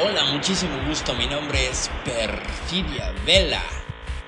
[0.00, 1.14] Hola, muchísimo gusto.
[1.14, 3.62] Mi nombre es Perfidia Vela.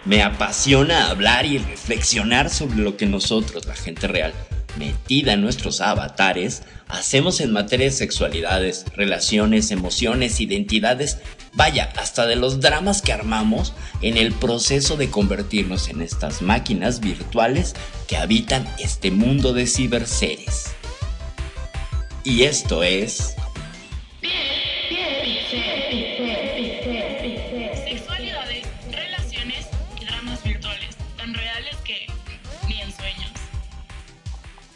[0.04, 4.32] Me apasiona hablar y reflexionar sobre lo que nosotros, la gente real,
[4.78, 11.18] metida en nuestros avatares, hacemos en materia de sexualidades, relaciones, emociones, identidades,
[11.52, 13.72] vaya, hasta de los dramas que armamos
[14.02, 17.74] en el proceso de convertirnos en estas máquinas virtuales
[18.06, 20.72] que habitan este mundo de ciberseres.
[22.24, 23.34] Y esto es...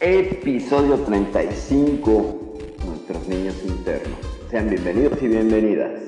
[0.07, 4.19] Episodio 35, nuestros niños internos.
[4.51, 6.04] Sean bienvenidos y bienvenidas.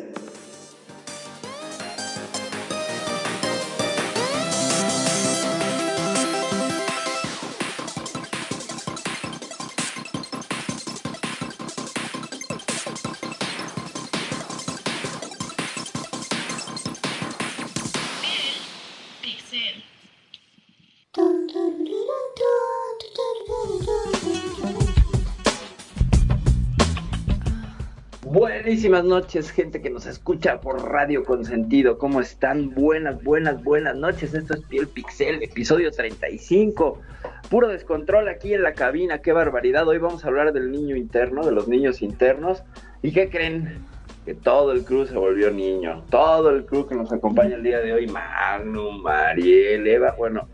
[28.88, 31.98] Buenísimas noches, gente que nos escucha por Radio Consentido.
[31.98, 32.74] ¿Cómo están?
[32.74, 34.34] Buenas, buenas, buenas noches.
[34.34, 37.02] Esto es Piel Pixel, episodio 35.
[37.50, 39.86] Puro descontrol aquí en la cabina, qué barbaridad.
[39.90, 42.64] Hoy vamos a hablar del niño interno, de los niños internos.
[43.02, 43.84] ¿Y qué creen?
[44.24, 46.06] Que todo el crew se volvió niño.
[46.10, 50.48] Todo el crew que nos acompaña el día de hoy, Magnum, Mariel, Eva, bueno,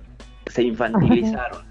[0.48, 1.62] se infantilizaron.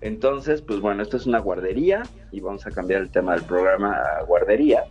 [0.00, 3.92] Entonces, pues bueno, esto es una guardería y vamos a cambiar el tema del programa
[3.92, 4.82] a guardería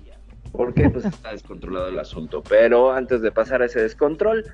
[0.51, 2.43] porque pues está descontrolado el asunto.
[2.47, 4.45] Pero antes de pasar a ese descontrol,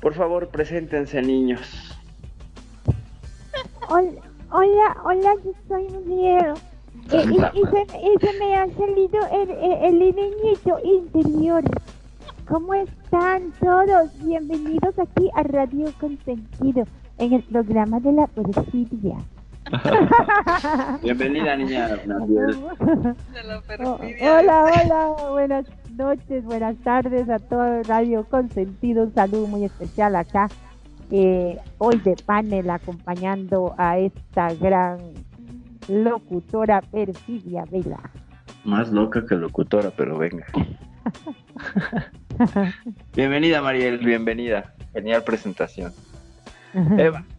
[0.00, 1.96] por favor, preséntense niños.
[3.88, 4.20] Hola,
[4.50, 6.54] hola, hola, yo soy Muriel.
[7.12, 11.62] Eh, y, y se, y se me ha salido el, el, el niñito interior.
[12.48, 14.10] ¿Cómo están todos?
[14.24, 16.84] Bienvenidos aquí a Radio Consentido,
[17.18, 19.18] en el programa de la perfidia.
[21.02, 22.56] Bienvenida, niña Mariel.
[23.84, 25.66] Oh, hola, hola, buenas
[25.96, 29.04] noches, buenas tardes a todo Radio Consentido.
[29.04, 30.48] Un saludo muy especial acá.
[31.10, 34.98] eh, hoy de panel acompañando a esta gran
[35.88, 38.00] locutora Perfidia Vela.
[38.64, 40.46] Más loca que locutora, pero venga.
[43.14, 44.74] bienvenida, Mariel, bienvenida.
[44.92, 45.92] Genial presentación.
[46.74, 47.24] Eva.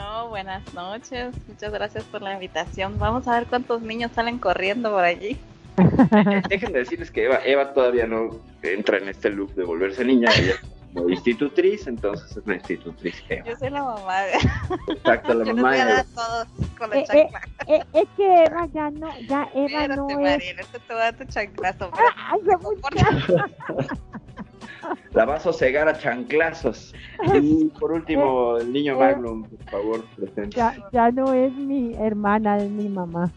[0.00, 1.34] No, buenas noches.
[1.46, 2.98] Muchas gracias por la invitación.
[2.98, 5.38] Vamos a ver cuántos niños salen corriendo por allí.
[6.48, 10.30] Dejen de decirles que Eva, Eva todavía no entra en este loop de volverse niña.
[10.36, 10.60] Ella es
[10.94, 13.44] como institutriz, entonces es la institutriz Eva.
[13.46, 14.22] Yo soy la mamá.
[14.88, 17.40] Exacto, la Yo mamá voy a de dar todos con la Eh, eh, chancla.
[17.68, 20.16] eh, es que Eva ya no, ya Eva Espérate, no es.
[20.16, 21.90] Mariel, este te va a dar tu chanclazo.
[22.16, 23.46] Ay, se mucha.
[25.12, 26.94] La va a sosegar a chanclazos.
[27.34, 30.56] Y por último, el niño Magnum, por favor, presente.
[30.56, 33.30] Ya, ya no es mi hermana, es mi mamá.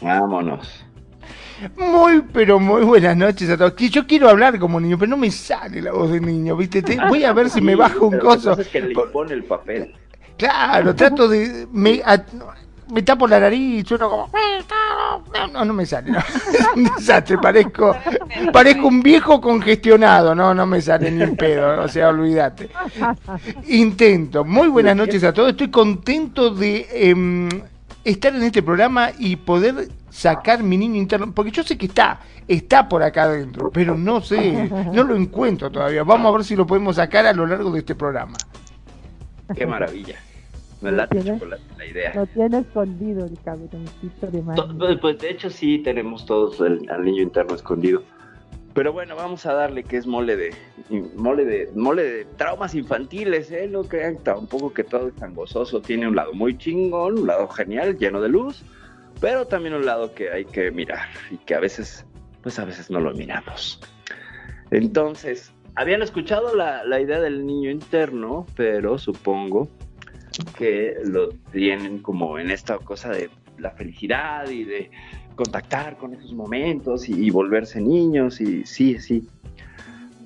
[0.00, 0.84] Vámonos.
[1.76, 3.74] Muy, pero muy buenas noches a todos.
[3.76, 6.82] Yo quiero hablar como niño, pero no me sale la voz de niño, ¿viste?
[6.82, 8.50] Te- voy a ver si me bajo un pero lo que coso.
[8.50, 9.94] pasa es que le impone el papel.
[10.36, 11.66] Claro, trato de.
[11.72, 12.24] Me, a-
[12.92, 14.30] me tapo la nariz, sueno como.
[15.52, 16.10] No, no, me sale.
[16.10, 16.18] no.
[16.52, 17.96] Es un desastre, parezco,
[18.52, 20.34] parezco un viejo congestionado.
[20.34, 22.70] No, no me sale ni en pedo, o sea, olvídate.
[23.68, 24.44] Intento.
[24.44, 25.50] Muy buenas noches a todos.
[25.50, 27.48] Estoy contento de em,
[28.04, 32.20] estar en este programa y poder sacar mi niño interno, porque yo sé que está,
[32.46, 36.04] está por acá adentro, pero no sé, no lo encuentro todavía.
[36.04, 38.36] Vamos a ver si lo podemos sacar a lo largo de este programa.
[39.54, 40.16] Qué maravilla.
[40.84, 41.38] Me late ¿Tiene?
[41.38, 42.12] chocolate la idea.
[42.14, 44.68] Lo tiene escondido el cabroncito de mano.
[44.78, 48.02] Pues, pues, de hecho sí tenemos todos el, al niño interno escondido.
[48.74, 50.52] Pero bueno, vamos a darle que es mole de
[51.14, 53.66] mole de mole de traumas infantiles, ¿eh?
[53.66, 55.80] No crean tampoco que todo es tan gozoso.
[55.80, 58.62] Tiene un lado muy chingón, un lado genial, lleno de luz,
[59.20, 62.04] pero también un lado que hay que mirar y que a veces,
[62.42, 63.80] pues a veces no lo miramos.
[64.70, 69.68] Entonces, habían escuchado la, la idea del niño interno, pero supongo
[70.56, 74.90] que lo tienen como en esta cosa de la felicidad y de
[75.34, 79.26] contactar con esos momentos y, volverse niños y sí, sí.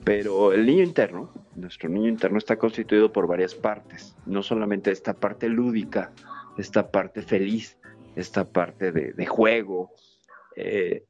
[0.05, 5.15] Pero el niño interno, nuestro niño interno está constituido por varias partes, no solamente esta
[5.15, 6.13] parte lúdica,
[6.57, 7.77] esta parte feliz,
[8.17, 9.93] esta parte de, de juego,
[10.57, 11.05] eh,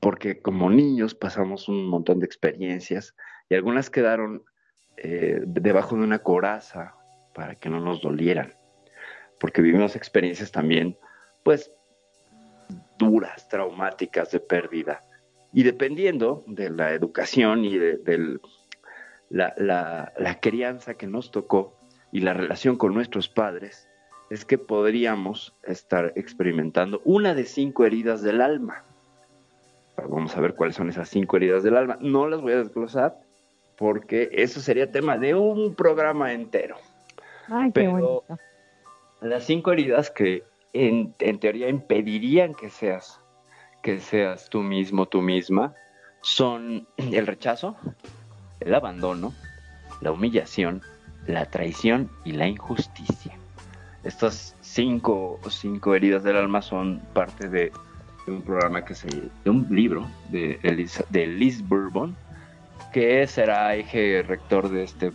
[0.00, 3.14] porque como niños pasamos un montón de experiencias
[3.48, 4.44] y algunas quedaron
[4.96, 6.94] eh, debajo de una coraza
[7.34, 8.54] para que no nos dolieran,
[9.38, 10.96] porque vivimos experiencias también,
[11.42, 11.70] pues,
[12.98, 15.00] duras, traumáticas de pérdida.
[15.52, 18.38] Y dependiendo de la educación y de,
[19.28, 19.54] la,
[20.16, 21.76] la crianza que nos tocó
[22.12, 23.88] y la relación con nuestros padres,
[24.30, 28.84] es que podríamos estar experimentando una de cinco heridas del alma.
[29.96, 31.98] Vamos a ver cuáles son esas cinco heridas del alma.
[32.00, 33.20] No las voy a desglosar
[33.76, 36.76] porque eso sería tema de un programa entero.
[37.48, 38.24] Ay, qué Pero
[39.20, 43.20] las cinco heridas que en, teoría impedirían que seas,
[43.82, 45.74] que seas tú mismo, tú misma,
[46.20, 47.76] son el rechazo,
[48.60, 49.32] el abandono,
[50.00, 50.82] la humillación,
[51.26, 53.38] la traición y la injusticia.
[54.02, 57.72] Estas cinco, cinco heridas del alma son parte de,
[58.26, 60.58] un programa que se de un libro de,
[61.10, 62.16] de Liz Bourbon,
[62.92, 65.12] que será eje rector de este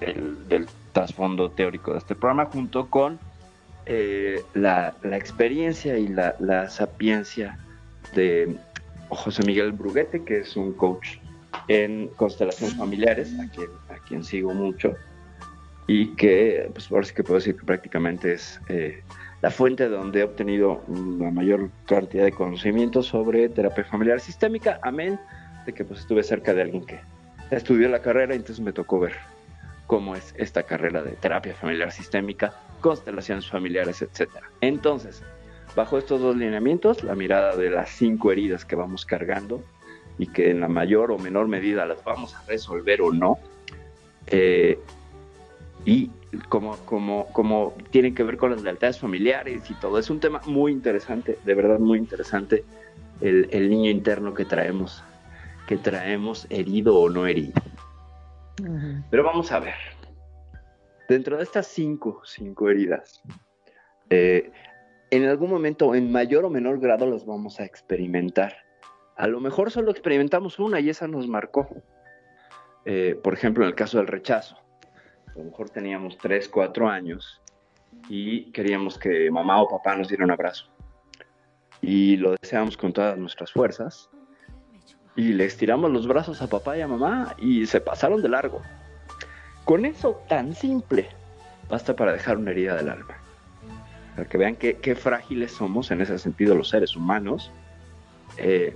[0.00, 3.18] del, trasfondo teórico de este programa, junto con
[3.84, 7.58] eh, la, experiencia y la, sapiencia
[8.14, 8.56] de
[9.10, 11.18] José Miguel Bruguete, que es un coach
[11.68, 14.94] en constelaciones familiares, a quien, a quien sigo mucho
[15.86, 19.02] y que, pues ahora sí que puedo decir que prácticamente es eh,
[19.42, 20.80] la fuente donde he obtenido
[21.18, 25.20] la mayor cantidad de conocimiento sobre terapia familiar sistémica, amén
[25.66, 27.00] de que pues estuve cerca de alguien que
[27.50, 29.12] estudió la carrera y entonces me tocó ver
[29.86, 34.30] cómo es esta carrera de terapia familiar sistémica, constelaciones familiares, etc.
[34.60, 35.22] Entonces,
[35.76, 39.62] bajo estos dos lineamientos, la mirada de las cinco heridas que vamos cargando
[40.18, 43.38] y que en la mayor o menor medida las vamos a resolver o no,
[44.26, 44.78] eh,
[45.84, 46.10] y
[46.48, 49.98] como, como, como tienen que ver con las lealtades familiares y todo.
[49.98, 52.64] Es un tema muy interesante, de verdad muy interesante,
[53.20, 55.02] el, el niño interno que traemos,
[55.66, 57.60] que traemos herido o no herido.
[59.10, 59.74] Pero vamos a ver,
[61.08, 63.22] dentro de estas cinco, cinco heridas,
[64.10, 64.50] eh,
[65.10, 68.56] en algún momento, en mayor o menor grado, las vamos a experimentar.
[69.16, 71.68] A lo mejor solo experimentamos una y esa nos marcó.
[72.84, 74.64] Eh, por ejemplo, en el caso del rechazo
[75.34, 77.40] a lo mejor teníamos 3, 4 años
[78.08, 80.66] y queríamos que mamá o papá nos diera un abrazo.
[81.80, 84.10] Y lo deseamos con todas nuestras fuerzas.
[85.16, 88.60] Y le estiramos los brazos a papá y a mamá y se pasaron de largo.
[89.64, 91.08] Con eso tan simple,
[91.68, 93.14] basta para dejar una herida del alma.
[94.14, 97.50] Para que vean qué, qué frágiles somos en ese sentido los seres humanos.
[98.36, 98.74] Eh,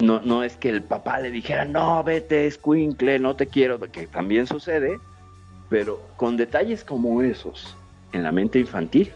[0.00, 4.06] no, no es que el papá le dijera, no, vete, escuincle, no te quiero, que
[4.06, 4.98] también sucede,
[5.68, 7.76] pero con detalles como esos
[8.12, 9.12] en la mente infantil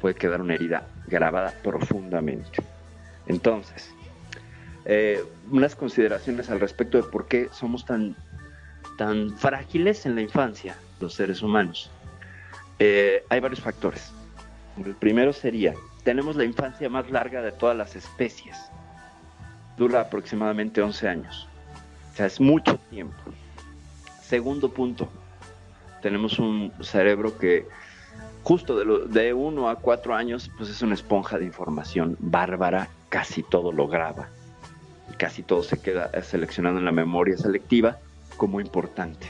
[0.00, 2.62] puede quedar una herida grabada profundamente.
[3.26, 3.94] Entonces,
[4.84, 8.16] eh, unas consideraciones al respecto de por qué somos tan,
[8.98, 11.90] tan frágiles en la infancia los seres humanos.
[12.78, 14.12] Eh, hay varios factores.
[14.84, 15.74] El primero sería,
[16.04, 18.56] tenemos la infancia más larga de todas las especies.
[19.76, 21.48] Dura aproximadamente 11 años.
[22.12, 23.14] O sea, es mucho tiempo.
[24.22, 25.08] Segundo punto,
[26.00, 27.66] tenemos un cerebro que
[28.42, 33.42] justo de, de uno a cuatro años, pues es una esponja de información bárbara, casi
[33.42, 34.28] todo lo graba,
[35.12, 37.98] casi todo se queda seleccionado en la memoria selectiva
[38.36, 39.26] como importante.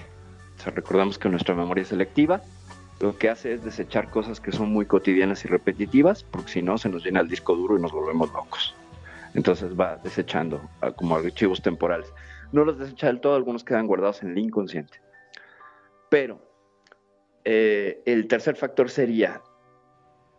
[0.59, 2.43] O sea, recordamos que nuestra memoria selectiva
[3.01, 6.79] lo que hace es desechar cosas que son muy cotidianas y repetitivas, porque si no
[6.79, 8.77] se nos llena el disco duro y nos volvemos locos.
[9.35, 10.61] Entonces va desechando
[10.97, 12.13] como archivos temporales.
[12.53, 15.01] No los desecha del todo, algunos quedan guardados en el inconsciente.
[16.11, 16.39] Pero
[17.45, 19.43] eh, el tercer factor sería,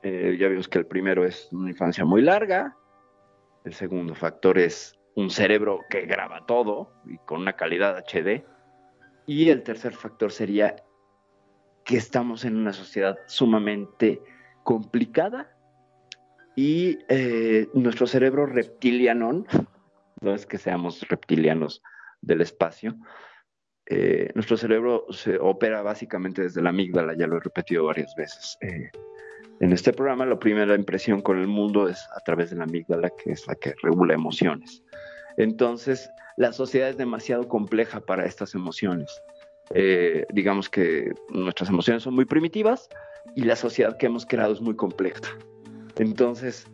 [0.04, 2.78] eh, ya vimos que el primero es una infancia muy larga,
[3.66, 8.46] el segundo factor es un cerebro que graba todo y con una calidad HD,
[9.26, 10.76] y el tercer factor sería
[11.86, 14.22] que estamos en una sociedad sumamente
[14.64, 15.56] complicada
[16.56, 19.46] y eh, nuestro cerebro reptiliano,
[20.22, 21.82] no es que seamos reptilianos
[22.22, 22.96] del espacio,
[23.86, 28.58] eh, nuestro cerebro se opera básicamente desde la amígdala, ya lo he repetido varias veces.
[28.62, 28.90] Eh,
[29.60, 33.10] en este programa, la primera impresión con el mundo es a través de la amígdala,
[33.10, 34.84] que es la que regula emociones.
[35.38, 39.10] Entonces, la sociedad es demasiado compleja para estas emociones.
[39.74, 42.90] Eh, digamos que nuestras emociones son muy primitivas
[43.36, 45.22] y la sociedad que hemos creado es muy compleja.
[45.98, 46.68] Entonces,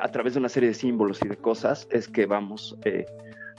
[0.00, 2.76] a través de una serie de símbolos y de cosas es que vamos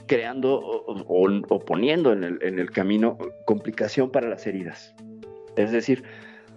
[0.08, 4.92] creando o, poniendo en el, camino complicación para las heridas.
[5.56, 6.02] Es decir,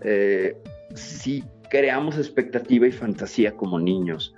[0.02, 0.58] eh,
[0.96, 4.36] si creamos expectativa y fantasía como niños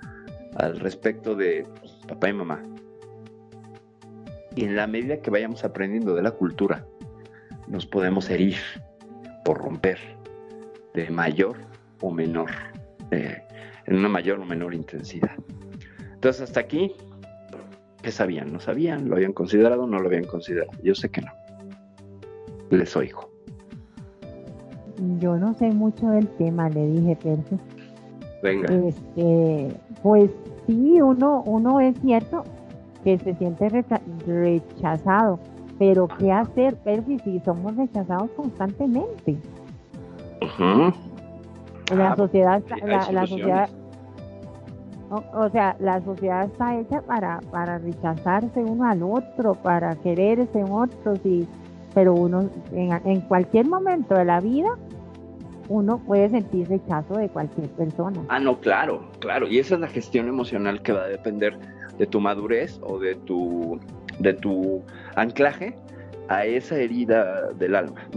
[0.56, 1.66] al respecto de
[2.08, 2.62] papá y mamá.
[4.56, 6.86] Y en la medida que vayamos aprendiendo de la cultura,
[7.66, 8.56] nos podemos herir
[9.46, 9.98] o romper
[10.94, 11.56] de mayor
[12.00, 12.50] o menor,
[13.10, 13.42] eh,
[13.86, 15.34] en una mayor o menor intensidad.
[16.12, 16.92] Entonces, hasta aquí,
[18.00, 18.52] ¿qué sabían?
[18.52, 19.08] ¿No sabían?
[19.08, 20.70] ¿Lo habían considerado no lo habían considerado?
[20.82, 21.32] Yo sé que no.
[22.70, 23.33] Les oigo.
[25.18, 27.56] Yo no sé mucho del tema, le dije, Percy.
[28.42, 28.72] Venga.
[28.74, 30.30] Este, pues
[30.66, 32.44] sí, uno, uno es cierto
[33.02, 33.68] que se siente
[34.26, 35.38] rechazado,
[35.78, 39.36] pero ¿qué hacer, Percy, si somos rechazados constantemente?
[41.94, 43.68] La Ah, sociedad, sí, la, sociedad,
[45.10, 50.60] o, o sea, la sociedad está hecha para, para rechazarse uno al otro, para quererse
[50.60, 51.46] en otros, y,
[51.94, 54.76] pero uno, en, en cualquier momento de la vida,
[55.68, 58.20] uno puede sentir rechazo de cualquier persona.
[58.28, 59.46] Ah, no, claro, claro.
[59.48, 61.56] Y esa es la gestión emocional que va a depender
[61.98, 63.78] de tu madurez o de tu,
[64.18, 64.82] de tu
[65.16, 65.74] anclaje
[66.28, 68.08] a esa herida del alma.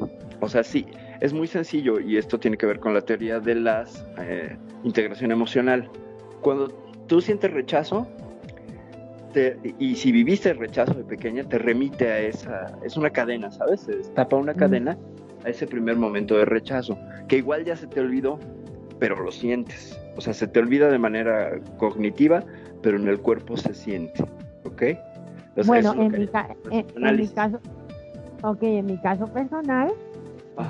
[0.41, 0.85] O sea, sí,
[1.21, 3.85] es muy sencillo y esto tiene que ver con la teoría de la
[4.83, 5.89] integración emocional.
[6.41, 6.69] Cuando
[7.07, 8.07] tú sientes rechazo,
[9.37, 13.51] te- y si viviste el rechazo de pequeña, te remite a esa, es una cadena,
[13.51, 13.81] ¿sabes?
[13.81, 14.97] Se destapa una cadena
[15.45, 18.39] a ese primer momento de rechazo, que igual ya se te olvidó,
[18.99, 19.99] pero lo sientes.
[20.15, 22.43] O sea, se te olvida de manera cognitiva,
[22.81, 24.23] pero en el cuerpo se siente,
[24.65, 24.81] ¿ok?
[24.81, 27.59] Entonces, bueno, en mi, ca- en, en mi caso,
[28.41, 29.91] ok, en mi caso personal,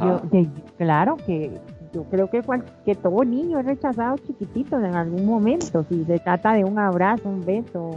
[0.04, 1.52] yo, de- claro que
[1.94, 6.20] yo creo que, cual- que todo niño es rechazado chiquitito en algún momento, si se
[6.20, 7.92] trata de un abrazo, un beso,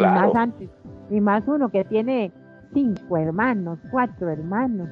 [0.00, 0.70] y más antes,
[1.10, 2.32] y más uno que tiene
[2.72, 4.88] cinco hermanos, cuatro hermanos.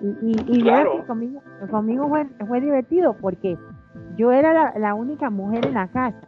[0.00, 0.92] Y, y, y Claro.
[1.00, 1.40] que conmigo,
[1.70, 3.56] conmigo fue, fue divertido porque
[4.16, 6.18] yo era la, la única mujer en la casa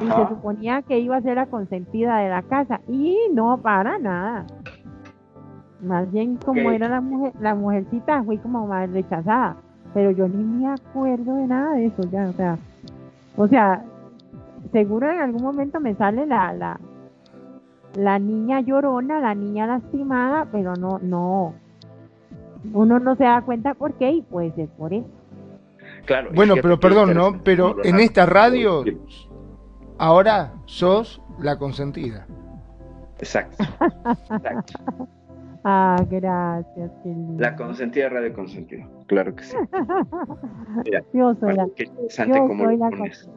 [0.00, 3.98] y se suponía que iba a ser la consentida de la casa y no para
[3.98, 4.44] nada.
[5.82, 9.56] Más bien como era la mujer, la mujercita fui como más rechazada,
[9.92, 12.58] pero yo ni me acuerdo de nada de eso ya, o sea,
[13.36, 13.84] o sea,
[14.72, 16.80] seguro en algún momento me sale la la
[17.94, 21.54] la niña llorona, la niña lastimada, pero no no
[22.72, 25.08] uno no se da cuenta por qué y puede ser por eso.
[26.06, 27.42] Claro, Bueno, pero perdón, ¿no?
[27.42, 28.84] Pero en esta radio
[29.98, 32.26] ahora sos la consentida.
[33.18, 33.62] Exacto.
[34.30, 34.74] Exacto.
[35.66, 37.40] Ah, gracias, qué lindo.
[37.42, 38.86] La consentida radio consentida.
[39.06, 39.56] Claro que sí.
[40.84, 43.30] Mira, Yo soy la, yo soy la pones.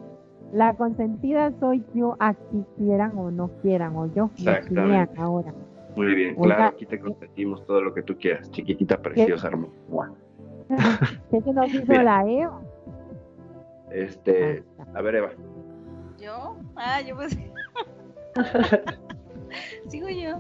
[0.54, 4.30] La consentida soy yo, aquí quieran o no quieran, o yo,
[4.72, 5.54] me ahora.
[5.96, 10.14] Muy bien, Oiga, claro, aquí te consentimos todo lo que tú quieras, chiquitita, preciosa, hermosa.
[11.32, 12.04] ¿Qué se nos hizo Mira.
[12.04, 12.62] la Eva?
[13.92, 14.64] Este,
[14.94, 15.32] a ver, Eva.
[16.20, 16.58] ¿Yo?
[16.76, 17.38] Ah, yo pues.
[19.88, 20.40] Sigo yo.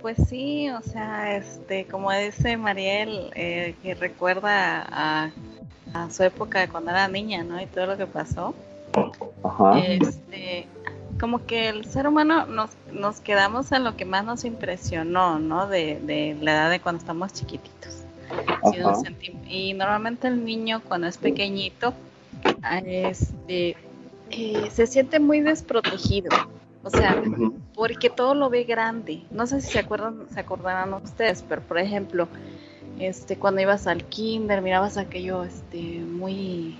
[0.00, 5.30] Pues sí, o sea, este, como dice Mariel, eh, que recuerda a,
[5.92, 7.60] a su época de cuando era niña, ¿no?
[7.60, 8.54] Y todo lo que pasó.
[9.42, 9.78] Ajá.
[9.78, 10.66] Este,
[11.18, 15.66] como que el ser humano nos, nos quedamos en lo que más nos impresionó, ¿no?
[15.66, 18.04] De, de la edad de cuando estamos chiquititos.
[19.48, 21.92] Y normalmente el niño cuando es pequeñito,
[22.84, 23.76] este,
[24.30, 26.30] eh, se siente muy desprotegido.
[26.82, 27.22] O sea,
[27.74, 29.22] porque todo lo ve grande.
[29.30, 32.28] No sé si se acuerdan, se acordarán ustedes, pero por ejemplo,
[32.98, 36.78] este, cuando ibas al kinder, mirabas aquello, este, muy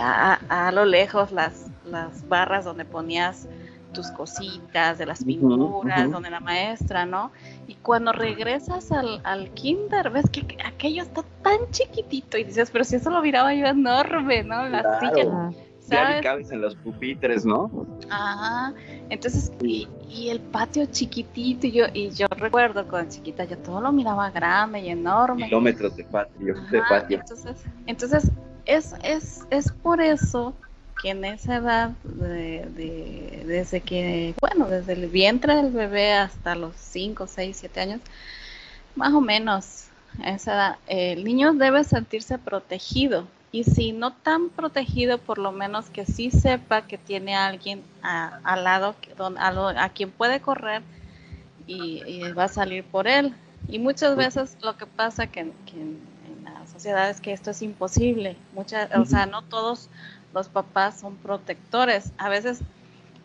[0.00, 3.48] a, a- lo lejos las, las barras donde ponías
[3.92, 6.12] tus cositas de las pinturas, ujú.
[6.12, 7.30] donde la maestra, ¿no?
[7.66, 12.70] Y cuando regresas al, al kinder, ves que aqu- aquello está tan chiquitito y dices,
[12.70, 14.66] pero si eso lo miraba yo enorme, ¿no?
[14.68, 14.98] La Claro.
[14.98, 15.50] silla, Ah,
[15.88, 16.22] Ya ¿sabes?
[16.22, 17.70] cabes en los pupitres, ¿no?
[18.08, 18.72] Ajá,
[19.10, 23.80] entonces, y, y el patio chiquitito, y yo, y yo recuerdo cuando chiquita, yo todo
[23.82, 25.44] lo miraba grande y enorme.
[25.46, 27.18] Kilómetros de patio, de Ajá, patio.
[27.20, 28.30] entonces, entonces
[28.66, 30.54] es, es, es por eso
[31.00, 36.54] que en esa edad, de, de- desde que, bueno, desde el vientre del bebé hasta
[36.54, 38.00] los 5, 6, 7 años,
[38.94, 39.86] más o menos,
[40.22, 43.26] a esa edad, el niño debe sentirse protegido.
[43.50, 47.82] Y si no tan protegido, por lo menos que sí sepa que tiene a alguien
[48.02, 48.94] a- al lado
[49.38, 50.82] a, lo- a quien puede correr
[51.66, 53.34] y, y va a salir por él.
[53.68, 55.96] Y muchas veces lo que pasa que, que
[56.86, 58.36] en, en la sociedad es que esto es imposible.
[58.54, 59.88] Muchas, o sea, no todos
[60.34, 62.12] los papás son protectores.
[62.18, 62.60] A veces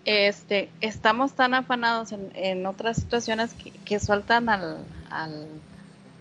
[0.05, 4.77] este, estamos tan afanados en, en otras situaciones que, que sueltan al,
[5.09, 5.47] al,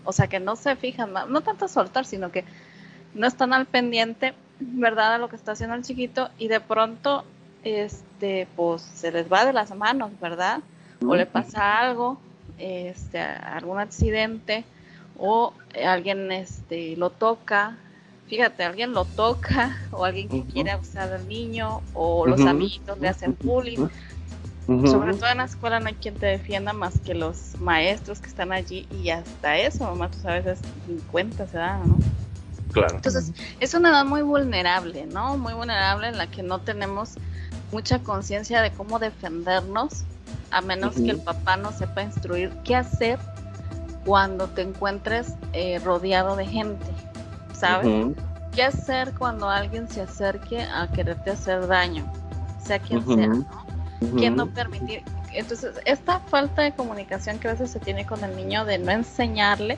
[0.03, 2.43] o sea, que no se fijan, no tanto soltar, sino que
[3.13, 7.25] no están al pendiente, ¿verdad?, de lo que está haciendo el chiquito y de pronto
[7.63, 10.59] este, pues se les va de las manos, ¿verdad?
[11.05, 12.19] O le pasa algo,
[12.57, 14.65] este, algún accidente,
[15.17, 15.53] o
[15.85, 17.77] alguien este, lo toca,
[18.27, 23.07] fíjate, alguien lo toca, o alguien que quiere abusar al niño, o los amigos le
[23.07, 23.87] hacen bullying.
[24.67, 28.27] Sobre todo en la escuela no hay quien te defienda más que los maestros que
[28.27, 31.97] están allí y hasta eso, mamá, tú sabes, es 50 se da, ¿no?
[32.73, 32.97] Claro.
[32.97, 33.31] Entonces,
[33.61, 35.37] es una edad muy vulnerable, ¿no?
[35.37, 37.13] Muy vulnerable en la que no tenemos
[37.71, 40.03] mucha conciencia de cómo defendernos,
[40.51, 43.19] a menos que el papá no sepa instruir qué hacer
[44.07, 46.85] cuando te encuentres eh, rodeado de gente,
[47.53, 48.15] ¿sabes?
[48.55, 52.09] ¿Qué hacer cuando alguien se acerque a quererte hacer daño?
[52.63, 53.45] Sea quien sea, ¿no?
[54.17, 55.03] que no permitir.
[55.33, 58.91] Entonces, esta falta de comunicación que a veces se tiene con el niño de no
[58.91, 59.77] enseñarle,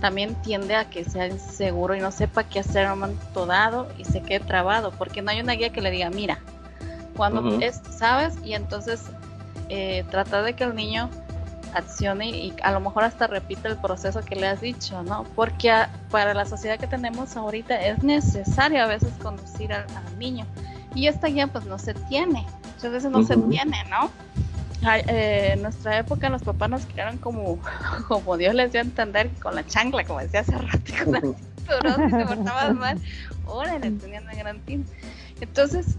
[0.00, 3.88] también tiende a que sea inseguro y no sepa qué hacer en un momento dado
[3.96, 6.40] y se quede trabado, porque no hay una guía que le diga, mira,
[7.16, 9.04] cuando es, sabes, y entonces
[9.68, 11.10] eh, tratar de que el niño
[11.74, 15.24] accione y a lo mejor hasta repita el proceso que le has dicho, ¿no?
[15.34, 15.72] Porque
[16.10, 20.46] para la sociedad que tenemos ahorita es necesario a veces conducir al, al niño.
[20.94, 22.46] Y esta guía pues no se tiene.
[22.74, 24.10] Muchas veces no se tiene, ¿no?
[24.86, 27.58] Eh, en nuestra época los papás nos criaron como,
[28.08, 31.20] como Dios les dio a entender con la chancla, como decía hace rato, con la
[31.20, 32.98] si te portabas mal,
[33.46, 34.60] ahora le tenían una gran
[35.40, 35.96] Entonces,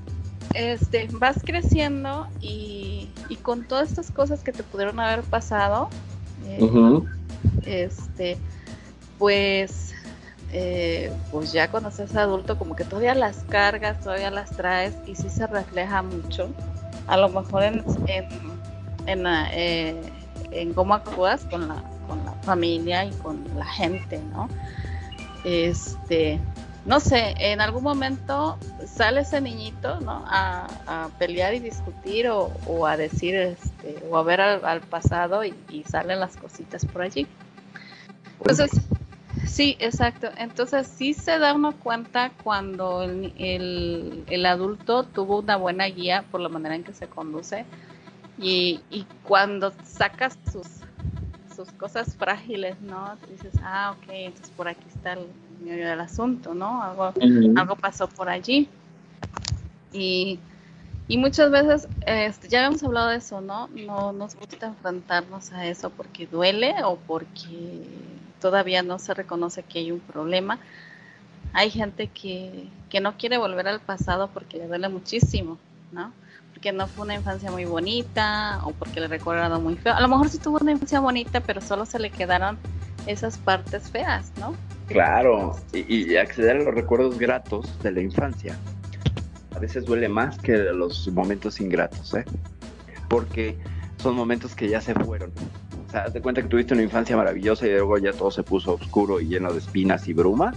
[0.54, 5.90] este, vas creciendo y, y, con todas estas cosas que te pudieron haber pasado,
[6.46, 7.02] eh,
[7.66, 8.38] este,
[9.18, 9.94] pues,
[10.52, 15.16] eh, pues ya cuando seas adulto, como que todavía las cargas, todavía las traes y
[15.16, 16.50] sí se refleja mucho
[17.08, 17.84] a lo mejor en,
[19.08, 19.96] en, eh,
[20.52, 24.48] en, cómo actúas con la, con la familia y con la gente, ¿no?
[25.44, 26.40] Este,
[26.86, 30.24] no sé, en algún momento sale ese niñito, ¿no?
[30.28, 30.68] A,
[31.18, 35.54] pelear y discutir o, a decir, este, o a ver al, pasado y,
[35.88, 37.28] salen las cositas por allí.
[38.40, 38.72] Entonces,
[39.46, 40.30] sí, exacto.
[40.38, 46.40] Entonces sí se da uno cuenta cuando el, el, adulto tuvo una buena guía por
[46.40, 47.66] la manera en que se conduce
[48.38, 50.68] y, y cuando sacas sus,
[51.54, 53.18] sus cosas frágiles, ¿no?
[53.30, 55.28] Dices, ah, ok, entonces por aquí está el
[55.60, 56.82] medio del asunto, ¿no?
[56.82, 57.14] Algo,
[57.56, 58.70] algo pasó por allí.
[59.92, 60.40] Y,
[61.08, 63.68] y muchas veces, este, ya habíamos hablado de eso, ¿no?
[63.70, 67.84] No nos gusta enfrentarnos a eso porque duele o porque
[68.40, 70.60] todavía no se reconoce que hay un problema.
[71.54, 75.58] Hay gente que, que no quiere volver al pasado porque le duele muchísimo,
[75.92, 76.12] ¿no?
[76.54, 79.96] Porque no fue una infancia muy bonita o porque le recuerda muy feo.
[79.96, 82.58] A lo mejor sí tuvo una infancia bonita, pero solo se le quedaron
[83.08, 84.54] esas partes feas, ¿no?
[84.90, 88.58] Claro, y, acceder a los recuerdos gratos de la infancia
[89.56, 92.24] a veces duele más que los momentos ingratos, ¿eh?
[93.10, 93.58] Porque
[93.98, 95.32] son momentos que ya se fueron,
[95.86, 98.76] o sea, te cuenta que tuviste una infancia maravillosa y luego ya todo se puso
[98.76, 100.54] oscuro y lleno de espinas y bruma.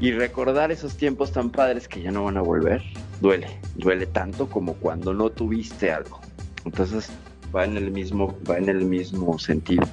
[0.00, 2.82] Y recordar esos tiempos tan padres que ya no van a volver,
[3.20, 6.20] duele, duele tanto como cuando no tuviste algo.
[6.64, 7.10] Entonces
[7.54, 9.84] va en el mismo, va en el mismo sentido.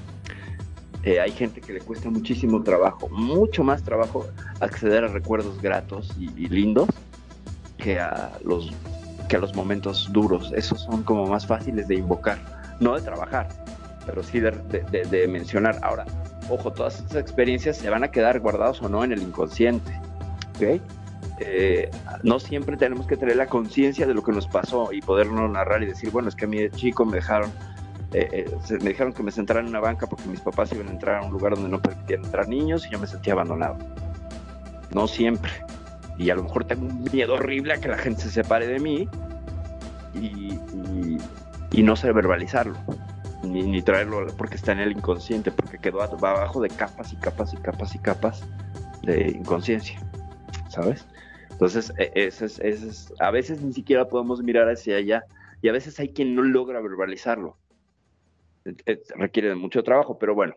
[1.03, 4.27] Eh, hay gente que le cuesta muchísimo trabajo, mucho más trabajo
[4.59, 6.89] acceder a recuerdos gratos y, y lindos
[7.77, 8.71] que a los
[9.27, 10.51] que a los momentos duros.
[10.55, 12.37] Esos son como más fáciles de invocar,
[12.79, 13.47] no de trabajar
[14.05, 15.79] pero sí de, mencionar.
[15.81, 16.05] Ahora,
[16.49, 19.91] ojo, todas estas experiencias se van a quedar guardados o no en el inconsciente.
[20.55, 20.81] ¿ok?
[21.39, 21.89] Eh,
[22.23, 25.81] no siempre tenemos que tener la conciencia de lo que nos pasó y podernos narrar
[25.81, 27.51] y decir, bueno, es que a mí chico me dejaron,
[28.13, 30.91] eh, eh, me dijeron que me sentara en una banca porque mis papás iban a
[30.91, 33.77] entrar a un lugar donde no permitían entrar niños y yo me sentía abandonado.
[34.93, 35.51] No siempre.
[36.17, 38.79] Y a lo mejor tengo un miedo horrible a que la gente se separe de
[38.79, 39.07] mí
[40.13, 40.57] y,
[41.71, 42.77] y no sé verbalizarlo
[43.43, 47.57] ni, traerlo porque está en el inconsciente, porque quedó abajo de capas y capas y
[47.57, 48.43] capas y capas
[49.03, 49.99] de inconsciencia,
[50.69, 51.05] ¿sabes?
[51.49, 55.23] Entonces, e, ese es, a veces ni siquiera podemos mirar hacia allá
[55.61, 57.57] y a veces hay quien no logra verbalizarlo.
[58.65, 60.55] E, e, requiere de mucho trabajo, pero bueno,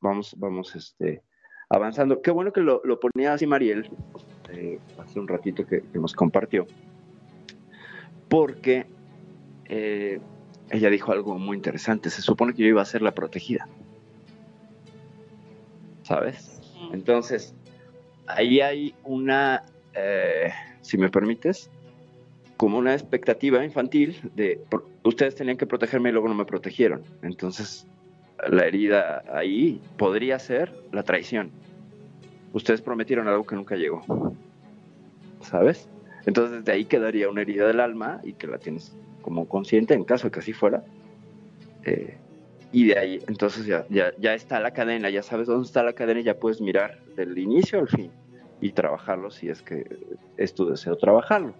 [0.00, 1.22] vamos, vamos este,
[1.68, 2.20] avanzando.
[2.22, 3.88] Qué bueno que lo, ponía así Mariel
[4.50, 6.66] eh, hace un ratito que, nos compartió,
[8.28, 8.86] porque
[9.68, 10.20] eh,
[10.70, 12.10] ella dijo algo muy interesante.
[12.10, 13.68] Se supone que yo iba a ser la protegida.
[16.02, 16.60] ¿Sabes?
[16.92, 17.54] Entonces,
[18.26, 20.50] ahí hay una, eh,
[20.82, 21.70] si me permites,
[22.62, 24.60] como una expectativa infantil de
[25.02, 27.02] ustedes tenían que protegerme y luego no me protegieron.
[27.20, 27.88] Entonces,
[28.48, 31.50] la herida ahí podría ser la traición.
[32.52, 34.04] Ustedes prometieron algo que nunca llegó.
[35.40, 35.88] ¿Sabes?
[36.24, 40.04] Entonces de ahí quedaría una herida del alma y que la tienes como consciente en
[40.04, 40.84] caso de que así fuera.
[41.82, 42.16] Eh,
[42.70, 45.94] y de ahí, entonces ya, ya, ya está la cadena, ya sabes dónde está la
[45.94, 48.12] cadena y ya puedes mirar del inicio al fin
[48.60, 49.98] y trabajarlo si es que
[50.36, 51.54] es tu deseo trabajarlo.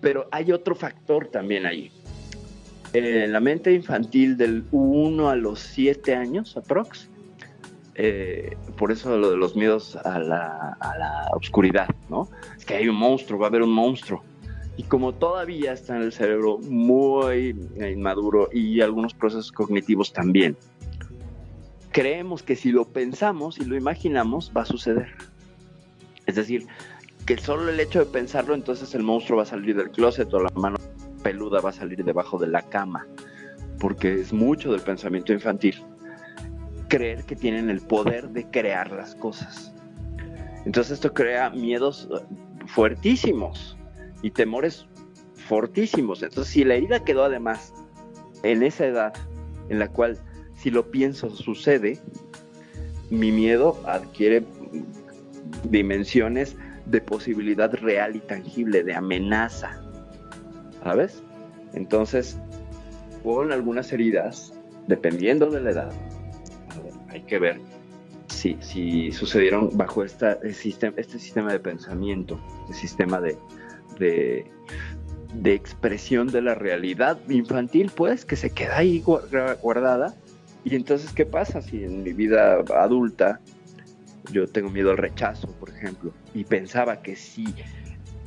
[0.00, 1.90] Pero hay otro factor también ahí.
[2.92, 7.08] En la mente infantil del 1 a los 7 años, aprox,
[7.94, 12.28] eh, por eso lo de los miedos a la, a la oscuridad, ¿no?
[12.56, 14.24] Es que hay un monstruo, va a haber un monstruo.
[14.76, 20.56] Y como todavía está en el cerebro muy inmaduro y algunos procesos cognitivos también,
[21.92, 25.08] creemos que si lo pensamos y lo imaginamos va a suceder.
[26.26, 26.66] Es decir,
[27.30, 30.40] que solo el hecho de pensarlo, entonces el monstruo va a salir del closet o
[30.40, 30.78] la mano
[31.22, 33.06] peluda va a salir debajo de la cama,
[33.78, 35.80] porque es mucho del pensamiento infantil
[36.88, 39.72] creer que tienen el poder de crear las cosas.
[40.64, 42.08] Entonces esto crea miedos
[42.66, 43.78] fuertísimos
[44.22, 44.88] y temores
[45.36, 46.24] fortísimos.
[46.24, 47.72] Entonces si la herida quedó además
[48.42, 49.12] en esa edad
[49.68, 50.18] en la cual
[50.56, 52.00] si lo pienso sucede,
[53.08, 54.42] mi miedo adquiere
[55.62, 56.56] dimensiones
[56.90, 59.80] de posibilidad real y tangible, de amenaza.
[60.82, 61.22] ¿Sabes?
[61.72, 62.38] Entonces,
[63.22, 64.52] con algunas heridas,
[64.86, 65.92] dependiendo de la edad,
[67.08, 67.60] hay que ver
[68.28, 73.36] si, si sucedieron bajo sistema, este sistema de pensamiento, este sistema de,
[73.98, 74.46] de,
[75.34, 79.02] de, expresión de la realidad infantil, pues, que se queda ahí
[79.62, 80.14] guardada.
[80.64, 83.40] Y entonces, ¿qué pasa si en mi vida adulta
[84.32, 87.54] yo tengo miedo al rechazo, por ejemplo, y pensaba que si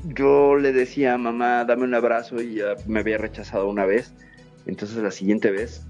[0.03, 4.13] yo le decía a mamá, dame un abrazo y me había rechazado una vez,
[4.65, 5.85] entonces la siguiente vez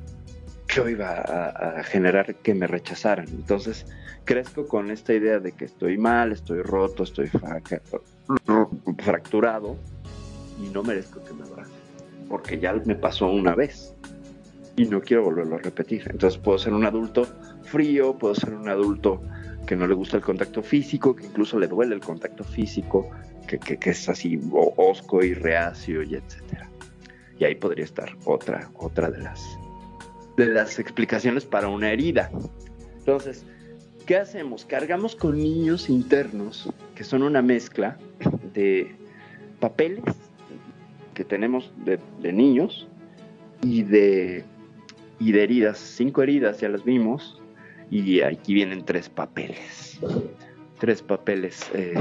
[0.68, 3.28] yo iba a, generar que me rechazaran.
[3.30, 3.86] Entonces
[4.26, 7.30] crezco con esta idea de que estoy mal, estoy roto, estoy
[9.00, 9.78] fracturado
[10.64, 11.74] y no merezco que me abracen,
[12.30, 13.94] porque ya me pasó una vez
[14.76, 16.04] y no quiero volverlo a repetir.
[16.10, 17.28] Entonces puedo ser un adulto
[17.64, 19.22] frío, puedo ser un adulto
[19.66, 23.10] que no le gusta el contacto físico, que incluso le duele el contacto físico,
[23.48, 26.70] que, que, es así osco y reacio y etcétera.
[27.40, 29.42] Y ahí podría estar otra, otra de las,
[30.38, 32.32] de las explicaciones para una herida.
[33.00, 33.46] Entonces,
[34.06, 34.66] ¿qué hacemos?
[34.66, 37.98] Cargamos con niños internos, que son una mezcla
[38.54, 38.96] de
[39.60, 40.04] papeles
[41.14, 42.88] que tenemos de, niños
[43.62, 44.44] y de,
[45.20, 47.42] y de heridas, cinco heridas ya las vimos,
[47.90, 50.00] y aquí vienen tres papeles,
[50.80, 51.94] tres papeles, eh,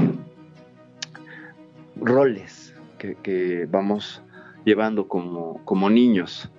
[1.95, 4.21] roles que, vamos
[4.65, 6.49] llevando como, niños.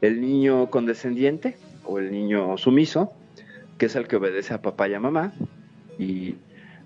[0.00, 3.12] El niño condescendiente o el niño sumiso,
[3.76, 5.32] que es el que obedece a papá y a mamá,
[5.98, 6.36] y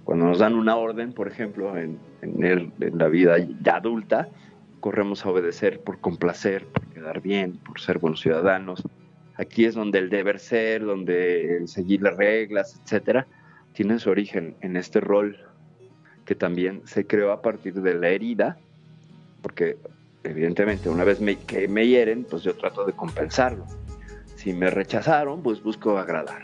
[0.05, 4.29] cuando nos dan una orden, por ejemplo, en, en, en, la vida ya adulta,
[4.81, 8.83] corremos a obedecer por complacer, por quedar bien, por ser buenos ciudadanos,
[9.37, 13.27] Aquí es donde el deber ser, donde el seguir las reglas, etcétera,
[13.73, 15.37] tiene su origen en este rol
[16.25, 18.57] que también se creó a partir de la herida,
[19.43, 19.77] porque
[20.23, 23.67] evidentemente una vez que me hieren, pues yo trato de compensarlo.
[24.37, 26.43] Si me rechazaron, pues busco agradar.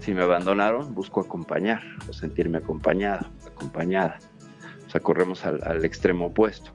[0.00, 4.18] Si me abandonaron, busco acompañar o sentirme acompañado, acompañada.
[4.86, 6.70] O sea, corremos al, al extremo opuesto.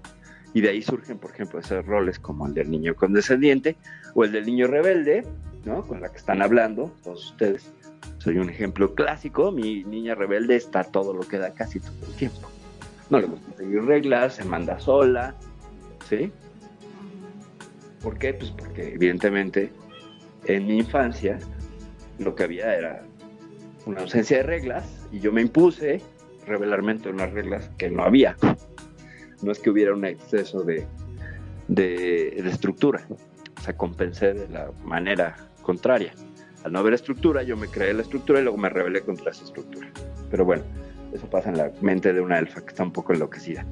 [0.54, 3.76] Y de ahí surgen, por ejemplo, esos roles como el del niño condescendiente
[4.14, 5.26] o el del niño rebelde,
[5.66, 5.86] ¿no?
[5.86, 7.72] Con la que están hablando todos ustedes.
[8.18, 12.16] Soy un ejemplo clásico, mi niña rebelde está todo lo que da casi todo el
[12.16, 12.50] tiempo.
[13.10, 15.36] No le gusta seguir reglas, se manda sola,
[16.08, 16.32] ¿sí?
[18.02, 18.34] ¿Por qué?
[18.34, 19.72] Pues porque evidentemente
[20.46, 21.40] en mi infancia
[22.20, 23.04] lo que había era
[23.86, 26.02] una ausencia de reglas y yo me impuse
[26.46, 28.38] revelarmente unas reglas que no había.
[29.42, 30.86] No es que hubiera un exceso de,
[31.68, 33.06] de, de estructura
[33.72, 36.14] compensé de la manera contraria.
[36.66, 39.46] Al no haber estructura, yo me creé la estructura y luego me rebelé contra esa
[39.46, 39.88] estructura.
[40.30, 40.64] Pero bueno,
[41.14, 43.66] eso pasa en la mente de una elfa que está un poco enloquecida.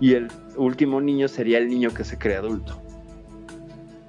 [0.00, 2.80] Y el último niño sería el niño que se cree adulto.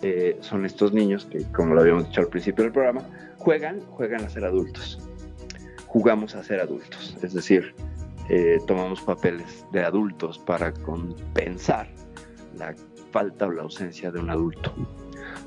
[0.02, 3.02] Eh, son estos niños que, como lo habíamos dicho al principio del programa,
[3.38, 5.00] juegan, juegan a ser adultos.
[5.88, 7.74] Jugamos a ser adultos, es decir,
[8.30, 11.90] eh, tomamos papeles de adultos para compensar
[12.56, 12.76] la
[13.12, 14.74] falta o la ausencia de un adulto.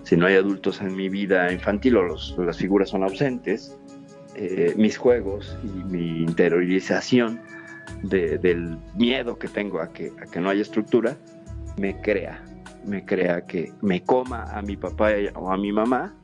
[0.04, 3.76] Si no hay adultos en mi vida infantil o las figuras son ausentes,
[4.34, 7.40] eh, mis juegos y mi interiorización
[8.02, 11.16] del miedo que tengo a que, a que no haya estructura
[11.78, 12.42] me crea,
[12.84, 16.14] me crea que me coma a mi papá o a mi mamá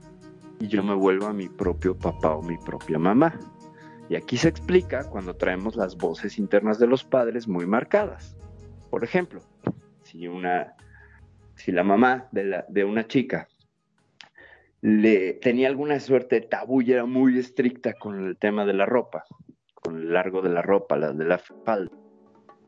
[0.60, 3.38] y yo me vuelvo a mi propio papá o mi propia mamá.
[4.08, 8.36] Y aquí se explica cuando traemos las voces internas de los padres muy marcadas.
[8.90, 9.40] Por ejemplo,
[10.02, 10.74] si una,
[11.58, 13.48] si la mamá de, una chica
[14.80, 18.86] le tenía alguna suerte de tabú y era muy estricta con el tema de la
[18.86, 19.24] ropa,
[19.74, 21.90] con el largo de la ropa, la de la falda.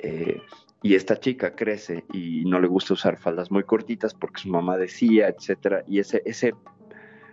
[0.00, 0.40] Eh,
[0.83, 4.76] y esta chica crece y no le gusta usar faldas muy cortitas porque su mamá
[4.76, 6.55] decía, etcétera, y ese, ese,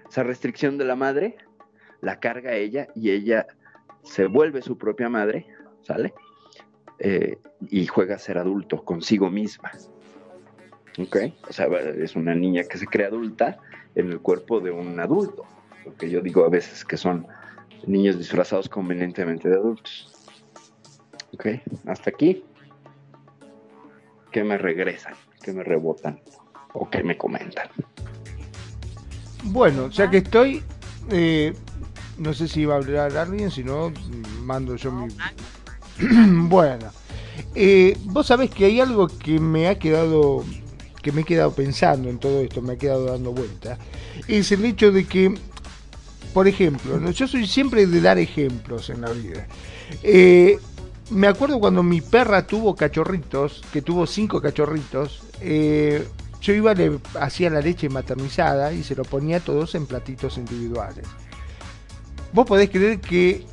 [0.08, 1.38] esa restricción de la madre
[2.02, 3.48] la carga ella y ella
[4.04, 5.48] se vuelve su propia madre,
[5.82, 6.14] ¿sale?
[7.00, 7.40] Eh,
[7.70, 9.72] y juega a ser adulto consigo misma.
[10.98, 11.18] ¿Ok?
[11.48, 13.60] O sea, es una niña que se cree adulta
[13.96, 15.44] en el cuerpo de un adulto.
[15.86, 17.28] Lo que yo digo a veces que son
[17.86, 20.14] niños disfrazados convenientemente de adultos.
[21.34, 21.48] ¿Ok?
[21.86, 22.44] Hasta aquí.
[24.32, 25.14] ¿Qué me regresan?
[25.42, 26.20] ¿Qué me rebotan?
[26.74, 27.70] ¿O qué me comentan?
[29.46, 30.64] Bueno, ya que estoy,
[31.12, 31.54] eh,
[32.18, 33.94] no sé si va a hablar alguien, si no,
[34.42, 35.08] mando yo mi...
[36.50, 36.90] bueno,
[37.56, 40.44] eh, vos sabés que hay algo que me ha quedado
[41.08, 43.78] que me he quedado pensando en todo esto, me ha quedado dando vuelta,
[44.28, 45.34] es el hecho de que,
[46.34, 49.48] por ejemplo, yo soy siempre de dar ejemplos en la vida.
[50.04, 50.60] Eh,
[51.12, 56.06] me acuerdo cuando mi perra tuvo cachorritos, que tuvo cinco cachorritos, eh,
[56.42, 61.08] yo iba, le hacía la leche maternizada y se lo ponía todos en platitos individuales.
[62.34, 63.46] Vos podés creer que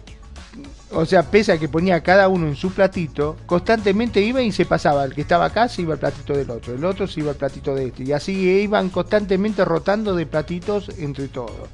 [0.91, 4.67] o sea, pese a que ponía cada uno en su platito, constantemente iba y se
[4.67, 5.05] pasaba.
[5.05, 7.37] El que estaba acá se iba al platito del otro, el otro se iba al
[7.37, 8.05] platito de este.
[8.05, 11.69] Y así iban constantemente rotando de platitos entre todos.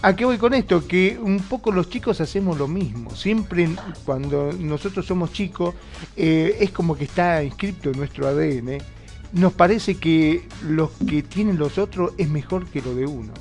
[0.00, 0.86] ¿A qué voy con esto?
[0.86, 3.16] Que un poco los chicos hacemos lo mismo.
[3.16, 3.68] Siempre
[4.04, 5.74] cuando nosotros somos chicos,
[6.16, 8.78] eh, es como que está inscrito en nuestro ADN.
[9.32, 13.32] Nos parece que lo que tienen los otros es mejor que lo de uno.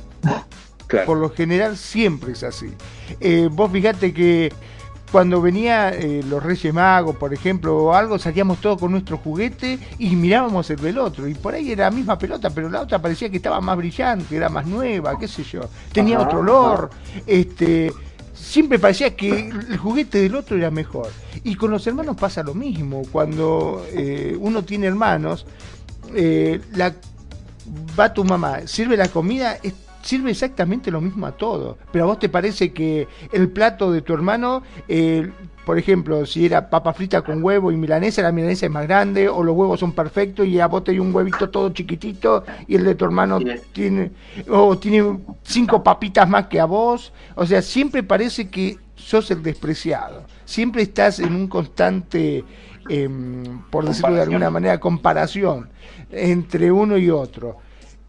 [1.05, 2.73] Por lo general siempre es así.
[3.19, 4.51] Eh, vos fijate que
[5.11, 9.79] cuando venía eh, los Reyes Magos, por ejemplo, o algo, salíamos todos con nuestro juguete
[9.99, 11.27] y mirábamos el del otro.
[11.27, 14.35] Y por ahí era la misma pelota, pero la otra parecía que estaba más brillante,
[14.35, 15.61] era más nueva, qué sé yo.
[15.91, 16.89] Tenía otro olor.
[17.25, 17.91] Este,
[18.33, 21.09] siempre parecía que el juguete del otro era mejor.
[21.43, 23.03] Y con los hermanos pasa lo mismo.
[23.11, 25.45] Cuando eh, uno tiene hermanos,
[26.73, 26.93] la,
[27.97, 29.57] va tu mamá, sirve la comida,
[30.01, 31.77] sirve exactamente lo mismo a todo.
[31.91, 35.29] Pero a vos te parece que el plato de tu hermano, eh,
[35.65, 39.27] por ejemplo, si era papa frita con huevo y milanesa, la milanesa es más grande,
[39.27, 42.75] o los huevos son perfectos y a vos te hay un huevito todo chiquitito y
[42.75, 43.39] el de tu hermano
[43.73, 44.11] tiene,
[44.49, 47.11] o tiene cinco papitas más que a vos.
[47.35, 50.25] O sea, siempre parece que sos el despreciado.
[50.45, 52.43] Siempre estás en un constante,
[52.89, 55.69] em, por decirlo de alguna manera, comparación
[56.11, 57.57] entre uno y otro.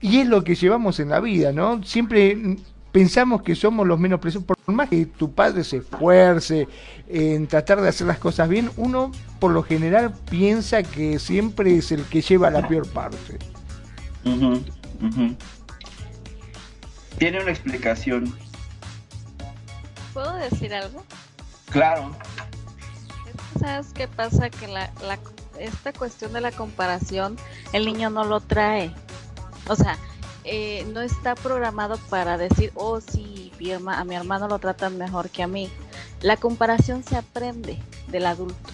[0.01, 1.83] Y es lo que llevamos en la vida, ¿no?
[1.83, 2.57] Siempre
[2.93, 6.69] pensamos que somos los menos presos, por más que tu padre se esfuerce
[7.09, 11.93] en tratar de hacer las cosas bien, uno por lo general piensa que siempre es
[11.93, 13.39] el que lleva la peor parte.
[17.19, 18.33] Tiene una explicación.
[20.13, 21.05] ¿Puedo decir algo?
[21.71, 22.13] Claro.
[23.59, 24.51] ¿Sabes qué pasa?
[24.51, 24.91] Que la,
[25.59, 27.37] esta cuestión de la comparación,
[27.73, 28.95] el niño no lo trae
[29.69, 29.99] o sea,
[30.45, 33.53] eh, no está programado para decir, oh, sí,
[33.87, 35.69] a mi hermano lo tratan mejor que a mí.
[36.23, 37.79] La comparación se aprende
[38.09, 38.71] del adulto.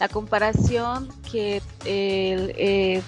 [0.00, 3.02] La comparación que eh,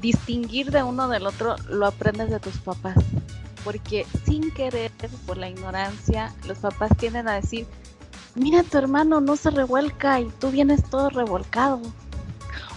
[0.00, 2.96] distinguir de uno del otro lo aprendes de tus papás.
[3.64, 4.90] Porque sin querer,
[5.26, 7.66] por la ignorancia, los papás tienden a decir,
[8.34, 11.80] mira tu hermano no se revuelca y tú vienes todo revolcado.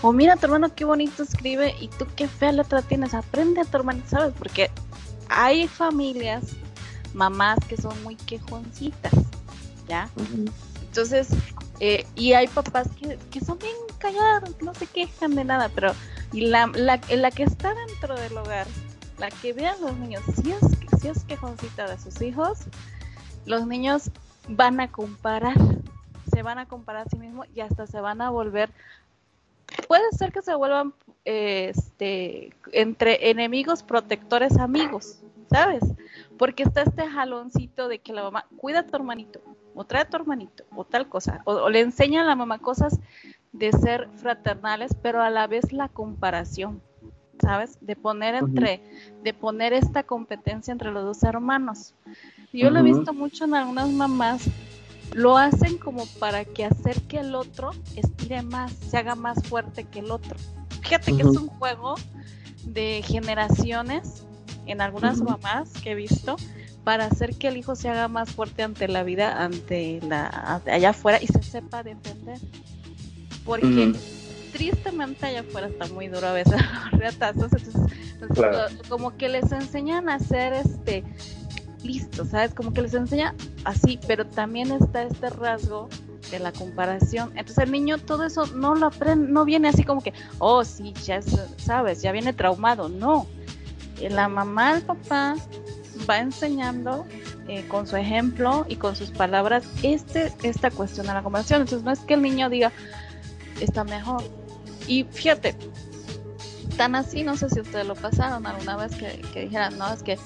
[0.01, 3.13] O mira tu hermano qué bonito escribe y tú qué fea letra tienes.
[3.13, 4.33] Aprende a tu hermano, ¿sabes?
[4.38, 4.71] Porque
[5.29, 6.55] hay familias,
[7.13, 9.13] mamás que son muy quejoncitas,
[9.88, 10.09] ¿ya?
[10.81, 11.29] Entonces,
[11.79, 15.93] eh, y hay papás que, que, son bien callados, no se quejan de nada, pero
[16.31, 18.67] y la, la, la que está dentro del hogar,
[19.17, 22.59] la que ve a los niños, si es, si es quejoncita de sus hijos,
[23.45, 24.11] los niños
[24.47, 25.55] van a comparar,
[26.33, 28.69] se van a comparar a sí mismos y hasta se van a volver
[29.88, 30.93] puede ser que se vuelvan
[31.25, 35.84] este entre enemigos protectores amigos, ¿sabes?
[36.38, 39.41] Porque está este jaloncito de que la mamá cuida a tu hermanito,
[39.73, 42.99] o trae a tu hermanito, o tal cosa, o, le enseña a la mamá cosas
[43.51, 46.82] de ser fraternales, pero a la vez la comparación,
[47.41, 47.78] ¿sabes?
[47.82, 48.82] De poner entre,
[49.23, 51.95] de poner esta competencia entre los dos hermanos.
[52.54, 54.47] Yo lo he visto mucho en algunas mamás
[55.13, 59.85] lo hacen como para que hacer que el otro estire más, se haga más fuerte
[59.85, 60.35] que el otro.
[60.81, 61.95] Fíjate que es un juego
[62.63, 64.23] de generaciones
[64.65, 66.35] en algunas mamás que he visto
[66.83, 70.91] para hacer que el hijo se haga más fuerte ante la vida, ante la allá
[70.91, 72.39] afuera y se sepa defender.
[73.43, 73.93] Porque
[74.53, 76.61] tristemente allá afuera está muy duro a veces
[77.31, 77.73] entonces,
[78.89, 81.03] como que les enseñan a hacer este
[81.86, 82.54] listo, ¿sabes?
[82.54, 85.89] Como que les enseña así, pero también está este rasgo
[86.32, 87.32] de la comparación.
[87.36, 90.93] Entonces el niño todo eso no lo aprende, no viene así como que, oh, sí,
[91.04, 91.21] ya
[91.58, 92.89] sabes, ya viene traumado.
[92.89, 93.28] No,
[94.00, 95.36] eh, la mamá, el papá
[96.10, 97.06] va enseñando
[97.48, 101.62] eh, con su ejemplo y con sus palabras este, esta cuestión de la comparación.
[101.62, 102.71] Entonces no es que el niño diga,
[103.62, 104.24] está mejor.
[104.88, 105.56] Y fíjate,
[106.78, 110.04] tan así, no sé si ustedes lo pasaron alguna vez que, que dijeran, no, es
[110.04, 110.17] que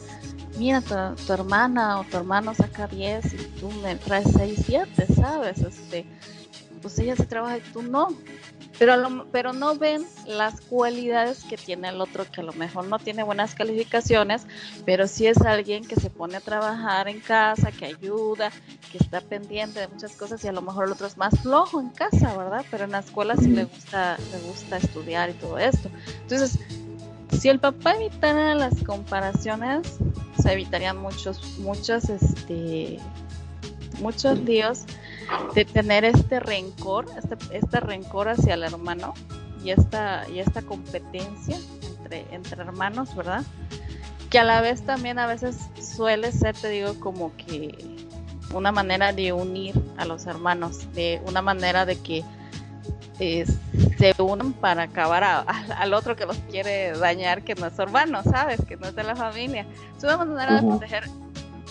[0.60, 5.60] mira, tu, hermana o tu hermano saca 10 y tú me traes 6, 7, ¿sabes?
[5.60, 6.06] Este,
[6.82, 8.10] pues ella se trabaja y tú no.
[8.78, 12.98] Pero, pero no ven las cualidades que tiene el otro, que a lo mejor no
[12.98, 14.48] tiene buenas calificaciones,
[14.86, 18.52] pero sí es alguien que se pone a trabajar en casa, que ayuda,
[18.91, 21.82] que está pendiente de muchas cosas y a lo mejor el otro es más flojo
[21.82, 22.65] en casa, ¿verdad?
[22.72, 25.89] Pero en la escuela sí le gusta, le gusta estudiar y todo esto.
[26.22, 26.58] Entonces,
[27.31, 29.97] si el papá evitara las comparaciones,
[30.41, 32.99] se evitarían muchos, muchos, este,
[33.99, 34.85] muchos líos
[35.53, 39.13] de tener este rencor, este, este rencor hacia el hermano
[39.63, 43.43] y esta, y esta competencia entre, entre hermanos, ¿verdad?
[44.29, 47.75] Que a la vez también a veces suele ser, te digo, como que
[48.53, 52.23] una manera de unir a los hermanos, de una manera de que
[53.19, 53.45] eh,
[53.97, 58.62] se unan para acabar al otro que los quiere dañar, que no es hermano, ¿sabes?
[58.65, 59.65] Que no es de la familia.
[59.97, 61.03] Es una manera de proteger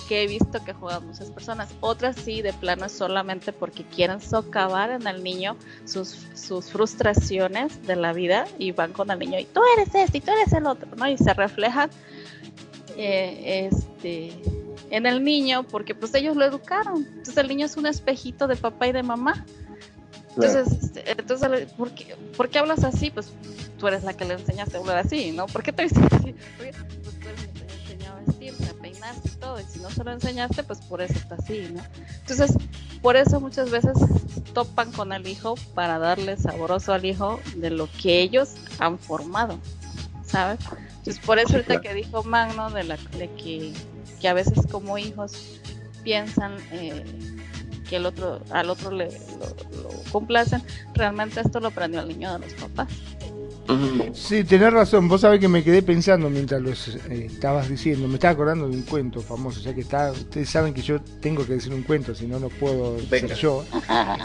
[0.09, 1.69] que he visto que juegan muchas personas.
[1.81, 7.87] Otras sí, de plano es solamente porque quieren socavar en el niño sus, sus frustraciones
[7.87, 10.53] de la vida y van con el niño y tú eres este y tú eres
[10.53, 11.09] el otro, ¿no?
[11.09, 11.91] Y se reflejan
[12.97, 14.33] eh, este,
[14.91, 17.07] en el niño porque pues ellos lo educaron.
[17.07, 19.45] Entonces el niño es un espejito de papá y de mamá.
[20.41, 23.11] Entonces, este, entonces ¿por, qué, ¿por qué hablas así?
[23.11, 23.33] Pues
[23.77, 25.47] tú eres la que le enseñaste a hablar así, ¿no?
[25.47, 26.35] ¿Por qué te dices así?
[26.57, 29.61] pues tú eres la que le enseñó a vestirse, a peinarse y todo.
[29.61, 31.83] Y si no se lo enseñaste, pues por eso está así, ¿no?
[32.21, 32.57] Entonces,
[33.03, 33.95] por eso muchas veces
[34.55, 39.59] topan con el hijo para darle saboroso al hijo de lo que ellos han formado,
[40.25, 40.61] ¿sabes?
[40.99, 43.73] Entonces, por eso ahorita que dijo Magno de, la, de que,
[44.21, 45.33] que a veces como hijos
[46.05, 46.57] piensan...
[46.71, 47.05] Eh,
[47.89, 50.63] que el otro, al otro le lo, complacen,
[50.95, 52.89] realmente esto lo aprendió el niño de los papás.
[54.15, 55.09] Sí, tenés razón.
[55.09, 58.09] Vos sabés que me quedé pensando mientras lo eh, estabas diciendo.
[58.09, 59.61] Me estaba acordando de un cuento famoso.
[59.61, 62.49] Ya que está, ustedes saben que yo tengo que decir un cuento, si no, no
[62.49, 63.65] puedo ser yo.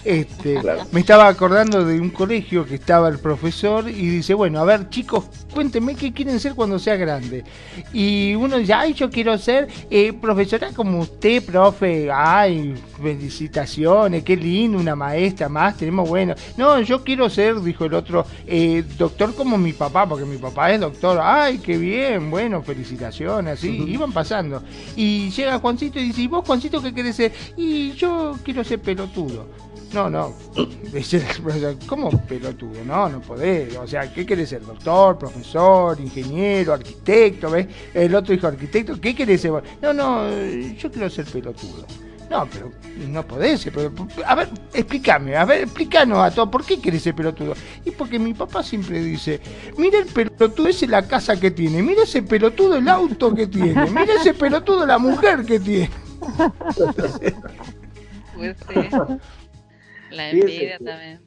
[0.03, 0.59] Este,
[0.91, 4.89] Me estaba acordando de un colegio que estaba el profesor y dice: Bueno, a ver,
[4.89, 7.43] chicos, cuéntenme qué quieren ser cuando sea grande.
[7.91, 12.09] Y uno dice: Ay, yo quiero ser eh, profesora como usted, profe.
[12.11, 15.77] Ay, felicitaciones, qué lindo, una maestra más.
[15.77, 16.35] Tenemos bueno.
[16.57, 20.71] No, yo quiero ser, dijo el otro, eh, doctor como mi papá, porque mi papá
[20.71, 21.19] es doctor.
[21.21, 23.69] Ay, qué bien, bueno, felicitaciones, así.
[23.87, 24.63] Iban pasando.
[24.95, 27.31] Y llega Juancito y dice, ¿y vos, Juancito, qué querés ser?
[27.57, 29.47] Y yo quiero ser pelotudo.
[29.93, 30.33] No, no.
[31.87, 32.83] ¿Cómo pelotudo?
[32.83, 33.75] No, no podés.
[33.77, 34.65] O sea, ¿qué querés ser?
[34.65, 37.67] Doctor, profesor, ingeniero, arquitecto, ¿ves?
[37.93, 39.51] El otro dijo arquitecto, ¿qué querés ser?
[39.81, 41.85] No, no, yo quiero ser pelotudo.
[42.29, 42.71] No, pero
[43.07, 43.91] no podés pero,
[44.25, 47.53] a ver, explícame, a ver, explícanos a todos, ¿por qué querés ser pelotudo?
[47.85, 49.39] Y porque mi papá siempre dice,
[49.77, 53.89] mira el pelotudo ese la casa que tiene, mira ese pelotudo el auto que tiene,
[53.89, 55.89] mira ese pelotudo la mujer que tiene.
[58.35, 58.57] Pues
[60.11, 61.21] La envidia también.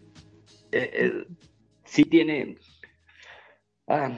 [0.72, 1.26] Eh, eh,
[1.84, 2.58] sí tiene...
[3.86, 4.10] Ah,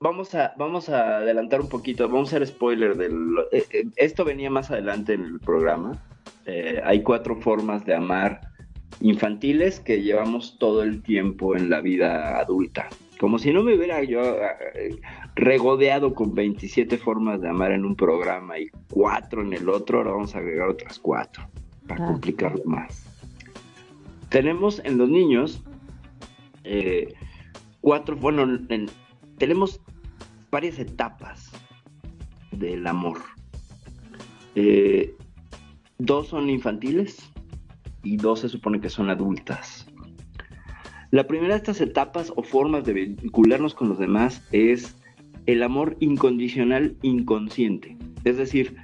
[0.00, 3.34] vamos a, vamos a adelantar un poquito, vamos a hacer spoiler del...
[3.52, 6.02] Eh, esto venía más adelante en el programa,
[6.46, 8.40] eh, hay cuatro formas de amar
[9.00, 12.88] infantiles que llevamos todo el tiempo en la vida adulta.
[13.18, 14.20] Como si no me hubiera yo
[14.74, 15.00] eh,
[15.34, 20.12] regodeado con 27 formas de amar en un programa y cuatro en el otro, ahora
[20.12, 21.48] vamos a agregar otras cuatro
[21.86, 22.08] para ah.
[22.08, 23.06] complicarlo más.
[24.28, 25.62] Tenemos en los niños
[26.64, 27.14] eh,
[27.80, 28.46] cuatro, bueno,
[29.38, 29.80] tenemos
[30.56, 31.52] varias etapas
[32.50, 33.18] del amor.
[34.54, 35.14] Eh,
[35.98, 37.30] Dos son infantiles
[38.02, 39.86] y dos se supone que son adultas.
[41.10, 44.96] La primera de estas etapas o formas de vincularnos con los demás es
[45.44, 47.98] el amor incondicional inconsciente.
[48.24, 48.76] Es decir,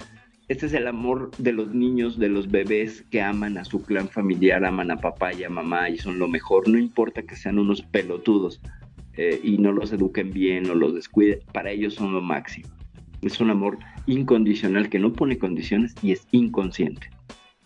[0.49, 4.09] este es el amor de los niños, de los bebés que aman a su clan
[4.09, 6.67] familiar, aman a papá y a mamá y son lo mejor.
[6.67, 8.61] No importa que sean unos pelotudos
[9.17, 12.69] eh, y no los eduquen bien o los descuiden, para ellos son lo máximo.
[13.21, 17.09] Es un amor incondicional que no pone condiciones y es inconsciente.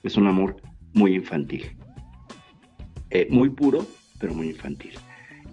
[0.03, 0.57] Es un amor
[0.93, 1.65] muy infantil.
[3.09, 3.85] Eh, muy puro,
[4.19, 4.91] pero muy infantil.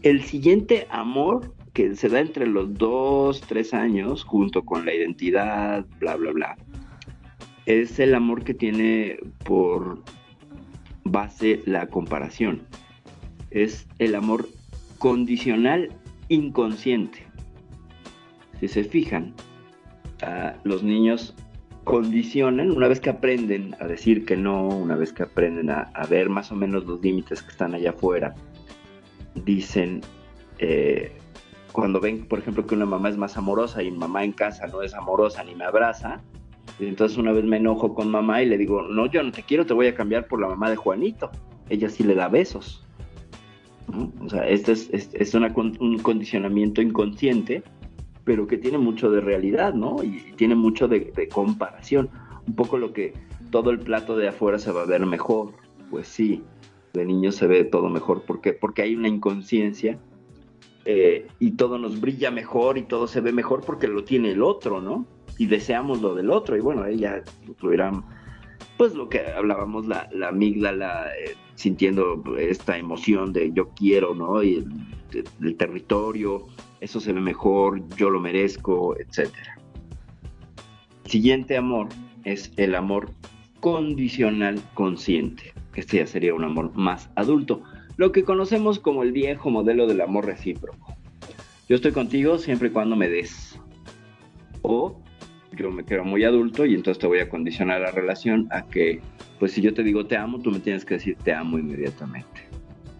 [0.02, 5.86] El siguiente amor que se da entre los dos, tres años, junto con la identidad,
[5.98, 6.56] bla, bla, bla,
[7.66, 10.02] es el amor que tiene por
[11.04, 12.62] base la comparación.
[13.50, 14.48] Es el amor
[15.04, 15.90] condicional
[16.30, 17.26] inconsciente.
[18.58, 19.34] Si se fijan,
[20.62, 21.34] los niños
[21.84, 26.30] condicionan, una vez que aprenden a decir que no, una vez que aprenden a, ver
[26.30, 28.34] más o menos los límites que están allá afuera,
[29.34, 30.00] dicen,
[30.58, 31.12] eh,
[31.72, 34.80] cuando ven, por ejemplo, que una mamá es más amorosa y mamá en casa no
[34.80, 36.22] es amorosa ni me abraza,
[36.80, 39.66] entonces una vez me enojo con mamá y le digo, no, yo no te quiero,
[39.66, 41.30] te voy a cambiar por la mamá de Juanito.
[41.68, 42.84] Ella sí le da besos.
[44.20, 47.62] O sea, este es, es, un condicionamiento inconsciente
[48.24, 50.02] pero que tiene mucho de realidad, ¿no?
[50.02, 52.10] Y, tiene mucho de, comparación.
[52.46, 53.14] Un poco lo que
[53.50, 55.52] todo el plato de afuera se va a ver mejor.
[55.90, 56.42] Pues sí,
[56.94, 58.22] de niño se ve todo mejor.
[58.22, 58.52] ¿Por qué?
[58.52, 59.98] Porque hay una inconsciencia
[60.84, 64.42] eh, y todo nos brilla mejor y todo se ve mejor porque lo tiene el
[64.42, 65.06] otro, ¿no?
[65.38, 66.56] Y deseamos lo del otro.
[66.56, 67.92] Y bueno, ella incluirá,
[68.76, 74.42] pues lo que hablábamos, la, la amígdala, eh, sintiendo esta emoción de yo quiero, ¿no?
[74.42, 76.46] Y el, el territorio,
[76.80, 79.32] eso se ve mejor, yo lo merezco, etc.
[81.06, 81.88] Siguiente amor
[82.24, 83.10] es el amor
[83.60, 85.54] condicional consciente.
[85.74, 87.62] Este ya sería un amor más adulto,
[87.96, 90.94] lo que conocemos como el viejo modelo del amor recíproco.
[91.68, 93.58] Yo estoy contigo siempre y cuando me des.
[94.62, 95.00] O
[95.54, 99.00] yo me quedo muy adulto y entonces te voy a condicionar la relación a que,
[99.38, 102.48] pues si yo te digo te amo, tú me tienes que decir te amo inmediatamente.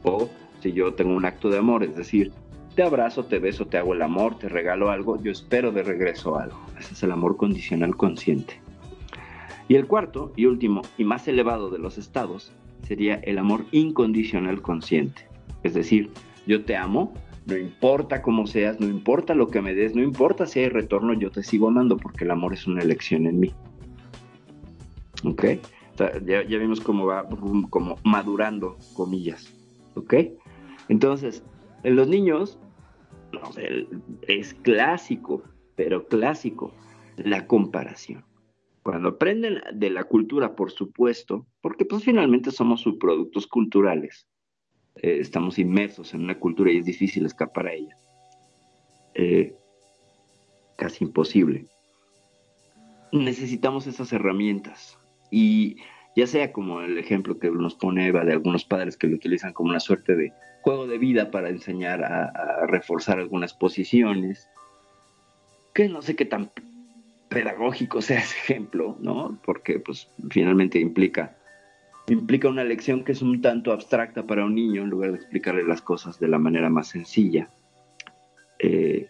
[0.03, 0.29] O
[0.61, 2.33] si yo tengo un acto de amor, es decir,
[2.75, 6.39] te abrazo, te beso, te hago el amor, te regalo algo, yo espero de regreso
[6.39, 6.61] algo.
[6.79, 8.61] Ese es el amor condicional consciente.
[9.69, 12.53] Y el cuarto y último y más elevado de los estados
[12.83, 15.27] sería el amor incondicional consciente.
[15.63, 16.11] Es decir,
[16.47, 17.15] yo te amo,
[17.47, 21.13] no importa cómo seas, no importa lo que me des, no importa si hay retorno,
[21.15, 23.53] yo te sigo amando porque el amor es una elección en mí.
[25.25, 25.45] ¿Ok?
[26.25, 27.29] ya, ya, vimos cómo va
[27.71, 29.53] como madurando, comillas.
[29.95, 30.15] ¿Ok?
[30.89, 31.45] Entonces,
[31.83, 32.59] en los niños
[34.27, 35.43] es clásico,
[35.77, 36.73] pero clásico,
[37.17, 38.25] la comparación.
[38.83, 44.27] Cuando aprenden de la cultura, por supuesto, porque pues finalmente somos subproductos culturales,
[44.97, 47.97] eh, estamos inmersos en una cultura y es difícil escapar a ella.
[49.15, 49.55] Eh,
[50.77, 51.67] casi imposible.
[53.13, 54.99] Necesitamos esas herramientas
[55.31, 55.77] y
[56.17, 59.53] ya sea como el ejemplo que nos pone Eva de algunos padres que lo utilizan
[59.53, 60.33] como una suerte de
[60.63, 64.49] juego de vida para enseñar a, reforzar algunas posiciones,
[65.75, 66.51] que no sé qué tan
[67.29, 69.39] pedagógico sea ese ejemplo, ¿no?
[69.45, 71.37] Porque pues finalmente implica
[72.09, 75.65] implica una lección que es un tanto abstracta para un niño en lugar de explicarle
[75.65, 77.49] las cosas de la manera más sencilla.
[78.59, 79.09] Eh,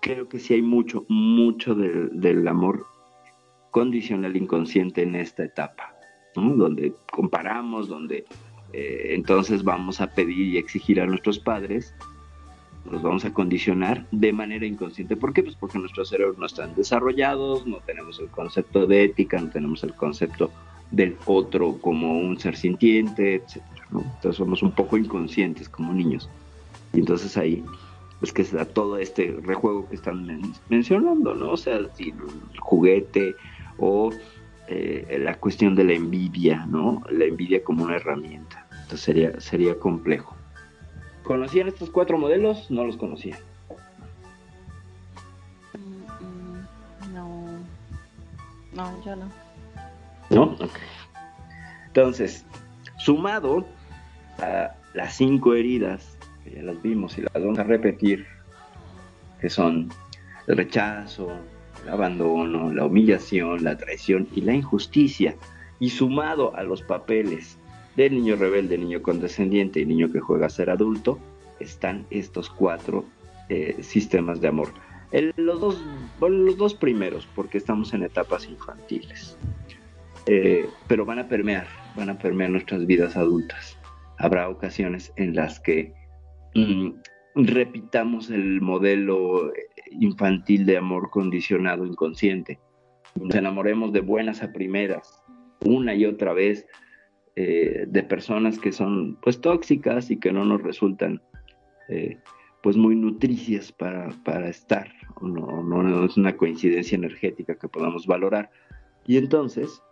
[0.00, 2.86] creo que sí hay mucho, mucho del amor
[3.70, 5.94] condicional inconsciente en esta etapa,
[6.34, 8.24] donde comparamos, donde
[8.72, 11.94] eh, entonces vamos a pedir y exigir a nuestros padres,
[12.90, 15.16] los vamos a condicionar de manera inconsciente.
[15.16, 15.42] ¿Por qué?
[15.42, 19.82] Pues porque nuestros cerebros no están desarrollados, no tenemos el concepto de ética, no tenemos
[19.82, 20.50] el concepto
[20.90, 23.62] del otro como un ser sintiente, etc.
[23.92, 26.28] Entonces somos un poco inconscientes como niños.
[26.92, 27.64] Y entonces ahí
[28.22, 30.26] es que se da todo este rejuego que están
[30.68, 31.52] mencionando, ¿no?
[31.52, 31.90] O sea, el
[32.58, 33.34] juguete,
[33.78, 34.10] o
[34.68, 37.02] eh, la cuestión de la envidia, ¿no?
[37.10, 38.66] La envidia como una herramienta.
[38.70, 40.34] Entonces sería, sería complejo.
[41.24, 42.70] ¿Conocían estos cuatro modelos?
[42.70, 43.38] No los conocían.
[45.74, 47.44] Mm, no.
[48.74, 49.45] No, yo no.
[51.86, 52.44] Entonces,
[52.98, 53.66] sumado
[54.38, 58.26] a las cinco heridas, que ya las vimos y las vamos a repetir,
[59.40, 59.88] que son
[60.46, 61.30] el rechazo,
[61.82, 65.34] el abandono, la humillación, la traición y la injusticia,
[65.78, 67.58] y sumado a los papeles
[67.96, 71.18] del niño rebelde, niño condescendiente y niño que juega a ser adulto,
[71.60, 73.04] están estos cuatro
[73.48, 74.68] eh, sistemas de amor.
[75.36, 75.82] los, dos,
[76.20, 79.38] los dos primeros, porque estamos en etapas infantiles,
[80.26, 81.66] eh, pero van a permear,
[81.96, 83.78] van a permear nuestras vidas adultas.
[84.18, 85.92] Habrá ocasiones en las que
[86.54, 86.90] mm,
[87.36, 89.52] repitamos el modelo
[89.90, 92.58] infantil de amor condicionado inconsciente.
[93.14, 95.22] Nos enamoremos de buenas a primeras,
[95.64, 96.66] una y otra vez,
[97.36, 101.20] eh, de personas que son pues tóxicas y que no nos resultan
[101.88, 102.18] eh,
[102.62, 108.50] pues muy nutricias para, para estar, no, no, es una coincidencia energética que podamos valorar.
[109.06, 109.82] Y entonces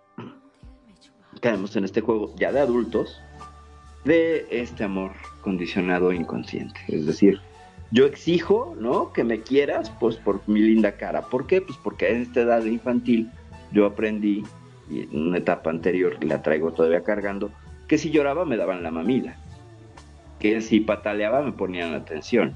[1.40, 3.20] caemos en este juego ya de adultos,
[4.04, 6.80] de este amor condicionado e inconsciente.
[6.88, 7.40] Es decir,
[7.90, 9.12] yo exijo, ¿no?
[9.12, 11.22] Que me quieras, pues por mi linda cara.
[11.22, 11.60] ¿Por qué?
[11.60, 13.30] Pues porque en esta edad infantil
[13.72, 14.44] yo aprendí,
[14.90, 17.50] y en una etapa anterior la traigo todavía cargando,
[17.88, 19.36] que si lloraba me daban la mamila,
[20.38, 22.54] que si pataleaba me ponían atención,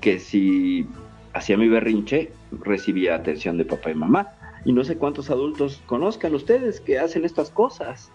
[0.00, 0.86] que si
[1.32, 4.28] hacía mi berrinche recibía atención de papá y mamá.
[4.64, 8.10] Y no sé cuántos adultos conozcan ustedes que hacen estas cosas.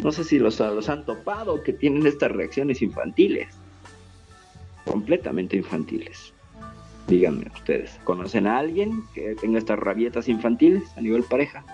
[0.00, 3.48] No sé si los, los han topado, que tienen estas reacciones infantiles.
[4.84, 6.32] Completamente infantiles.
[7.06, 11.64] Díganme ustedes, ¿conocen a alguien que tenga estas rabietas infantiles a nivel pareja?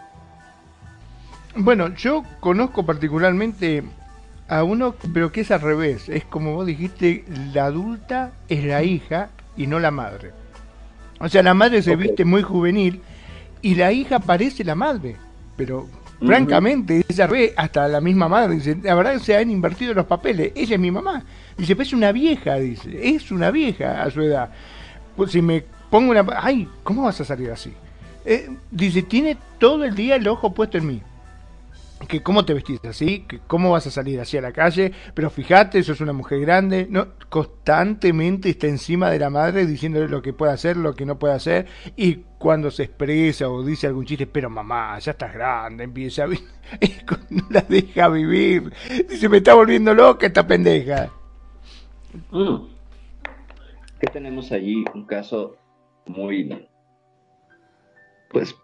[1.54, 3.84] Bueno, yo conozco particularmente
[4.48, 6.08] a uno, pero que es al revés.
[6.08, 10.32] Es como vos dijiste, la adulta es la hija y no la madre.
[11.20, 13.00] O sea, la madre se viste muy juvenil
[13.62, 15.16] y la hija parece la madre.
[15.56, 15.88] Pero
[16.24, 18.54] francamente, ella ve hasta la misma madre.
[18.54, 20.52] Dice, la verdad se han invertido los papeles.
[20.54, 21.22] Ella es mi mamá.
[21.56, 22.98] Dice, pues es una vieja, dice.
[23.14, 24.50] Es una vieja a su edad.
[25.16, 26.24] Pues si me pongo una...
[26.40, 27.72] Ay, ¿cómo vas a salir así?
[28.24, 31.02] Eh, dice, tiene todo el día el ojo puesto en mí
[32.08, 35.30] que cómo te vestís así, que cómo vas a salir así a la calle, pero
[35.30, 40.32] fíjate, sos una mujer grande, no, constantemente está encima de la madre diciéndole lo que
[40.32, 44.26] puede hacer, lo que no puede hacer, y cuando se expresa o dice algún chiste,
[44.26, 46.28] pero mamá, ya estás grande, empieza a
[47.30, 48.72] no la deja vivir,
[49.08, 51.10] dice, me está volviendo loca esta pendeja.
[52.30, 52.66] Mm.
[54.00, 54.84] ¿Qué tenemos allí?
[54.94, 55.56] Un caso
[56.06, 56.66] muy,
[58.30, 58.56] pues,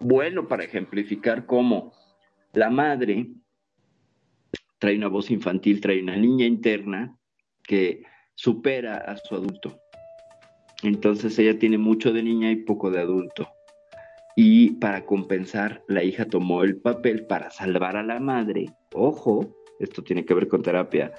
[0.00, 1.92] bueno para ejemplificar cómo
[2.58, 3.28] la madre
[4.80, 7.16] trae una voz infantil, trae una niña interna
[7.62, 8.02] que
[8.34, 9.78] supera a su adulto.
[10.82, 13.48] Entonces ella tiene mucho de niña y poco de adulto.
[14.34, 18.66] Y para compensar, la hija tomó el papel para salvar a la madre.
[18.92, 21.12] Ojo, esto tiene que ver con terapia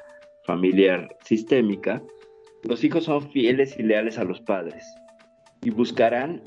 [0.45, 2.03] familiar sistémica.
[2.63, 4.85] Los hijos son fieles y leales a los padres
[5.63, 6.41] y buscarán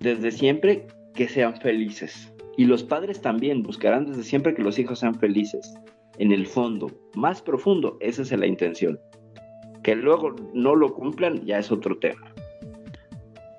[0.00, 2.32] desde siempre que sean felices.
[2.58, 5.74] Y los padres también buscarán desde siempre que los hijos sean felices.
[6.18, 8.98] En el fondo, más profundo, esa es la intención.
[9.84, 12.34] Que luego no lo cumplan ya es otro tema.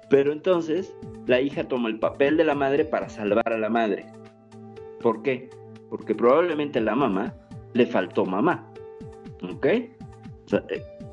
[0.09, 0.93] Pero entonces
[1.27, 4.05] la hija toma el papel de la madre para salvar a la madre.
[4.99, 5.49] ¿Por qué?
[5.89, 7.33] Porque probablemente la mamá
[7.73, 8.69] le faltó mamá.
[9.41, 9.65] ¿Ok?
[9.65, 9.93] Eh,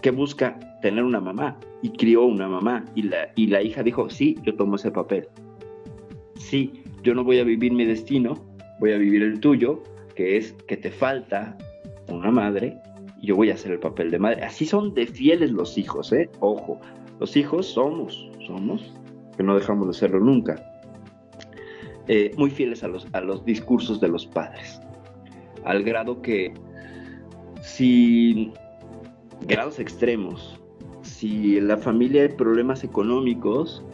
[0.02, 0.58] ¿Qué busca?
[0.82, 1.56] Tener una mamá.
[1.82, 2.84] Y crió una mamá.
[2.96, 5.28] Y la, y la hija dijo, sí, yo tomo ese papel.
[6.34, 8.34] Sí, yo no voy a vivir mi destino,
[8.80, 9.80] voy a vivir el tuyo,
[10.16, 11.56] que es que te falta
[12.08, 12.76] una madre,
[13.22, 14.42] y yo voy a hacer el papel de madre.
[14.42, 16.28] Así son de fieles los hijos, ¿eh?
[16.40, 16.80] Ojo,
[17.20, 18.92] los hijos somos, somos,
[19.36, 20.60] que no dejamos de serlo nunca,
[22.08, 24.80] eh, muy fieles a los, a los discursos de los padres,
[25.64, 26.52] al grado que
[27.62, 28.52] si
[29.46, 30.60] grados extremos,
[31.02, 33.84] si la familia hay problemas económicos,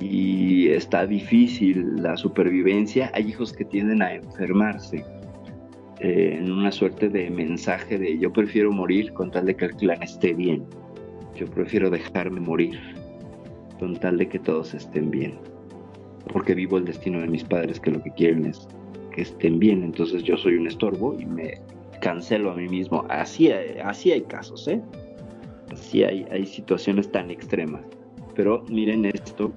[0.00, 5.04] y está difícil la supervivencia, hay hijos que tienden a enfermarse
[6.00, 9.76] eh, en una suerte de mensaje de yo prefiero morir con tal de que el
[9.76, 10.64] clan esté bien,
[11.36, 12.78] yo prefiero dejarme morir
[13.78, 15.38] con tal de que todos estén bien,
[16.32, 18.66] porque vivo el destino de mis padres que lo que quieren es
[19.12, 21.60] que estén bien, entonces yo soy un estorbo y me
[22.00, 23.04] cancelo a mí mismo.
[23.08, 23.50] Así,
[23.84, 24.80] así hay casos, ¿eh?
[25.72, 27.82] Así hay, hay situaciones tan extremas.
[28.34, 29.52] Pero miren esto,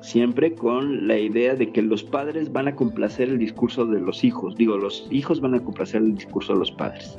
[0.00, 4.24] siempre con la idea de que los padres van a complacer el discurso de los
[4.24, 4.56] hijos.
[4.56, 7.18] Digo, los hijos van a complacer el discurso de los padres.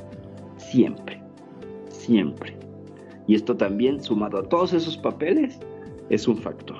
[0.56, 1.20] Siempre,
[1.88, 2.56] siempre.
[3.26, 5.60] Y esto también, sumado a todos esos papeles,
[6.10, 6.78] es un factor.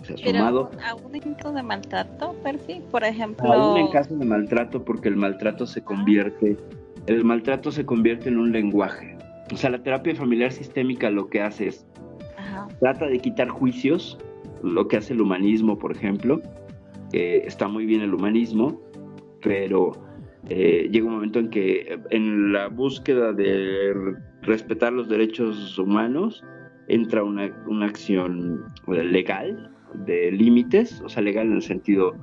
[0.00, 0.70] O sea, sumado...
[0.86, 2.82] ¿Aún en caso de maltrato, Percy?
[2.90, 3.52] Por ejemplo...
[3.52, 6.56] Aún en caso de maltrato, porque el maltrato se convierte...
[7.06, 9.16] El maltrato se convierte en un lenguaje.
[9.52, 11.86] O sea, la terapia familiar sistémica lo que hace es...
[12.80, 14.18] Trata de quitar juicios
[14.64, 16.40] lo que hace el humanismo, por ejemplo,
[17.12, 18.80] está muy bien el humanismo,
[19.42, 19.92] pero
[20.48, 26.44] eh, llega un momento en que en la búsqueda de respetar los derechos humanos
[26.88, 29.70] entra una, una acción legal
[30.06, 32.14] de límites, o sea, legal en el sentido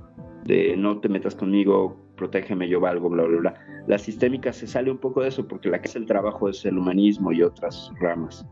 [0.45, 3.53] de no te metas conmigo, protégeme, yo valgo, bla, bla, bla.
[3.87, 6.63] La sistémica se sale un poco de eso porque la que hace el trabajo es
[6.65, 8.45] el humanismo y otras ramas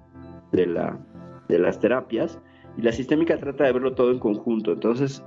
[0.52, 0.98] de, la,
[1.48, 2.40] de las terapias
[2.80, 5.22] y la sistémica trata de verlo todo en conjunto, entonces,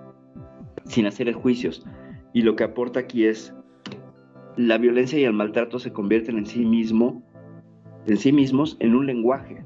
[0.86, 1.84] sin hacer juicios.
[2.32, 3.54] Y lo que aporta aquí es,
[4.56, 7.22] la violencia y el maltrato se convierten en sí mismo,
[8.06, 9.62] en sí mismos, en un lenguaje.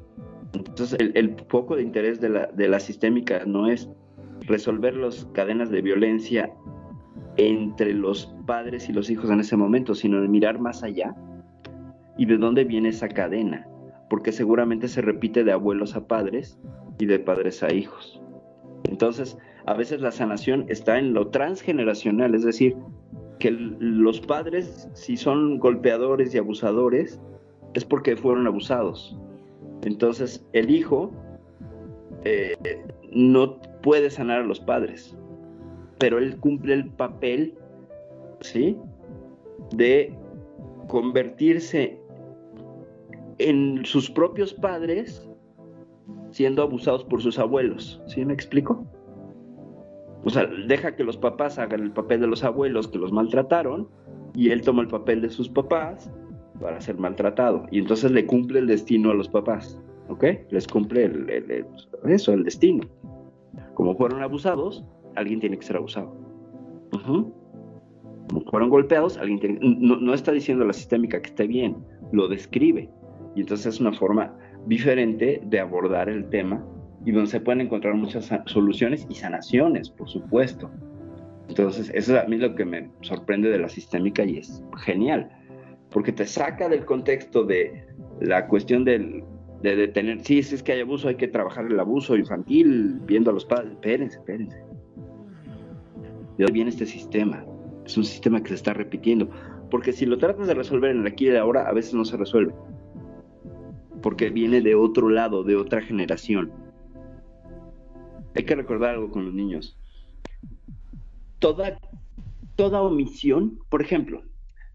[0.53, 3.89] Entonces, el, el foco de interés de la, de la sistémica no es
[4.49, 6.53] resolver las cadenas de violencia
[7.37, 11.15] entre los padres y los hijos en ese momento, sino de mirar más allá
[12.19, 13.65] y de dónde viene esa cadena,
[14.09, 16.59] porque seguramente se repite de abuelos a padres
[16.99, 18.21] y de padres a hijos.
[18.85, 19.37] Entonces,
[19.67, 22.77] a veces la sanación está en lo transgeneracional, es decir,
[23.39, 27.21] que los padres, si son golpeadores y abusadores,
[27.75, 29.19] es porque fueron abusados.
[29.83, 31.11] Entonces, el hijo
[32.25, 32.57] eh,
[33.13, 35.17] no puede sanar a los padres,
[35.99, 37.55] pero él cumple el papel,
[38.41, 38.77] ¿sí?
[39.75, 40.13] De
[40.89, 41.99] convertirse
[43.39, 45.29] en sus propios padres
[46.31, 48.01] siendo abusados por sus abuelos.
[48.07, 48.85] ¿Sí me explico?
[50.25, 53.89] O sea, deja que los papás hagan el papel de los abuelos que los maltrataron
[54.35, 56.11] y él toma el papel de sus papás
[56.61, 57.65] para ser maltratado.
[57.71, 59.81] Y entonces le cumple el destino a los papás.
[60.09, 60.25] ¿Ok?
[60.51, 61.11] Les cumple
[62.05, 62.87] eso, el destino.
[63.75, 64.85] Como fueron abusados,
[65.15, 66.15] alguien tiene que ser abusado.
[66.91, 71.77] Como fueron golpeados, alguien tiene, no, no está diciendo la sistémica que esté bien,
[72.13, 72.91] lo describe.
[73.37, 74.35] Y entonces es una forma
[74.67, 76.65] diferente de abordar el tema
[77.05, 80.71] y donde se pueden encontrar muchas soluciones y sanaciones, por supuesto.
[81.49, 85.31] Entonces, eso a mí es lo que me sorprende de la sistémica y es genial,
[85.91, 87.87] porque te saca del contexto de
[88.21, 89.23] la cuestión del,
[89.63, 93.31] de detener, sí, si es que hay abuso, hay que trabajar el abuso infantil, viendo
[93.31, 94.59] a los padres, espérense, espérense.
[96.39, 97.45] De hoy viene este sistema,
[97.85, 99.31] es un sistema que se está repitiendo,
[99.71, 102.17] porque si lo tratas de resolver en el aquí y ahora, a veces no se
[102.17, 102.53] resuelve,
[104.07, 106.53] porque viene de otro lado, de otra generación
[108.37, 109.77] hay que recordar algo con los niños.
[111.41, 111.81] Toda,
[112.55, 114.23] toda omisión, por ejemplo,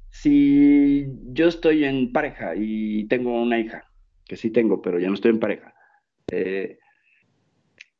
[0.09, 3.85] si yo estoy en pareja y tengo una hija,
[4.25, 5.75] que sí tengo, pero ya no estoy en pareja,
[6.29, 6.79] eh,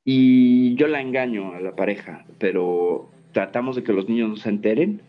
[0.04, 4.50] y yo la engaño a la pareja, pero tratamos de que los niños no se
[4.50, 5.02] enteren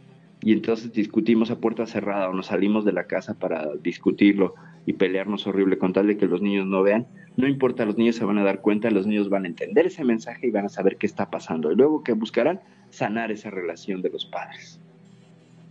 [0.43, 4.55] y entonces discutimos a puerta cerrada o nos salimos de la casa para discutirlo
[4.87, 8.17] y pelearnos horrible con tal de que los niños no vean, no importa, los niños
[8.17, 10.69] se van a dar cuenta, los niños van a entender ese mensaje y van a
[10.69, 11.71] saber qué está pasando.
[11.71, 14.81] Y luego que buscarán sanar esa relación de los padres.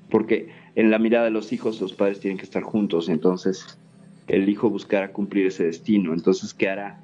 [0.09, 3.77] Porque en la mirada de los hijos los padres tienen que estar juntos, entonces
[4.27, 6.13] el hijo buscará cumplir ese destino.
[6.13, 7.01] Entonces, ¿qué hará?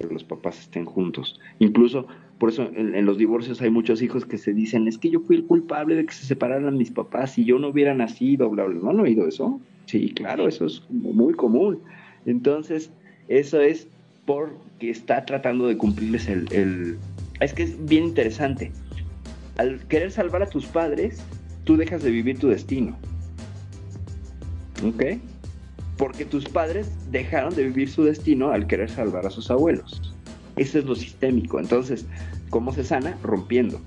[0.00, 1.38] Que los papás estén juntos.
[1.58, 2.06] Incluso,
[2.38, 5.36] por eso en, los divorcios hay muchos hijos que se dicen, es que yo fui
[5.36, 8.80] el culpable de que se separaran mis papás y yo no hubiera nacido, bla, bla.
[8.80, 9.60] ¿No han oído eso?
[9.86, 11.80] Sí, claro, eso es muy común.
[12.24, 12.90] Entonces,
[13.28, 13.88] eso es
[14.24, 16.98] porque está tratando de cumplirles el,
[17.40, 18.72] Es que es bien interesante.
[19.58, 21.22] Al querer salvar a tus padres,
[21.64, 22.96] tú dejas de vivir tu destino.
[24.82, 25.20] ¿Ok?
[26.00, 30.14] Porque tus padres dejaron de vivir su destino al querer salvar a sus abuelos.
[30.56, 31.60] Eso es lo sistémico.
[31.60, 32.06] Entonces,
[32.48, 33.18] ¿cómo se sana?
[33.22, 33.80] Rompiendo.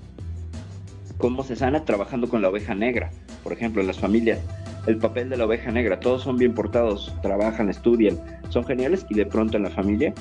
[1.18, 1.84] ¿Cómo se sana?
[1.84, 3.10] Trabajando con la oveja negra.
[3.42, 4.38] Por ejemplo, en las familias
[4.86, 5.98] el papel de la oveja negra.
[5.98, 8.18] Todos son bien portados, trabajan, estudian,
[8.50, 10.14] son geniales y de pronto en la familia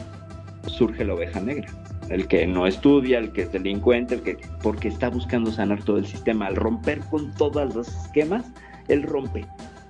[0.67, 1.67] surge la oveja negra.
[2.09, 5.97] El que no estudia, el que es delincuente, el que porque está buscando sanar todo
[5.97, 6.47] el sistema.
[6.47, 8.45] Al romper con todos los esquemas,
[8.87, 9.45] él rompe.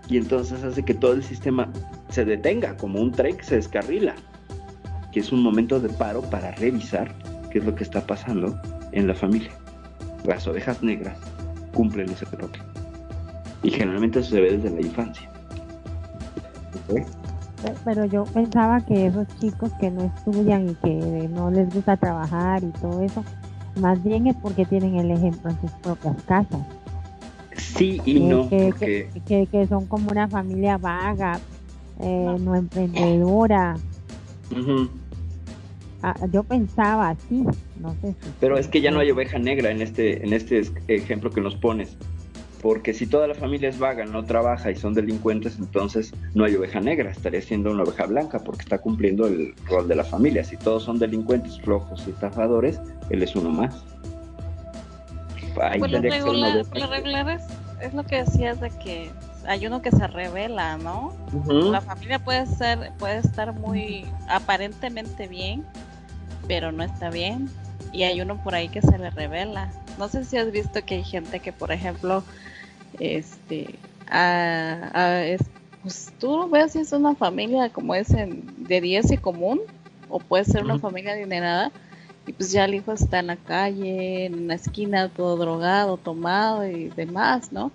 [0.10, 1.70] Y entonces hace que todo el sistema
[2.10, 4.16] se detenga, como un tren que se descarrila.
[5.12, 7.14] Que es un momento de paro para revisar
[7.52, 8.60] qué es lo que está pasando
[8.92, 9.52] en la familia.
[10.26, 11.18] Las ovejas negras
[11.74, 12.50] cumplen ese papel.
[13.64, 15.30] Y generalmente eso se ve desde la infancia.
[17.86, 22.64] Pero yo pensaba que esos chicos que no estudian y que no les gusta trabajar
[22.64, 23.24] y todo eso,
[23.80, 26.62] más bien es porque tienen el ejemplo en sus propias casas.
[27.58, 28.50] Sí y no.
[28.50, 31.40] Que, que, son como una familia vaga,
[32.00, 33.76] eh, no emprendedora.
[36.02, 37.46] Ah, yo pensaba así,
[37.80, 38.14] no sé.
[38.40, 41.56] Pero es que ya no hay oveja negra en este, en este ejemplo que nos
[41.56, 41.98] pones
[42.64, 46.56] porque si toda la familia es vaga, no trabaja y son delincuentes, entonces no hay
[46.56, 50.46] oveja negra, estaría siendo una oveja blanca porque está cumpliendo el rol de la familia.
[50.46, 52.80] Si todos son delincuentes, flojos y estafadores,
[53.10, 53.84] él es uno más.
[55.62, 56.58] Ahí pues lo regular,
[57.82, 59.12] es, lo que decías de que
[59.46, 61.14] hay uno que se revela, ¿no?
[61.48, 65.66] La familia puede ser, puede estar muy aparentemente bien,
[66.48, 67.50] pero no está bien.
[67.92, 69.72] Y hay uno por ahí que se le revela.
[70.00, 72.24] No sé si has visto que hay gente que, por ejemplo,
[73.00, 73.76] este,
[74.10, 75.26] a,
[75.82, 79.60] pues tú lo ves si es una familia como es de 10 y común,
[80.10, 81.72] o puede ser una familia adinerada,
[82.26, 86.66] y pues ya el hijo está en la calle, en una esquina, todo drogado, tomado
[86.68, 87.72] y demás, ¿no?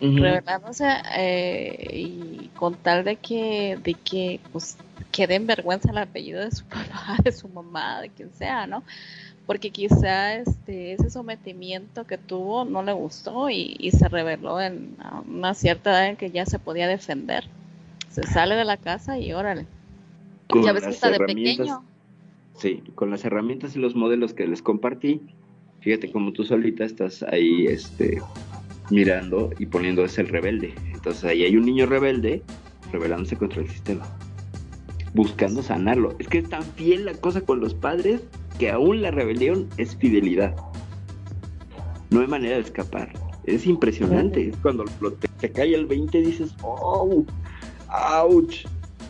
[0.00, 0.86] Revelándose
[1.16, 4.76] eh, y con tal de que, de que pues
[5.12, 8.82] quede en vergüenza el apellido de su papá, de su mamá, de quien sea, ¿no?
[9.44, 14.96] porque quizá este, ese sometimiento que tuvo no le gustó y, se reveló en
[15.28, 17.44] una cierta edad en que ya se podía defender
[18.12, 19.66] se sale de la casa y órale.
[20.48, 21.82] Con ya ves que está de pequeño.
[22.62, 25.20] Sí, con las herramientas y los modelos que les compartí,
[25.80, 28.22] fíjate como tú solita estás ahí este,
[28.88, 30.72] mirando y poniendo es el rebelde.
[30.94, 32.40] Entonces ahí hay un niño rebelde
[32.92, 34.06] rebelándose contra el sistema,
[35.12, 36.14] buscando sanarlo.
[36.20, 38.22] Es que es tan fiel la cosa con los padres
[38.60, 40.54] que aún la rebelión es fidelidad.
[42.10, 43.12] No hay manera de escapar.
[43.42, 44.50] Es impresionante.
[44.50, 47.24] Es cuando te, te cae el 20 dices, oh,
[47.88, 48.66] ouch.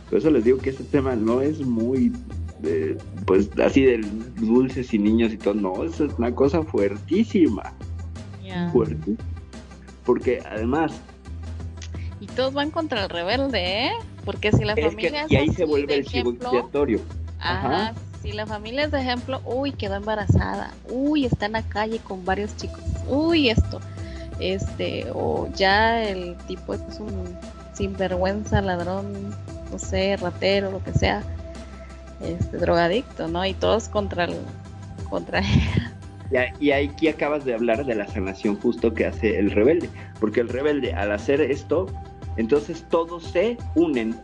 [0.08, 2.12] Por eso les digo que este tema no es muy,
[2.64, 2.96] eh,
[3.26, 3.98] pues así de
[4.36, 5.54] dulces y niños y todo.
[5.54, 7.72] No, es una cosa fuertísima.
[8.72, 9.16] Fuerte.
[10.04, 10.92] Porque además,
[12.20, 13.92] Y todos van contra el rebelde, ¿eh?
[14.24, 17.00] Porque si la es familia y ahí se vuelve de el chivo ejemplo, expiatorio.
[17.40, 17.94] Ajá, Ajá.
[18.22, 22.24] si la familia es de ejemplo, uy, quedó embarazada, uy, está en la calle con
[22.24, 23.80] varios chicos, uy, esto,
[24.38, 27.36] este, o ya el tipo es un
[27.72, 29.34] sinvergüenza, ladrón,
[29.70, 31.24] no sé, ratero, lo que sea,
[32.24, 33.44] este, drogadicto, ¿no?
[33.44, 34.36] Y todos contra el,
[35.10, 35.42] contra
[36.30, 39.88] Y, a- y aquí acabas de hablar de la sanación justo que hace el rebelde.
[40.20, 41.86] Porque el rebelde, al hacer esto,
[42.36, 44.14] entonces todos se unen.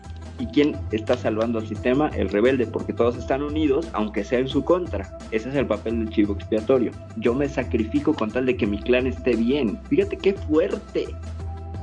[0.40, 2.10] ¿Y quién está salvando al sistema?
[2.16, 5.18] El rebelde, porque todos están unidos, aunque sea en su contra.
[5.32, 6.92] Ese es el papel del chivo expiatorio.
[7.16, 9.80] Yo me sacrifico con tal de que mi clan esté bien.
[9.88, 11.08] Fíjate qué fuerte.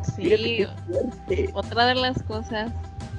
[0.06, 0.66] Sí,
[1.54, 2.72] otra de las cosas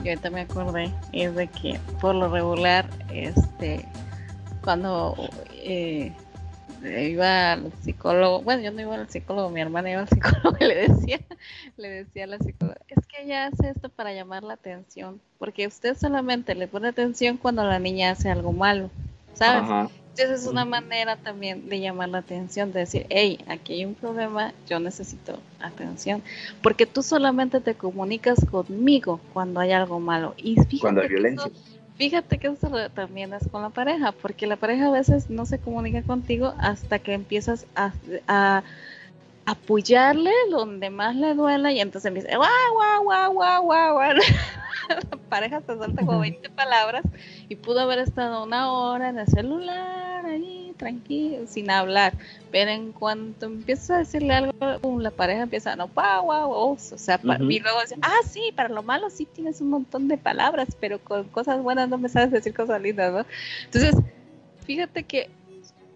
[0.02, 3.86] que ahorita me acordé es de que por lo regular, este,
[4.62, 5.14] cuando
[5.52, 6.12] eh,
[6.84, 10.64] iba al psicólogo, bueno, yo no iba al psicólogo, mi hermana iba al psicólogo y
[10.64, 11.20] le decía,
[11.76, 15.66] le decía a la psicóloga, es que ella hace esto para llamar la atención, porque
[15.66, 18.90] usted solamente le pone atención cuando la niña hace algo malo,
[19.34, 19.62] ¿sabes?
[19.62, 19.88] Ajá.
[20.18, 23.94] Entonces es una manera también de llamar la atención, de decir, hey, aquí hay un
[23.94, 26.22] problema, yo necesito atención.
[26.62, 30.34] Porque tú solamente te comunicas conmigo cuando hay algo malo.
[30.38, 31.46] Y fíjate Cuando hay que violencia.
[31.48, 31.60] eso-
[31.98, 35.58] fíjate que eso también es con la pareja, porque la pareja a veces no se
[35.58, 37.92] comunica contigo hasta que empiezas a,
[38.26, 38.62] a
[39.46, 44.12] apoyarle donde más le duela y entonces empieza, guau, guau, guau, guau, guau, guau".
[44.88, 47.02] La pareja te suelta como 20 palabras
[47.48, 52.12] y pudo haber estado una hora en el celular ahí tranquilo sin hablar.
[52.52, 56.78] Pero en cuanto empiezas a decirle algo la pareja empieza no guau guau guau", o
[56.78, 60.68] sea y luego dice ah sí para lo malo sí tienes un montón de palabras
[60.80, 63.26] pero con cosas buenas no me sabes decir cosas lindas no
[63.64, 63.94] entonces
[64.64, 65.28] fíjate que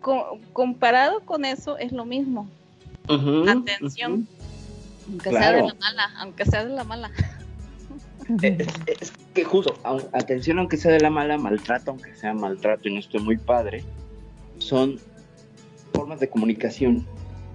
[0.01, 2.49] co- comparado con eso es lo mismo
[3.09, 4.27] Atención
[5.09, 7.11] aunque sea de la mala aunque sea de la mala
[8.43, 9.75] Es, es que justo,
[10.13, 13.83] atención aunque sea de la mala, maltrato aunque sea maltrato y no esté muy padre,
[14.59, 15.01] son
[15.93, 17.07] formas de comunicación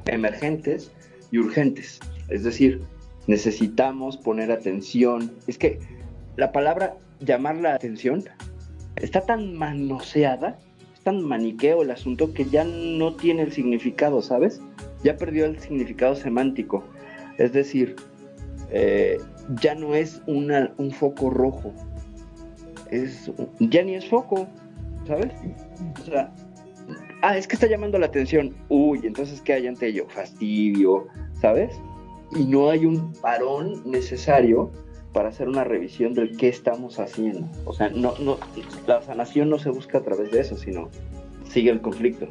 [0.06, 0.92] emergentes
[1.32, 2.00] y urgentes.
[2.30, 2.82] Es decir,
[3.28, 5.32] necesitamos poner atención.
[5.48, 5.80] Es que
[6.36, 8.24] la palabra llamar la atención
[8.96, 10.60] está tan manoseada,
[10.94, 14.62] es tan maniqueo el asunto que ya no tiene el significado, ¿sabes?
[15.04, 16.84] Ya perdió el significado semántico.
[17.38, 17.96] Es decir,
[18.72, 19.18] eh,
[19.62, 21.74] ya no es una, un foco rojo.
[22.92, 24.48] Es, ya ni es foco,
[25.08, 25.34] ¿sabes?
[26.02, 26.32] O sea,
[27.22, 28.56] ah, es que está llamando la atención.
[28.70, 30.06] Uy, entonces, ¿qué hay ante ello?
[30.10, 31.08] Fastidio,
[31.42, 31.76] ¿sabes?
[32.36, 34.72] Y no hay un parón necesario
[35.14, 37.48] para hacer una revisión del qué estamos haciendo.
[37.66, 38.38] O sea, no, no,
[38.88, 40.90] la sanación no se busca a través de eso, sino
[41.50, 42.28] sigue el conflicto.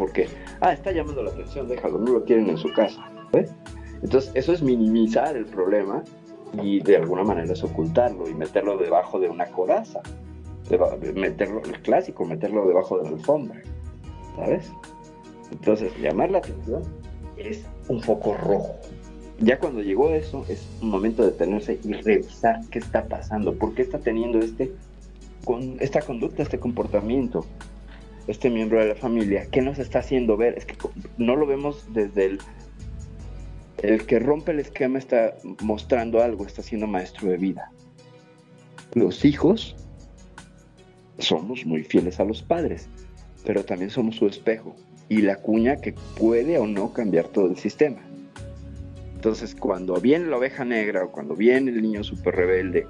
[0.00, 0.28] Porque,
[0.62, 3.04] ah, está llamando la atención, déjalo, no lo quieren en su casa.
[3.32, 3.52] ¿ves?
[4.02, 6.02] Entonces, eso es minimizar el problema
[6.62, 10.00] y de alguna manera es ocultarlo y meterlo debajo de una coraza.
[11.14, 13.60] Meterlo, el clásico, meterlo debajo de la alfombra.
[14.36, 14.72] ¿Sabes?
[15.52, 16.82] Entonces, llamar la atención
[17.36, 18.76] es un foco rojo.
[19.38, 23.74] Ya cuando llegó eso, es un momento de detenerse y revisar qué está pasando, por
[23.74, 24.72] qué está teniendo este,
[25.44, 27.44] con, esta conducta, este comportamiento,
[28.30, 30.56] este miembro de la familia, qué nos está haciendo ver.
[30.56, 30.76] Es que
[31.18, 32.38] no lo vemos desde el,
[33.82, 37.70] el que rompe el esquema está mostrando algo, está siendo maestro de vida.
[38.94, 39.76] Los hijos
[41.18, 42.88] somos muy fieles a los padres,
[43.44, 44.74] pero también somos su espejo
[45.08, 48.00] y la cuña que puede o no cambiar todo el sistema.
[49.14, 52.86] Entonces, cuando viene la oveja negra o cuando viene el niño súper rebelde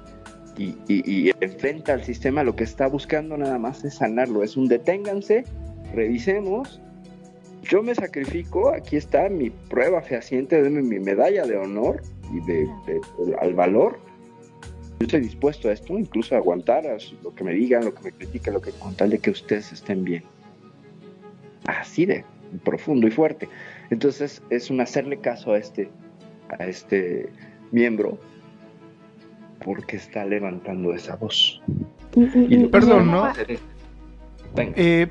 [0.57, 4.43] y, y- y enfrenta al sistema, lo que está buscando nada más es sanarlo.
[4.43, 5.43] Es un deténganse,
[5.93, 6.81] revisemos.
[7.63, 12.01] Yo me sacrifico, aquí está mi prueba fehaciente, denme mi medalla de honor
[12.33, 13.99] y de, de- al valor.
[14.99, 18.03] Yo estoy dispuesto a esto, incluso a aguantar a lo que me digan, lo que
[18.03, 20.23] me critiquen, lo que con tal de que ustedes estén bien.
[21.65, 22.23] Así de
[22.63, 23.47] profundo y fuerte.
[23.89, 25.89] Entonces es un hacerle caso a este,
[26.59, 27.29] a este
[27.71, 28.17] miembro
[29.63, 31.61] por qué está levantando esa voz.
[32.71, 33.31] Perdón, ¿no?
[34.57, 35.07] Eh,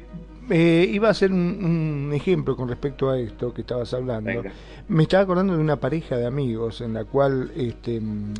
[0.50, 4.42] eh, iba a hacer un, ejemplo con respecto a esto que estabas hablando.
[4.88, 8.34] Me estaba acordando de una pareja de amigos en la cual este, mm,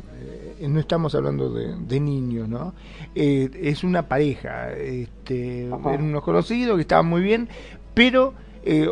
[0.59, 2.73] eh, no estamos hablando de, niños, ¿no?
[3.15, 7.47] es una pareja, este, eran unos conocidos que estaban muy bien,
[7.93, 8.33] pero,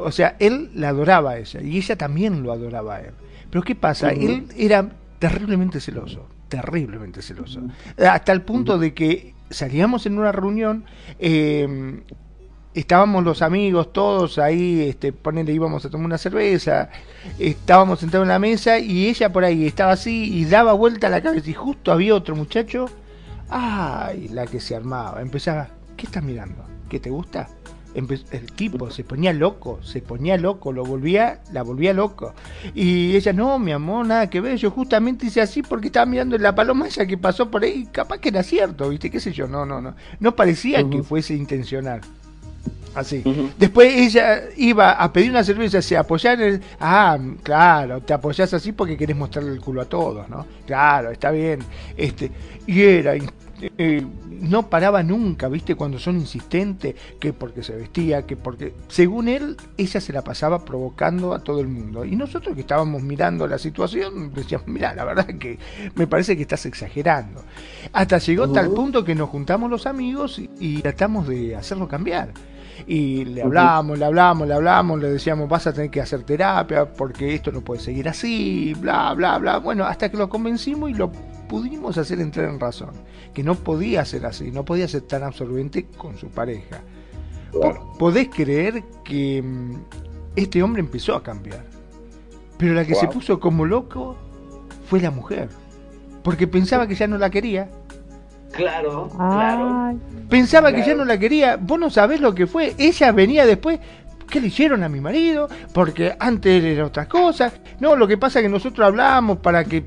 [0.01, 3.13] o sea, él la adoraba a ella y ella también lo adoraba a él.
[3.49, 4.11] Pero ¿qué pasa?
[4.11, 4.89] Él era
[5.19, 7.61] terriblemente celoso, terriblemente celoso.
[7.97, 10.83] Hasta el punto de que salíamos en una reunión,
[11.19, 12.01] eh,
[12.73, 16.89] estábamos los amigos todos ahí, este, ponele, íbamos a tomar una cerveza,
[17.37, 21.09] estábamos sentados en la mesa y ella por ahí estaba así y daba vuelta a
[21.09, 22.85] la cabeza y justo había otro muchacho,
[23.49, 26.63] ay, la que se armaba, empezaba, ¿qué estás mirando?
[26.89, 27.49] ¿Qué te gusta?
[27.99, 32.33] El tipo se ponía loco, se ponía loco, lo volvía, la volvía loco.
[32.73, 36.37] Y ella, no, mi amor, nada que ver, yo justamente hice así porque estaba mirando
[36.37, 39.09] la paloma esa que pasó por ahí, capaz que era cierto, ¿viste?
[39.09, 39.47] ¿Qué sé yo?
[39.47, 39.95] No, no, no.
[40.19, 42.01] No parecía que fuese intencional.
[42.95, 43.23] Así.
[43.57, 46.61] Después ella iba a pedir una cerveza, se apoyaba en el...
[46.79, 50.45] Ah, claro, te apoyas así porque querés mostrarle el culo a todos, ¿no?
[50.65, 51.59] Claro, está bien.
[51.95, 52.31] Este,
[52.65, 53.13] y era
[53.77, 54.05] eh,
[54.41, 55.75] no paraba nunca, ¿viste?
[55.75, 60.63] Cuando son insistentes, que porque se vestía, que porque, según él, ella se la pasaba
[60.63, 62.05] provocando a todo el mundo.
[62.05, 65.59] Y nosotros que estábamos mirando la situación, decíamos, mira, la verdad que
[65.95, 67.43] me parece que estás exagerando.
[67.93, 72.31] Hasta llegó tal punto que nos juntamos los amigos y, tratamos de hacerlo cambiar
[72.87, 76.85] y le hablábamos, le hablábamos, le hablábamos, le decíamos vas a tener que hacer terapia
[76.85, 79.57] porque esto no puede seguir así, bla, bla, bla.
[79.57, 81.11] Bueno, hasta que lo convencimos y lo
[81.49, 82.91] pudimos hacer entrar en razón,
[83.33, 86.81] que no podía ser así, no podía ser tan absorbente con su pareja.
[87.97, 89.73] Podés creer que mm,
[90.37, 91.65] este hombre empezó a cambiar,
[92.57, 94.15] pero la que se puso como loco
[94.87, 95.49] fue la mujer,
[96.23, 97.69] porque pensaba que ya no la quería.
[98.51, 99.99] Claro, claro.
[100.29, 101.55] Pensaba que ya no la quería.
[101.55, 102.73] Vos no sabés lo que fue.
[102.77, 103.79] Ella venía después.
[104.27, 105.47] ¿Qué le hicieron a mi marido?
[105.71, 107.51] Porque antes era otra cosa.
[107.79, 109.85] No, lo que pasa es que nosotros hablamos para que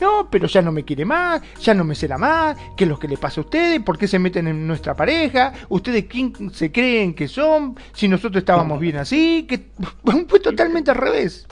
[0.00, 2.98] no, pero ya no me quiere más, ya no me será más, ¿qué es lo
[2.98, 3.80] que le pasa a ustedes?
[3.82, 5.52] ¿Por qué se meten en nuestra pareja?
[5.68, 7.76] ¿Ustedes quién se creen que son?
[7.92, 9.70] Si nosotros estábamos bien así, que
[10.28, 11.46] fue totalmente al revés.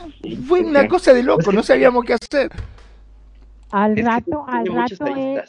[0.47, 2.51] Fue una cosa de loco, no sabíamos qué hacer.
[3.71, 5.43] Al rato, al rato, e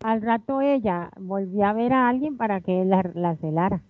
[0.00, 3.82] al rato ella volvió a ver a alguien para que él la, la celara.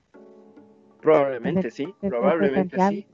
[1.01, 3.07] Probablemente sí, probablemente sí.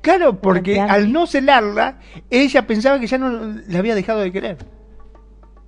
[0.00, 1.98] Claro, porque al no celarla,
[2.30, 4.58] ella pensaba que ya no le había dejado de querer.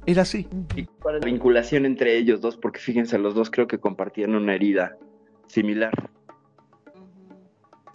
[0.07, 0.47] Era así.
[0.77, 2.57] ¿Y cuál es la vinculación entre ellos dos?
[2.57, 4.97] Porque fíjense, los dos creo que compartían una herida
[5.47, 5.93] similar.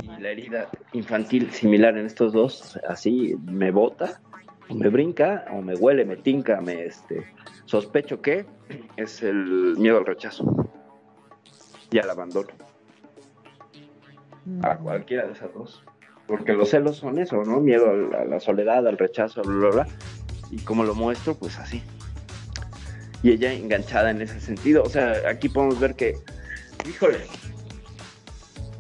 [0.04, 4.22] Y la herida infantil similar en estos dos, así me bota,
[4.70, 7.26] o me brinca, o me huele, me tinca, me este,
[7.66, 8.46] sospecho que
[8.98, 10.70] es el miedo al rechazo
[11.92, 12.69] y al abandono
[14.64, 15.84] a cualquiera de esas dos.
[16.28, 17.60] Porque los celos son eso, ¿no?
[17.60, 19.88] Miedo a la, soledad, al rechazo, bla, bla,
[20.52, 21.82] Y como lo muestro, pues así.
[23.24, 24.84] Y ella enganchada en ese sentido.
[24.84, 26.18] O sea, aquí podemos ver que,
[26.88, 27.20] híjole,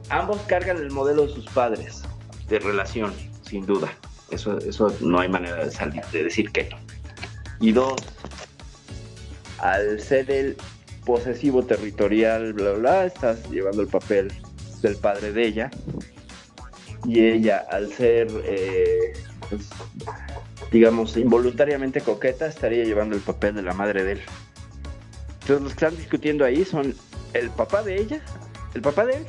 [0.09, 2.03] ambos cargan el modelo de sus padres
[2.47, 3.89] de relación, sin duda.
[4.29, 6.77] Eso, eso no hay manera de salir, de decir que no.
[7.59, 7.95] Y dos,
[9.57, 10.55] al ser el
[11.03, 14.31] posesivo territorial, bla, bla, estás llevando el papel
[14.81, 15.71] del padre de ella.
[17.05, 19.13] Y ella, al ser, eh,
[19.49, 19.69] pues,
[20.71, 24.21] digamos, involuntariamente coqueta, estaría llevando el papel de la madre de él.
[25.41, 26.93] Entonces los que están discutiendo ahí son
[27.33, 28.21] el papá de ella,
[28.75, 29.25] el papá de él,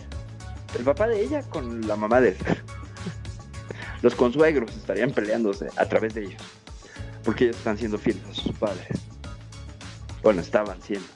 [0.79, 2.37] el papá de ella con la mamá de él.
[4.03, 6.43] Los consuegros estarían peleándose a través de ellos,
[7.25, 8.87] porque ellos están siendo fieles a sus padres.
[10.23, 11.07] Bueno, estaban siendo.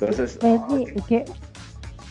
[0.00, 0.38] Entonces,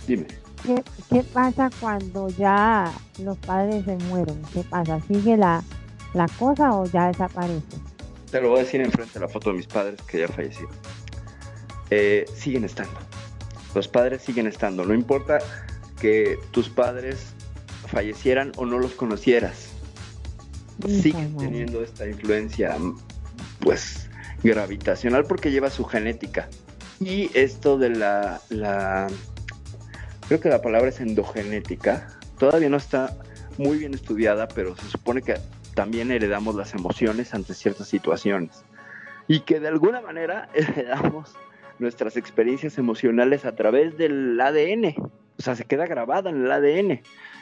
[0.07, 0.27] dime.
[0.67, 2.91] ¿Qué, pasa cuando ya
[3.23, 4.41] los padres se mueren?
[4.53, 4.99] ¿Qué pasa?
[5.07, 5.63] ¿Sigue la,
[6.13, 7.77] la cosa o ya desaparece?
[8.29, 10.75] Te lo voy a decir enfrente de la foto de mis padres que ya fallecieron.
[11.89, 12.99] Eh, siguen estando.
[13.73, 14.83] Los padres siguen estando.
[14.83, 15.39] No importa
[16.01, 17.27] que tus padres
[17.87, 19.69] fallecieran o no los conocieras.
[20.85, 22.75] siguen teniendo esta influencia,
[23.61, 24.09] pues,
[24.43, 26.49] gravitacional porque lleva su genética.
[26.99, 29.07] Y esto de la, la
[30.27, 32.07] creo que la palabra es endogenética,
[32.37, 33.15] todavía no está
[33.57, 35.35] muy bien estudiada, pero se supone que
[35.73, 38.63] también heredamos las emociones ante ciertas situaciones.
[39.27, 41.35] Y que de alguna manera heredamos
[41.79, 44.95] nuestras experiencias emocionales a través del ADN,
[45.37, 47.01] o sea, se queda grabada en el ADN.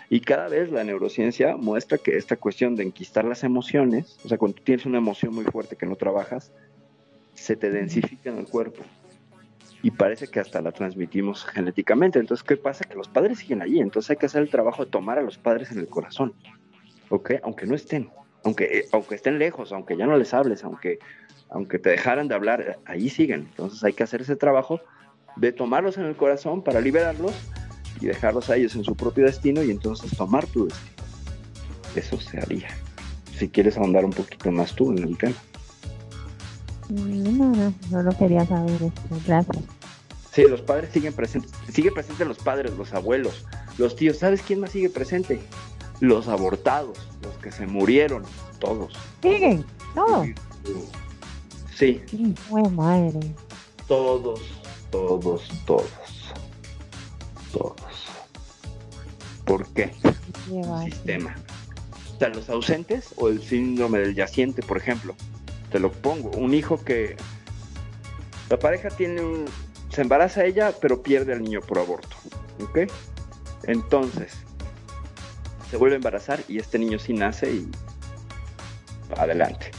[0.10, 4.38] Y cada vez la neurociencia muestra que esta cuestión de enquistar las emociones, o sea,
[4.38, 6.52] cuando tienes una emoción muy fuerte que no trabajas,
[7.34, 8.84] se te densifica en el cuerpo
[9.86, 12.18] y parece que hasta la transmitimos genéticamente.
[12.18, 12.86] Entonces, ¿qué pasa?
[12.86, 15.38] Que los padres siguen allí, entonces hay que hacer el trabajo de tomar a los
[15.38, 16.34] padres en el corazón,
[17.10, 17.34] ¿ok?
[17.44, 18.10] Aunque no estén,
[18.44, 20.98] aunque, eh, aunque estén lejos, aunque ya no les hables, aunque,
[21.52, 23.42] aunque te dejaran de hablar, ahí siguen.
[23.42, 24.82] Entonces hay que hacer ese trabajo
[25.36, 27.36] de tomarlos en el corazón para liberarlos
[28.02, 31.04] y dejarlos a ellos en su propio destino y entonces tomar tu destino.
[31.96, 32.70] Eso se haría.
[33.38, 35.36] Si quieres ahondar un poquito más tú en el tema.
[36.90, 39.16] No, no, no lo quería saber esto.
[39.28, 39.75] Gracias.
[40.36, 41.54] Sí, los padres siguen presentes.
[41.72, 43.46] Sigue presente los padres, los abuelos,
[43.78, 44.18] los tíos.
[44.18, 45.40] ¿Sabes quién más sigue presente?
[46.02, 48.24] Los abortados, los que se murieron,
[48.60, 48.92] todos.
[49.22, 49.66] ¿Siguen?
[49.94, 50.28] ¿Todos?
[51.74, 52.02] Sí.
[52.08, 52.36] Sí,
[52.72, 53.34] madre.
[53.88, 54.42] Todos,
[54.92, 56.34] todos, todos.
[57.54, 57.76] Todos.
[59.46, 59.94] ¿Por qué?
[60.84, 61.34] Sistema.
[62.14, 65.16] O sea, los ausentes o el síndrome del yaciente, por ejemplo.
[65.72, 66.32] Te lo pongo.
[66.32, 67.16] Un hijo que
[68.50, 69.46] la pareja tiene un,
[69.96, 72.16] se embaraza ella, pero pierde al niño por aborto.
[72.62, 72.92] ¿Ok?
[73.64, 74.34] Entonces,
[75.72, 77.72] se vuelve a embarazar y este niño sí nace y
[79.18, 79.72] adelante.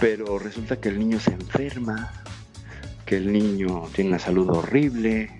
[0.00, 2.12] Pero resulta que el niño se enferma,
[3.06, 5.30] que el niño tiene una salud horrible,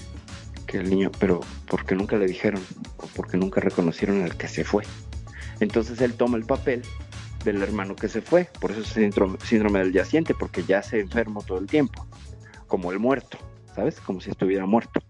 [0.67, 2.63] que el niño, pero porque nunca le dijeron
[2.99, 4.85] o porque nunca reconocieron al que se fue.
[5.61, 6.83] Entonces él toma el papel
[7.45, 11.01] del hermano que se fue, por eso es síndrome, síndrome del yaciente, porque ya se
[11.01, 12.07] enfermó todo el tiempo,
[12.67, 13.39] como el muerto.
[13.77, 14.01] ¿Sabes?
[14.01, 15.01] Como si estuviera muerto,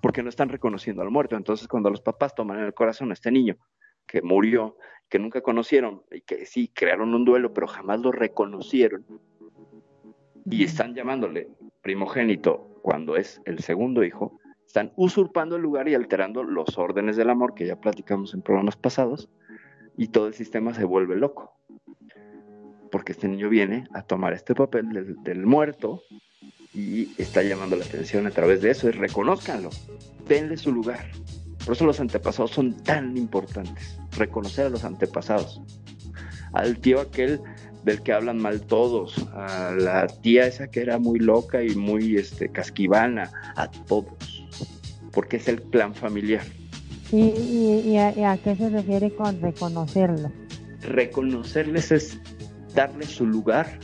[0.00, 1.36] porque no están reconociendo al muerto.
[1.36, 3.56] Entonces, cuando los papás toman en el corazón a este niño
[4.06, 4.76] que murió,
[5.08, 9.04] que nunca conocieron y que sí crearon un duelo, pero jamás lo reconocieron,
[10.44, 11.48] y están llamándole
[11.82, 17.30] primogénito cuando es el segundo hijo, están usurpando el lugar y alterando los órdenes del
[17.30, 19.28] amor que ya platicamos en programas pasados,
[19.96, 21.54] y todo el sistema se vuelve loco.
[22.90, 26.02] Porque este niño viene a tomar este papel del, del muerto
[26.74, 29.70] y está llamando la atención a través de eso, y reconozcanlo,
[30.26, 31.10] denle su lugar.
[31.64, 35.60] Por eso los antepasados son tan importantes, reconocer a los antepasados.
[36.52, 37.40] Al tío aquel
[37.84, 42.16] del que hablan mal todos, a la tía esa que era muy loca y muy
[42.16, 44.44] este, casquivana, a todos,
[45.12, 46.44] porque es el clan familiar.
[47.12, 50.32] ¿Y, a, a, qué se refiere con reconocerlo?
[50.80, 52.18] Reconocerles es
[52.74, 53.78] darles su lugar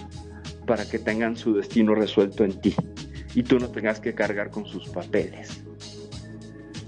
[0.68, 2.76] para que tengan su destino resuelto en ti
[3.34, 5.62] y tú no tengas que cargar con sus papeles.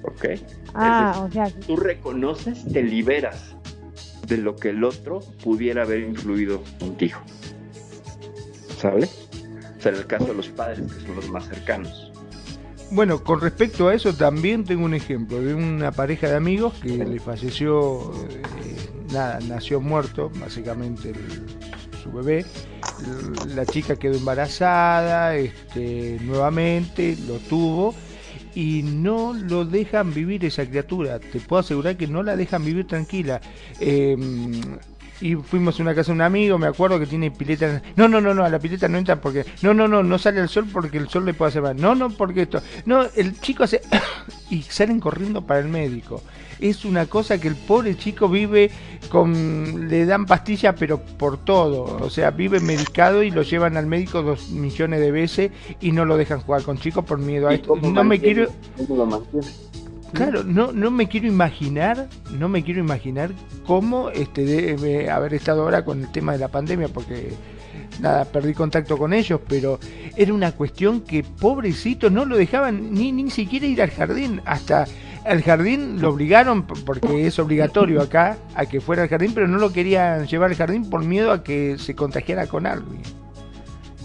[0.03, 0.27] ¿Ok?
[0.75, 1.51] Ah, o sea.
[1.67, 3.57] Tú reconoces, te liberas
[4.27, 7.19] de lo que el otro pudiera haber influido contigo.
[8.79, 9.09] ¿Sale?
[9.79, 12.13] O sea, en el caso de los padres, que son los más cercanos.
[12.91, 16.99] Bueno, con respecto a eso también tengo un ejemplo de una pareja de amigos que
[16.99, 18.43] le falleció, eh,
[19.13, 21.13] nada, nació muerto, básicamente
[22.03, 22.45] su bebé,
[23.55, 27.95] la chica quedó embarazada este, nuevamente, lo tuvo
[28.55, 31.19] y no lo dejan vivir esa criatura.
[31.19, 33.41] Te puedo asegurar que no la dejan vivir tranquila.
[33.79, 34.79] Em,
[35.21, 37.83] y fuimos a una casa de un amigo, me acuerdo que tiene pileta.
[37.97, 39.45] No, no, no, no, a la pileta no entra porque.
[39.63, 41.77] No, no, no, no sale el sol porque el sol le puede hacer mal.
[41.77, 42.61] No, no, porque esto.
[42.87, 43.81] No, el chico hace.
[44.51, 46.23] y salen corriendo para el médico
[46.61, 48.71] es una cosa que el pobre chico vive
[49.09, 53.87] con, le dan pastillas pero por todo, o sea, vive medicado y lo llevan al
[53.87, 55.51] médico dos millones de veces
[55.81, 57.77] y no lo dejan jugar con chicos por miedo a esto.
[57.77, 58.49] No me quiero...
[60.13, 62.09] Claro, no, no me quiero imaginar,
[62.39, 63.31] no me quiero imaginar
[63.67, 67.33] cómo este debe haber estado ahora con el tema de la pandemia, porque
[68.01, 69.79] nada, perdí contacto con ellos, pero
[70.17, 74.87] era una cuestión que pobrecito no lo dejaban ni, ni siquiera ir al jardín, hasta
[75.25, 79.59] al jardín lo obligaron, porque es obligatorio acá, a que fuera al jardín, pero no
[79.59, 82.91] lo querían llevar al jardín por miedo a que se contagiara con algo,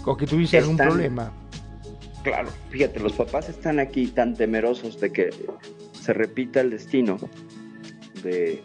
[0.04, 1.32] o que tuviese algún problema.
[2.22, 5.30] Claro, fíjate, los papás están aquí tan temerosos de que
[6.06, 7.18] se repita el destino
[8.22, 8.62] de,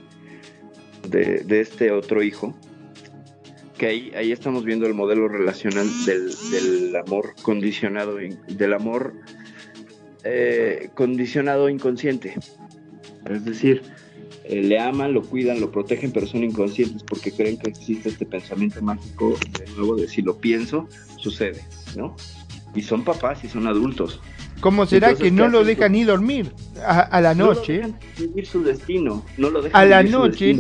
[1.10, 2.56] de, este otro hijo,
[3.80, 8.18] que ahí, ahí estamos viendo el modelo relacional del, del amor condicionado,
[8.48, 9.16] del amor
[10.24, 12.36] eh, condicionado inconsciente.
[13.28, 13.82] Es decir,
[14.44, 18.28] eh, le aman, lo cuidan, lo protegen, pero son inconscientes porque creen que existe este
[18.28, 20.88] pensamiento mágico, de nuevo, de si lo pienso,
[21.18, 21.66] sucede,
[21.98, 22.16] ¿no?
[22.76, 24.22] Y son papás y son adultos.
[24.62, 26.54] ¿Cómo será que no lo dejan ni dormir
[26.86, 27.82] a, la noche?
[27.82, 30.56] No vivir su destino, no lo dejan A la noche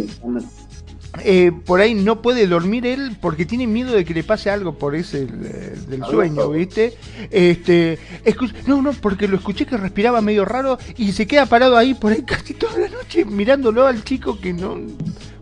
[1.23, 4.77] eh, por ahí no puede dormir él porque tiene miedo de que le pase algo
[4.77, 6.97] por ese del sueño, ¿viste?
[7.29, 7.99] Este,
[8.65, 12.13] no, no, porque lo escuché que respiraba medio raro y se queda parado ahí por
[12.13, 14.79] ahí casi toda la noche mirándolo al chico que no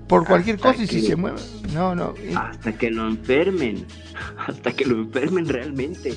[0.07, 1.39] por cualquier cosa y si se mueve.
[1.71, 2.15] No, no.
[2.35, 3.85] Hasta que lo enfermen.
[4.47, 6.15] Hasta que lo enfermen realmente.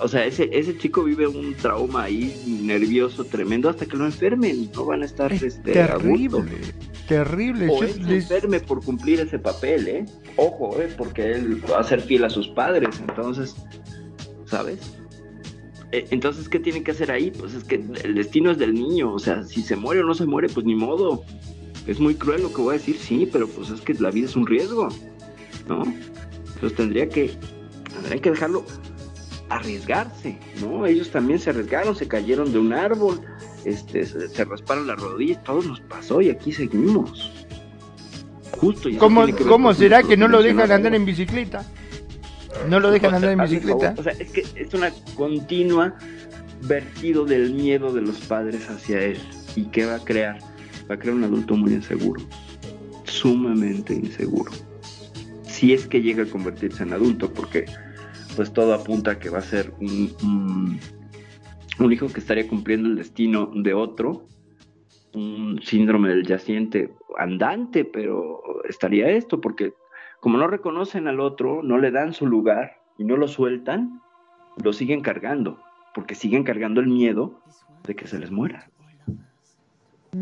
[0.00, 4.70] O sea, ese, ese chico vive un trauma ahí nervioso tremendo hasta que lo enfermen.
[4.74, 6.44] No van a estar este, terrible.
[7.08, 7.68] Terrible.
[7.68, 10.06] O él se enferme por cumplir ese papel, ¿eh?
[10.36, 10.88] Ojo, ¿eh?
[10.96, 13.00] Porque él va a ser fiel a sus padres.
[13.00, 13.54] Entonces,
[14.46, 14.78] ¿sabes?
[15.92, 17.30] E, entonces, ¿qué tiene que hacer ahí?
[17.30, 19.12] Pues es que el destino es del niño.
[19.12, 21.24] O sea, si se muere o no se muere, pues ni modo.
[21.86, 24.26] Es muy cruel lo que voy a decir, sí, pero pues es que la vida
[24.26, 24.88] es un riesgo,
[25.68, 25.84] ¿no?
[26.54, 27.30] Entonces tendría que,
[27.92, 28.64] tendrían que dejarlo
[29.48, 30.86] arriesgarse, ¿no?
[30.86, 33.20] Ellos también se arriesgaron, se cayeron de un árbol,
[33.64, 37.32] este, se, rasparon las rodillas, todo nos pasó y aquí seguimos.
[38.58, 38.88] Justo.
[38.98, 41.64] ¿Cómo, ¿cómo será que no lo dejan andar en bicicleta?
[42.68, 43.94] No lo dejan andar en bicicleta.
[43.96, 45.94] O sea, es que es una continua
[46.62, 49.18] vertido del miedo de los padres hacia él.
[49.54, 50.38] ¿Y qué va a crear?
[50.90, 52.22] Va a crear un adulto muy inseguro.
[53.04, 54.52] Sumamente inseguro.
[55.44, 57.66] Si es que llega a convertirse en adulto, porque
[58.36, 60.78] pues todo apunta a que va a ser un,
[61.78, 64.26] un hijo que estaría cumpliendo el destino de otro,
[65.14, 69.72] un síndrome del yaciente andante, pero estaría esto, porque
[70.20, 74.00] como no reconocen al otro, no le dan su lugar y no lo sueltan,
[74.62, 75.58] lo siguen cargando,
[75.94, 77.40] porque siguen cargando el miedo
[77.84, 78.70] de que se les muera.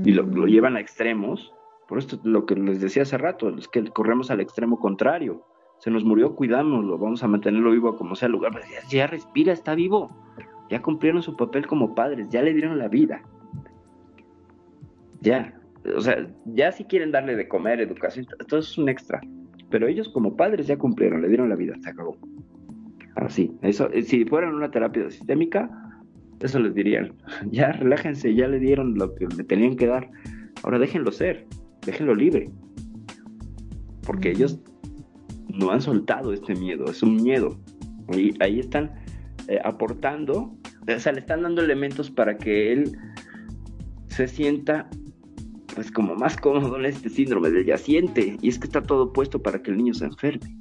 [0.05, 1.53] Y lo, llevan a extremos,
[1.89, 5.45] por esto lo que les decía hace rato, es que corremos al extremo contrario.
[5.79, 8.53] Se nos murió, cuidámoslo, vamos a mantenerlo vivo como sea el lugar.
[8.71, 10.11] Ya, ya respira, está vivo.
[10.71, 13.23] Ya cumplieron su papel como padres, ya le dieron la vida.
[15.21, 15.59] Ya,
[15.97, 19.21] o sea, ya si quieren darle de comer, educación, todo es un extra.
[19.71, 22.17] Pero ellos como padres ya cumplieron, le dieron la vida, se acabó.
[23.17, 25.71] Así, eso, eh, si fueran una terapia sistémica,
[26.41, 27.15] eso les dirían,
[27.51, 30.11] ya relájense, ya le dieron lo que le tenían que dar,
[30.63, 31.47] ahora déjenlo ser,
[31.85, 32.51] déjenlo libre.
[34.07, 34.61] Porque ellos
[35.59, 37.59] no han soltado este miedo, es un miedo.
[38.13, 38.93] Y ahí están
[39.49, 40.55] eh, aportando,
[40.87, 42.99] o sea, le están dando elementos para que él
[44.09, 44.89] se sienta
[45.75, 48.37] pues como más cómodo en este síndrome del yaciente.
[48.41, 50.57] Y es que está todo puesto para que el niño se enferme.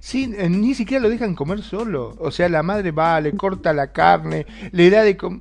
[0.00, 2.14] Sí, eh, ni siquiera lo dejan comer solo.
[2.18, 5.40] O sea, la madre va, le corta la carne, le da de comer.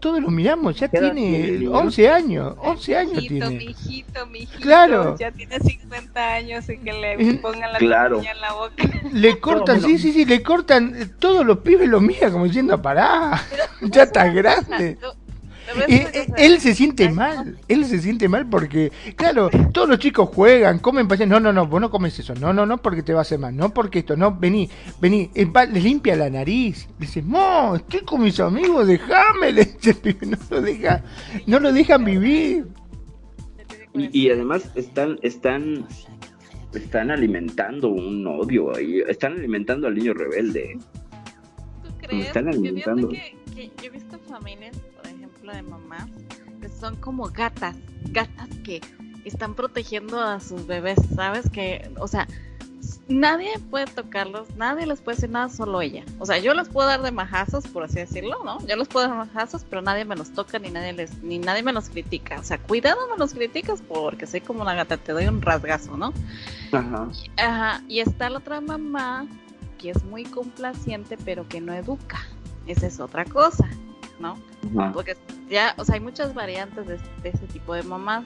[0.00, 3.50] Todos lo miramos, ya tiene 11 años, 11 años tiene.
[3.50, 5.16] Mi hijito, mi hijito, claro.
[5.18, 8.20] ya tiene 50 años y que le pongan la claro.
[8.20, 8.84] en la boca.
[9.12, 12.80] Le cortan, sí, sí, sí, le cortan, eh, todos los pibes lo miran como diciendo,
[12.80, 13.42] pará,
[13.80, 14.98] ya está grande.
[15.88, 20.78] Eh, él se siente mal, él se siente mal porque, claro, todos los chicos juegan,
[20.78, 23.22] comen no, no, no, vos no comes eso, no, no, no, porque te va a
[23.22, 28.00] hacer mal, no, porque esto, no, vení, vení, les limpia la nariz, dice, no, estoy
[28.00, 31.04] con mis amigos, déjame, le dice, no lo deja,
[31.46, 32.66] no lo dejan vivir.
[33.94, 35.86] Y, además están, están,
[36.72, 40.78] están alimentando un odio ahí, están alimentando al niño rebelde.
[41.82, 42.26] ¿Tú crees?
[42.26, 43.08] Están alimentando.
[43.08, 44.76] que, yo he visto familias
[45.54, 46.08] de mamá,
[46.60, 47.76] que son como gatas,
[48.10, 48.80] gatas que
[49.24, 51.50] están protegiendo a sus bebés, ¿sabes?
[51.50, 52.26] Que, o sea,
[53.08, 56.04] nadie puede tocarlos, nadie les puede decir nada, solo ella.
[56.18, 58.64] O sea, yo les puedo dar de majazos, por así decirlo, ¿no?
[58.66, 61.62] Yo les puedo dar majazos, pero nadie me los toca ni nadie les, ni nadie
[61.62, 62.38] me los critica.
[62.40, 65.96] O sea, cuidado me los criticas porque soy como una gata, te doy un rasgazo,
[65.96, 66.12] ¿no?
[66.72, 67.08] Ajá.
[67.36, 67.82] Ajá.
[67.88, 69.26] Y está la otra mamá
[69.78, 72.20] que es muy complaciente, pero que no educa.
[72.66, 73.68] Esa es otra cosa.
[74.18, 74.38] ¿no?
[74.92, 75.16] Porque
[75.48, 78.24] ya, o sea, hay muchas variantes de, ese tipo de mamás.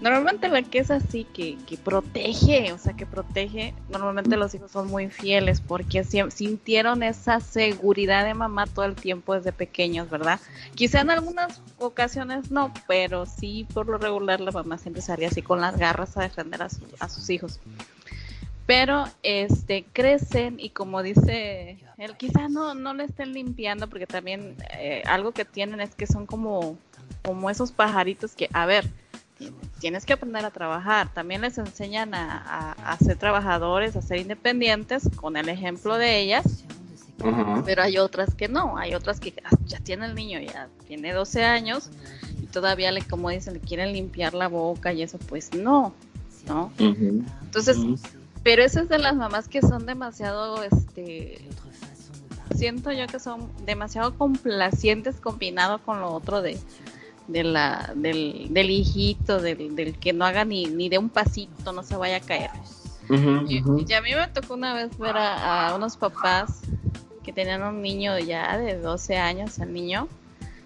[0.00, 4.70] Normalmente la que es así, que, que protege, o sea, que protege, normalmente los hijos
[4.70, 10.38] son muy fieles porque sintieron esa seguridad de mamá todo el tiempo desde pequeños, ¿verdad?
[10.74, 15.40] Quizá en algunas ocasiones no, pero sí por lo regular la mamá siempre salía así
[15.40, 16.68] con las garras a defender a,
[16.98, 17.58] a sus hijos
[18.66, 24.56] pero este crecen y como dice él quizás no no le estén limpiando porque también
[24.78, 26.76] eh, algo que tienen es que son como
[27.22, 28.90] como esos pajaritos que a ver
[29.80, 31.12] tienes que aprender a trabajar.
[31.12, 36.64] También les enseñan a, a, ser trabajadores a ser independientes con el ejemplo de ellas.
[37.64, 39.32] Pero hay otras que no hay otras que
[39.64, 41.88] ya tiene el niño ya tiene 12 años
[42.42, 45.94] y todavía le como dicen le quieren limpiar la boca y eso pues no
[46.46, 47.78] no entonces
[48.46, 51.48] pero esa es de las mamás que son demasiado, este,
[52.54, 56.56] siento yo que son demasiado complacientes combinado con lo otro de,
[57.26, 61.72] de la, del, del hijito, del, del, que no haga ni, ni de un pasito,
[61.72, 62.50] no se vaya a caer.
[63.48, 66.60] y, a mí me tocó una vez ver a, a, unos papás
[67.24, 70.06] que tenían un niño ya de 12 años, el niño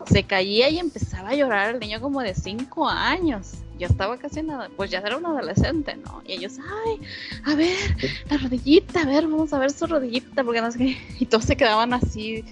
[0.04, 4.42] se caía y empezaba a llorar el niño como de 5 años ya estaba casi
[4.42, 6.22] nada, pues ya era un adolescente, ¿no?
[6.26, 7.00] Y ellos, ay,
[7.44, 7.96] a ver,
[8.28, 10.98] la rodillita, a ver, vamos a ver su rodillita, porque no sé qué.
[11.18, 12.44] Y todos se quedaban así.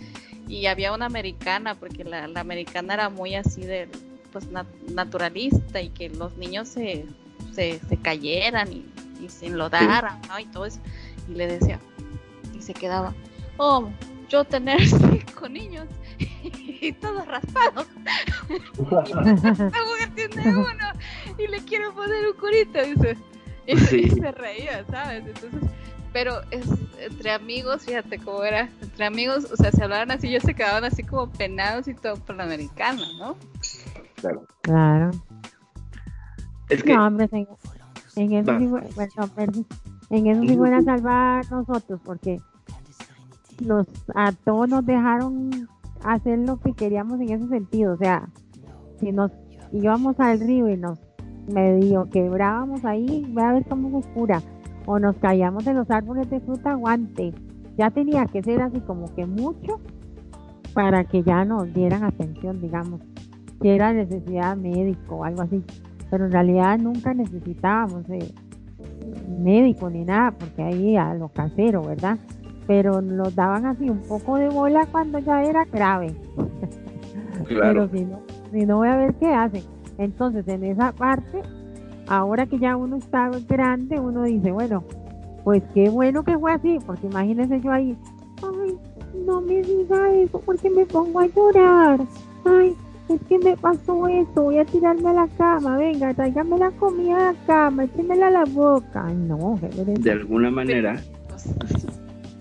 [0.48, 3.90] Y había una americana, porque la, americana era muy así de,
[4.32, 4.48] pues,
[4.90, 7.04] naturalista y que los niños se,
[7.52, 8.86] se, cayeran y,
[9.28, 10.38] se enlodaran, ¿no?
[10.38, 10.80] Y todo eso.
[11.28, 11.78] Y le decía,
[12.56, 13.12] y se quedaba,
[13.58, 13.90] oh,
[14.30, 15.86] yo tener cinco niños
[16.80, 17.86] y todos raspados.
[20.02, 20.92] y tiene uno
[21.38, 23.16] y le quiero poner un curito, dice.
[23.70, 23.76] Y,
[24.08, 25.26] se reía, ¿sabes?
[25.26, 25.60] Entonces,
[26.10, 26.64] pero es
[27.00, 30.84] entre amigos, fíjate cómo era, entre amigos, o sea, se hablaban así, ellos se quedaban
[30.84, 33.36] así como penados y todo por la americana, ¿no?
[34.14, 34.46] Claro.
[34.62, 35.10] Claro.
[36.70, 36.94] Es que...
[36.94, 37.46] No, hombre, en,
[38.16, 39.66] en eso sí, bueno,
[40.08, 42.40] en eso sí fuera a salvar nosotros, porque
[43.60, 45.68] nos, a todos nos dejaron
[46.04, 47.94] hacer lo que queríamos en ese sentido.
[47.94, 48.28] O sea,
[48.98, 49.30] si nos
[49.72, 50.98] íbamos al río y nos
[51.52, 54.42] medio quebrábamos ahí, voy a ver cómo se cura.
[54.86, 57.32] O nos caíamos de los árboles de fruta, aguante.
[57.76, 59.80] Ya tenía que ser así como que mucho
[60.74, 63.00] para que ya nos dieran atención, digamos,
[63.60, 65.62] que era necesidad médico o algo así.
[66.10, 68.04] Pero en realidad nunca necesitábamos
[69.38, 72.18] médico ni nada, porque ahí a lo casero, ¿verdad?
[72.68, 76.14] Pero nos daban así un poco de bola cuando ya era grave.
[77.48, 78.20] Pero si no,
[78.52, 79.62] si no voy a ver qué hacen.
[79.96, 81.40] Entonces, en esa parte,
[82.08, 84.84] ahora que ya uno está grande, uno dice, bueno,
[85.44, 87.96] pues qué bueno que fue así, porque imagínense yo ahí,
[88.42, 88.76] ay,
[89.24, 92.00] no me diga eso porque me pongo a llorar.
[92.44, 92.76] Ay,
[93.08, 97.16] es que me pasó esto, voy a tirarme a la cama, venga, tráigame la comida
[97.16, 99.06] a la cama, échemela a la boca.
[99.06, 99.58] Ay, no,
[100.00, 101.00] de alguna manera,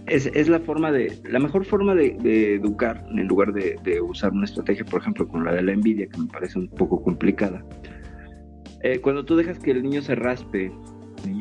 [0.08, 4.46] es, es, la forma de, la mejor forma de, educar en lugar de, usar una
[4.46, 7.64] estrategia, por ejemplo, con la de la envidia, que me parece un poco complicada.
[8.84, 10.72] Eh, cuando tú dejas que el niño se raspe,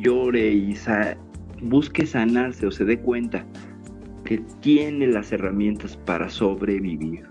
[0.02, 0.74] llore y
[1.62, 3.46] busque sanarse o se dé cuenta
[4.24, 7.24] que tiene las herramientas para sobrevivir,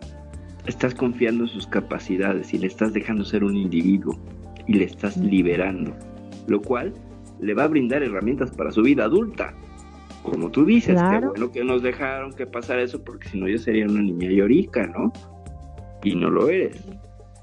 [0.67, 4.17] estás confiando en sus capacidades y le estás dejando ser un individuo
[4.67, 5.93] y le estás liberando,
[6.47, 6.93] lo cual
[7.41, 9.53] le va a brindar herramientas para su vida adulta
[10.25, 13.57] como tú dices, qué bueno que nos dejaron que pasara eso, porque si no yo
[13.57, 15.13] sería una niña llorica, ¿no?
[16.03, 16.83] Y no lo eres.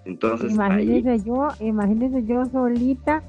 [0.04, 3.22] Entonces, imagínese yo, imagínese yo solita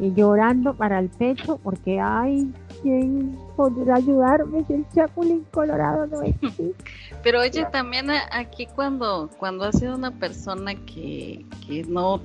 [0.00, 2.52] y llorando para el pecho, porque ay,
[2.82, 6.72] ¿quién podrá ayudarme si el chapulín colorado no existe?
[7.22, 12.20] Pero oye, también aquí cuando, cuando ha sido una persona que, que no,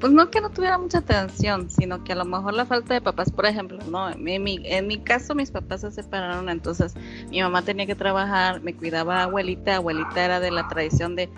[0.00, 3.00] pues no que no tuviera mucha atención, sino que a lo mejor la falta de
[3.00, 6.94] papás, por ejemplo, no, en mi, en mi caso mis papás se separaron, entonces
[7.30, 11.28] mi mamá tenía que trabajar, me cuidaba abuelita, abuelita era de la tradición de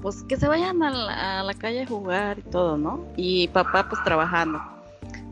[0.00, 3.04] pues que se vayan a la, a la calle a jugar y todo, ¿no?
[3.16, 4.58] Y papá pues trabajando.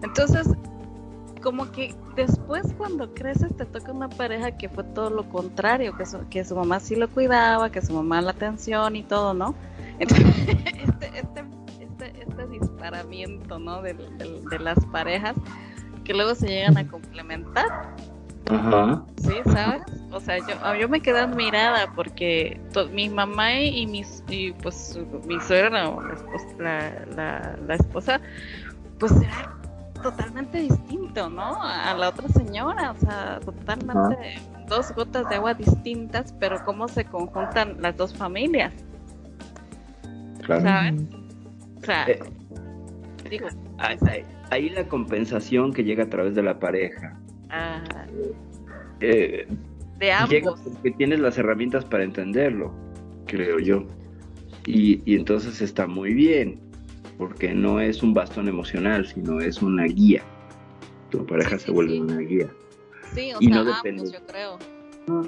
[0.03, 0.47] Entonces
[1.39, 6.07] como que después cuando creces te toca una pareja que fue todo lo contrario, que
[6.07, 9.55] su, que su mamá sí lo cuidaba, que su mamá la atención y todo, ¿no?
[9.99, 10.27] Entonces,
[10.83, 11.45] este, este,
[11.81, 13.83] este, este, disparamiento, ¿no?
[13.83, 13.95] De,
[14.61, 15.37] las parejas
[16.05, 17.95] que luego se llegan a complementar.
[18.51, 19.05] Ajá.
[19.23, 19.83] Sí, ¿sabes?
[20.11, 22.59] O sea, yo, yo me quedé admirada porque
[22.93, 25.93] mi mamá y, mis, y pues mi suegra,
[26.59, 28.21] la, la, la esposa,
[28.99, 29.58] pues era
[30.03, 31.63] totalmente distinto, ¿no?
[31.63, 37.05] A la otra señora, o sea, totalmente dos gotas de agua distintas, pero cómo se
[37.05, 38.73] conjuntan las dos familias.
[40.45, 40.63] Claro.
[40.63, 41.03] ¿Sabes?
[41.81, 42.21] O sea, eh,
[43.31, 43.49] digo,
[44.51, 47.19] ahí, la compensación que llega a través de la pareja.
[47.51, 47.83] Ah,
[49.01, 49.47] eh,
[49.99, 50.31] de ambos.
[50.31, 52.73] Llega porque tienes las herramientas para entenderlo,
[53.27, 53.85] creo yo.
[54.67, 56.68] Y, y entonces está muy bien
[57.19, 60.23] porque no es un bastón emocional, sino es una guía.
[61.11, 62.49] Tu pareja se vuelve una guía.
[63.15, 64.11] Sí, o sea, no depende.
[64.11, 64.59] yo creo.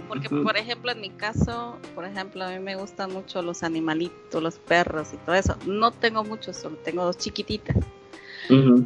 [0.08, 4.42] Porque, por ejemplo, en mi caso, por ejemplo, a mí me gustan mucho los animalitos,
[4.42, 5.56] los perros y todo eso.
[5.66, 7.76] No tengo muchos, solo tengo dos chiquititas.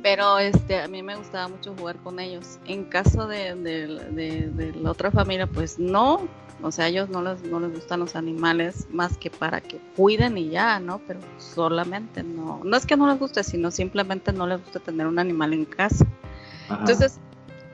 [0.02, 2.58] Pero este, a mí me gustaba mucho jugar con ellos.
[2.66, 6.28] En caso de, de, la otra familia, pues no,
[6.64, 9.78] o sea, a ellos no les, no les gustan los animales más que para que
[9.96, 10.98] cuiden y ya, ¿no?
[11.06, 12.62] Pero solamente no.
[12.64, 15.66] No es que no les guste, sino simplemente no les gusta tener un animal en
[15.66, 16.06] casa.
[16.70, 17.20] Entonces,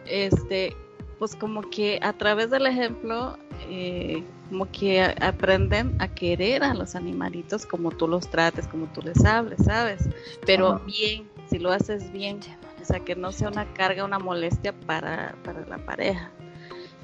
[0.07, 0.77] este,
[1.21, 3.39] pues como que a través del ejemplo,
[3.69, 9.03] eh, como que aprenden a querer a los animalitos como tú los trates, como tú
[9.03, 10.09] les hables, ¿sabes?
[10.45, 12.41] Pero bien, si lo haces bien,
[12.83, 16.33] o sea, que no sea una carga, una molestia para, para la pareja.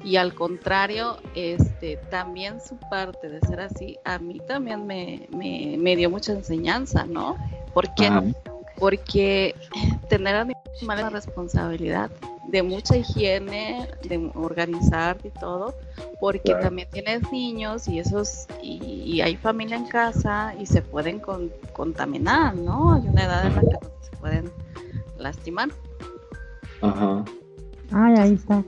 [0.03, 5.95] Y al contrario, este, también su parte de ser así, a mí también me, me,
[5.95, 7.35] dio mucha enseñanza, ¿no?
[7.73, 8.09] Porque
[8.77, 9.55] porque
[10.09, 12.11] tener animales es una responsabilidad
[12.47, 15.73] de mucha higiene, de organizarte y todo,
[16.19, 21.19] porque también tienes niños y esos y, hay familia en casa y se pueden
[21.73, 22.93] contaminar, ¿no?
[22.93, 23.77] Hay una edad en la que
[24.09, 24.51] se pueden
[25.17, 25.69] lastimar.
[26.81, 27.25] Ajá.
[27.91, 28.63] Ay, ahí está.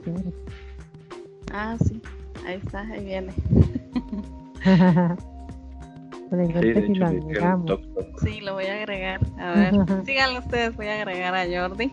[1.52, 2.00] Ah, sí,
[2.46, 3.32] ahí está, ahí viene.
[8.22, 9.20] sí, lo voy a agregar.
[9.38, 9.74] A ver,
[10.04, 11.92] síganlo ustedes, voy a agregar a Jordi.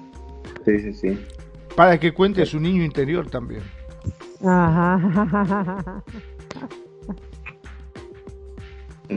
[0.66, 1.26] Sí, sí, sí.
[1.76, 3.64] Para que cuente su niño interior también.
[4.46, 6.04] Ajá.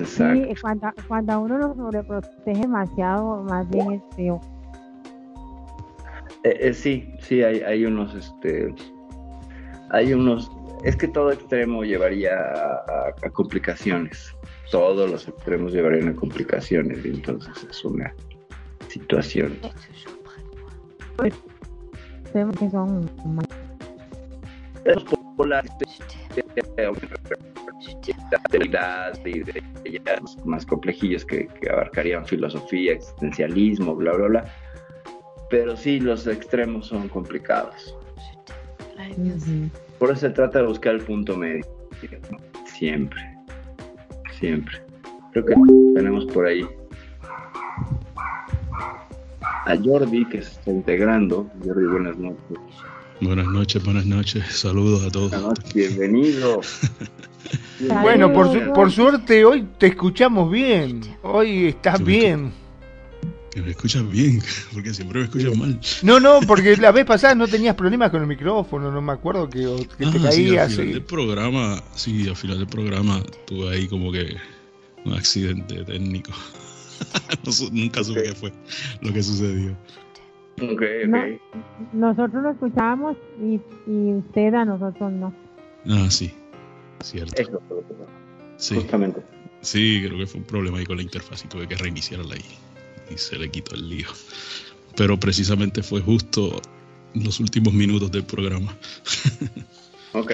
[0.06, 4.40] Sí, cuando, cuando uno lo sobreprotege demasiado, más bien es feo.
[6.44, 8.72] Eh, eh, sí, sí, hay, hay unos, este,
[9.90, 10.50] hay unos,
[10.84, 14.34] es que todo extremo llevaría a, complicaciones,
[14.70, 18.14] todos los extremos llevarían a complicaciones, y entonces es una
[18.88, 19.58] situación.
[30.26, 34.44] son más complejillos que, que abarcarían filosofía, existencialismo, bla, bla, bla
[35.50, 37.96] pero sí, los extremos son complicados.
[39.98, 41.64] Por eso se trata de buscar el punto medio.
[42.66, 43.20] Siempre.
[44.39, 44.82] Siempre.
[45.32, 45.55] Creo que
[45.94, 46.66] tenemos por ahí
[49.66, 51.47] a Jordi que se está integrando.
[51.64, 52.59] Jordi, buenas noches.
[53.20, 54.44] Buenas noches, buenas noches.
[54.48, 55.74] Saludos a todos.
[55.74, 56.60] bienvenido.
[58.02, 61.01] Bueno, por, por suerte hoy te escuchamos bien.
[61.22, 62.52] Hoy estás bien.
[63.51, 64.40] Que me escuchan bien,
[64.72, 65.81] porque siempre me escuchan mal.
[66.02, 69.48] No, no, porque la vez pasada no tenías problemas con el micrófono, no me acuerdo
[69.51, 70.35] que, te ah, caías.
[70.35, 74.36] Sí, al final del programa, sí, al final del programa tuve ahí como que
[75.05, 76.31] un accidente técnico.
[77.72, 78.52] nunca supe qué fue
[79.01, 79.77] lo que sucedió.
[80.62, 81.09] Okay,
[81.93, 83.55] nosotros lo escuchábamos y,
[83.90, 85.35] y, usted a nosotros no.
[85.89, 86.32] Ah, sí,
[87.02, 87.40] cierto.
[87.40, 87.62] Eso
[88.59, 88.74] sí.
[88.74, 89.22] Justamente.
[89.62, 92.44] Sí, creo que fue un problema ahí con la interfaz y tuve que reiniciarla ahí
[93.11, 94.09] y se le quitó el lío.
[94.97, 96.61] Pero precisamente fue justo
[97.15, 98.77] los últimos minutos del programa.
[100.12, 100.32] ok.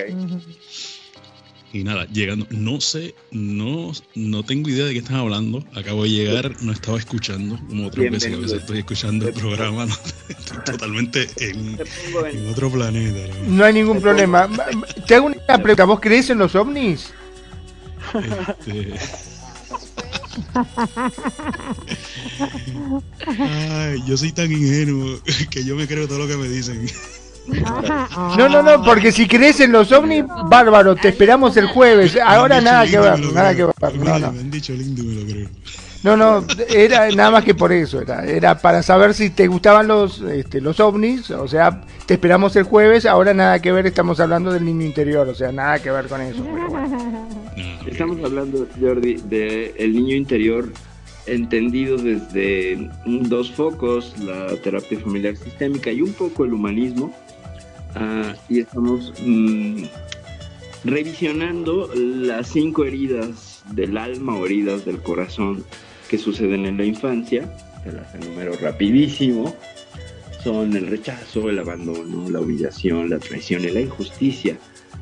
[1.72, 5.62] Y nada, llegando, no sé, no, no tengo idea de qué están hablando.
[5.74, 9.86] Acabo de llegar, no estaba escuchando, como otras veces a veces estoy escuchando el programa,
[10.28, 11.78] estoy totalmente en,
[12.50, 13.34] otro planeta.
[13.46, 13.64] ¿no?
[13.64, 14.48] hay ningún problema.
[15.06, 17.12] Te hago una pregunta, ¿vos crees en los ovnis?
[18.14, 18.94] Este...
[23.38, 26.86] Ay, yo soy tan ingenuo que yo me creo todo lo que me dicen.
[27.46, 32.18] No, no, no, porque si crees en los ovnis, bárbaro, te esperamos el jueves.
[32.24, 33.74] Ahora nada que ver, nada que ver.
[33.98, 34.32] No, no.
[34.32, 35.48] Me han dicho lindo, me lo creo.
[36.06, 39.88] No, no, era nada más que por eso, era, era para saber si te gustaban
[39.88, 44.20] los, este, los ovnis, o sea, te esperamos el jueves, ahora nada que ver, estamos
[44.20, 46.46] hablando del niño interior, o sea, nada que ver con eso.
[47.88, 50.68] Estamos hablando, Jordi, del el niño interior
[51.26, 57.12] entendido desde dos focos, la terapia familiar sistémica y un poco el humanismo,
[57.96, 59.82] ah, y estamos mm,
[60.84, 65.64] revisionando las cinco heridas del alma o heridas del corazón
[66.08, 67.48] que suceden en la infancia,
[67.84, 69.54] se las enumero rapidísimo,
[70.42, 74.56] son el rechazo, el abandono, la humillación, la traición y la injusticia,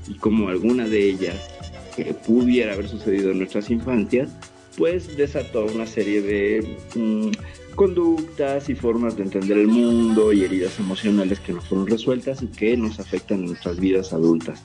[0.09, 1.51] y como alguna de ellas
[1.97, 4.31] que pudiera haber sucedido en nuestras infancias,
[4.77, 10.79] pues desató una serie de mm, conductas y formas de entender el mundo y heridas
[10.79, 14.63] emocionales que no fueron resueltas y que nos afectan en nuestras vidas adultas.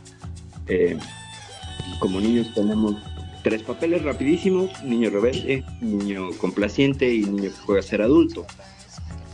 [0.67, 0.97] Eh,
[1.99, 2.95] como niños tenemos
[3.43, 8.45] tres papeles rapidísimos, niño rebelde, niño complaciente y niño que juega a ser adulto.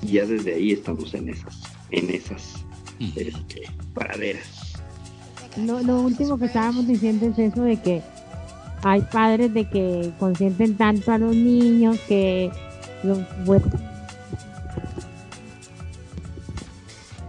[0.02, 1.62] Y ya desde ahí estamos en esas,
[1.92, 2.66] en esas
[3.16, 3.64] este,
[3.94, 4.74] paraderas.
[5.58, 8.02] Lo, lo último que estábamos diciendo es eso de que
[8.84, 12.52] hay padres de que consienten tanto a los niños que
[13.04, 13.20] los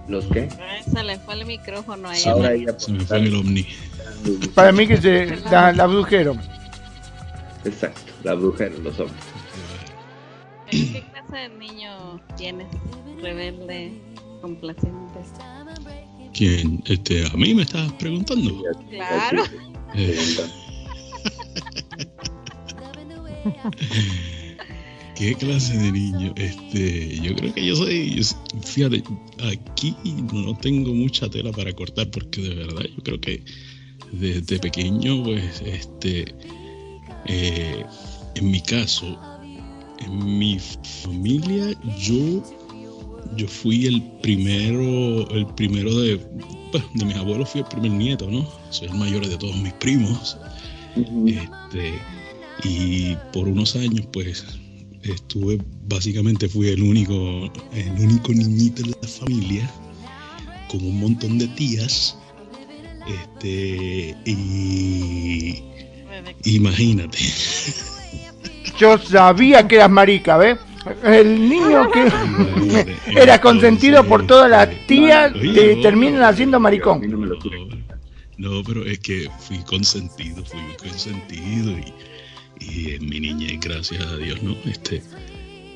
[0.08, 0.48] ¿Los qué?
[0.92, 2.22] Se le fue el micrófono ahí.
[2.26, 3.66] Ahora se me fue el ovni.
[4.54, 6.40] Para mí que se la, la brujeron.
[7.66, 9.24] Exacto, la brujeron los hombres.
[10.70, 12.68] ¿Qué clase de niño tienes?
[13.20, 13.92] Rebelde,
[14.40, 15.20] complaciente.
[16.32, 16.82] ¿Quién?
[16.86, 18.62] Este, a mí me estás preguntando.
[18.90, 19.44] Claro.
[19.94, 20.18] Eh,
[25.16, 26.34] ¿Qué clase de niño?
[26.36, 28.22] Este, yo creo que yo soy,
[28.62, 29.02] fíjate,
[29.50, 29.96] aquí
[30.32, 33.42] no tengo mucha tela para cortar porque de verdad yo creo que
[34.12, 36.34] desde pequeño, pues, este,
[37.28, 37.84] eh,
[38.34, 39.18] en mi caso,
[40.00, 42.42] en mi familia yo
[43.34, 46.18] yo fui el primero, el primero de,
[46.70, 48.46] pues, de mis abuelos, fui el primer nieto, ¿no?
[48.70, 50.36] Soy el mayor de todos mis primos.
[51.26, 51.94] este,
[52.64, 54.44] y por unos años, pues,
[55.02, 55.58] estuve,
[55.88, 59.70] básicamente fui el único, el único niñito de la familia,
[60.70, 62.16] con un montón de tías.
[63.06, 65.62] Este, y
[66.44, 67.18] imagínate.
[68.78, 70.58] Yo sabía que eras marica, ¿ves?
[71.02, 72.06] El niño que
[73.20, 77.02] era consentido por todas las tías te terminan haciendo maricón.
[78.38, 81.72] No, pero es que fui consentido, fui consentido
[82.60, 84.54] y, en mi niñez, gracias a Dios, ¿no?
[84.66, 85.02] Este,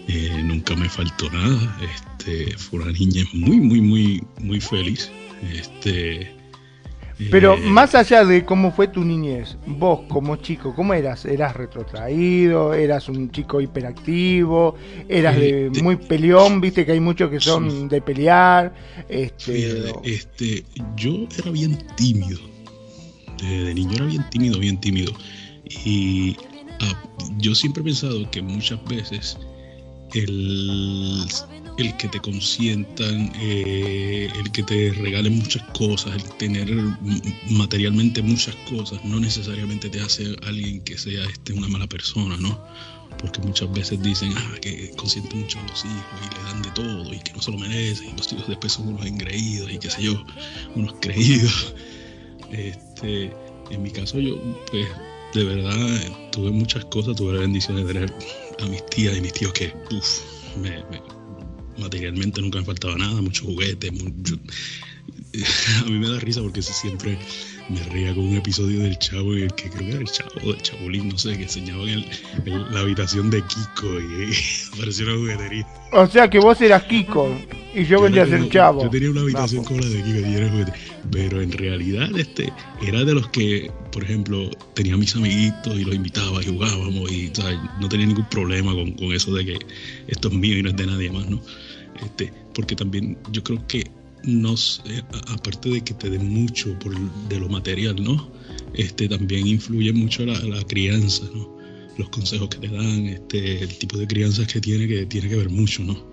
[0.09, 1.79] eh, nunca me faltó nada.
[1.81, 5.11] Este, fue una niña muy, muy, muy, muy feliz.
[5.53, 6.40] Este,
[7.31, 11.25] pero eh, más allá de cómo fue tu niñez, vos como chico, ¿cómo eras?
[11.25, 12.73] ¿Eras retrotraído?
[12.73, 14.77] ¿Eras un chico hiperactivo?
[15.09, 16.61] ¿Eras de, muy peleón?
[16.61, 18.73] Viste que hay muchos que son de pelear.
[19.09, 20.65] Este, este,
[20.97, 22.39] yo era bien tímido.
[23.43, 25.13] De, niño era bien tímido, bien tímido.
[25.85, 26.37] Y
[26.81, 27.03] ah,
[27.39, 29.39] yo siempre he pensado que muchas veces
[30.15, 31.27] el
[31.81, 36.71] el que te consientan, eh, el que te regalen muchas cosas, el tener
[37.49, 42.59] materialmente muchas cosas, no necesariamente te hace alguien que sea este, una mala persona, ¿no?
[43.19, 46.71] Porque muchas veces dicen ah, que consienten mucho a los hijos y le dan de
[46.71, 49.79] todo y que no se lo merecen, y los hijos después son unos engreídos y
[49.79, 50.25] qué sé yo,
[50.75, 51.75] unos creídos.
[52.51, 53.33] Este,
[53.71, 54.35] en mi caso yo,
[54.73, 54.89] pues,
[55.35, 56.01] de verdad
[56.33, 58.13] tuve muchas cosas, tuve la bendición de tener
[58.63, 60.21] a mis tías y mis tíos que, uff,
[60.57, 60.83] me
[61.79, 63.91] materialmente nunca me faltaba nada, muchos juguetes,
[65.81, 67.17] a mí me da risa porque siempre
[67.69, 71.09] me reía con un episodio del Chavo, que creo que era el Chavo, del Chabolín,
[71.09, 72.05] no sé, que enseñaban el,
[72.73, 74.33] la habitación de Kiko y,
[74.75, 75.67] apareció una juguetería.
[75.93, 77.37] O sea que vos eras Kiko
[77.75, 78.83] y yo, vendría a ser Chavo.
[78.83, 80.73] Yo tenía una habitación como la de Kiko y era juguete.
[81.11, 82.53] Pero en realidad este
[82.83, 87.33] era de los que, por ejemplo, tenía mis amiguitos y los invitaba y jugábamos y
[87.81, 89.59] no tenía ningún problema con, con eso de que
[90.09, 91.41] esto es mío y no es de nadie más, ¿no?
[92.05, 93.91] Este, porque también yo creo que
[94.25, 94.83] nos,
[95.29, 96.95] aparte de que te den mucho por
[97.29, 98.31] de lo material, ¿no?
[98.75, 101.59] Este, también influye mucho la, crianza, ¿no?
[101.99, 105.37] Los consejos que te dan, este, el tipo de crianza que tiene, que tiene que
[105.37, 106.10] ver mucho, ¿no?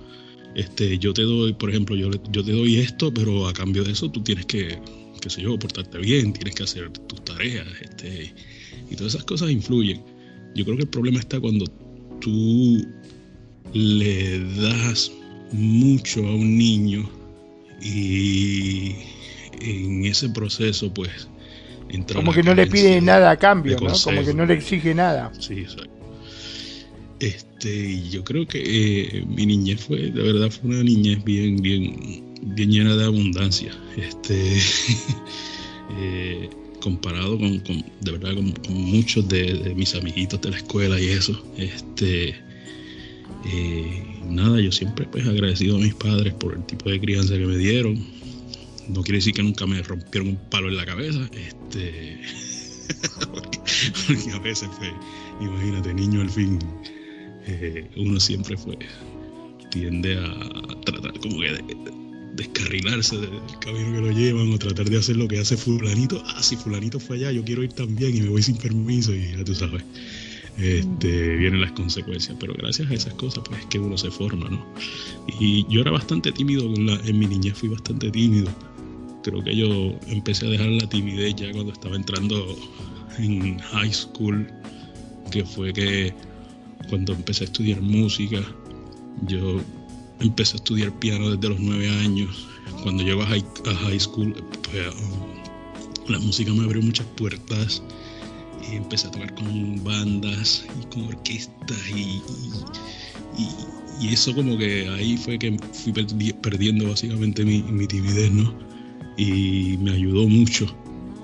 [0.57, 3.91] Este, yo te doy, por ejemplo, yo, yo te doy esto, pero a cambio de
[3.91, 4.79] eso tú tienes que,
[5.21, 8.33] qué sé yo, portarte bien, tienes que hacer tus tareas, este,
[8.89, 10.01] y todas esas cosas influyen.
[10.55, 11.65] Yo creo que el problema está cuando
[12.19, 12.83] tú
[13.73, 15.11] le das
[15.51, 17.07] mucho a un niño
[17.79, 18.95] y
[19.61, 21.29] en ese proceso pues
[21.89, 23.93] entra como que no le pide nada a cambio ¿no?
[24.03, 25.96] como que no le exige nada sí exacto
[27.19, 32.23] este yo creo que eh, mi niñez fue de verdad fue una niñez bien bien
[32.41, 34.59] bien llena de abundancia este
[35.99, 36.49] eh,
[36.79, 37.63] comparado con,
[38.01, 42.35] de verdad con, muchos de, de, mis amiguitos de la escuela y eso este
[43.45, 47.45] eh, nada, yo siempre pues agradecido a mis padres por el tipo de crianza que
[47.45, 48.05] me dieron.
[48.89, 51.19] No quiere decir que nunca me rompieron un palo en la cabeza.
[51.33, 52.21] Este.
[53.31, 53.59] porque
[54.31, 54.91] a veces fue,
[55.41, 56.59] imagínate, niño al fin,
[57.47, 58.77] eh, uno siempre fue,
[59.71, 61.63] tiende a tratar como que de,
[62.35, 66.21] descarrilarse del camino que lo llevan o tratar de hacer lo que hace fulanito.
[66.27, 69.31] Ah, si fulanito fue allá, yo quiero ir también y me voy sin permiso y
[69.35, 69.83] ya tú sabes
[70.57, 72.35] este, vienen las consecuencias.
[72.39, 74.65] Pero gracias a esas cosas, pues es que uno se forma, ¿no?
[75.39, 78.49] Y yo era bastante tímido en, mi niñez, fui bastante tímido.
[79.23, 82.55] Creo que yo empecé a dejar la timidez ya cuando estaba entrando
[83.19, 84.47] en high school,
[85.31, 86.13] que fue que
[86.89, 88.41] cuando empecé a estudiar música,
[89.27, 89.61] yo
[90.19, 92.47] empecé a estudiar piano desde los nueve años.
[92.83, 94.33] Cuando llego a high, school,
[94.63, 94.85] pues
[96.07, 97.81] la música me abrió muchas puertas
[98.75, 102.21] empecé a tocar con bandas y con orquestas y,
[104.01, 108.53] y, eso como que ahí fue que fui perdiendo básicamente mi, mi, timidez, ¿no?
[109.17, 110.67] Y me ayudó mucho.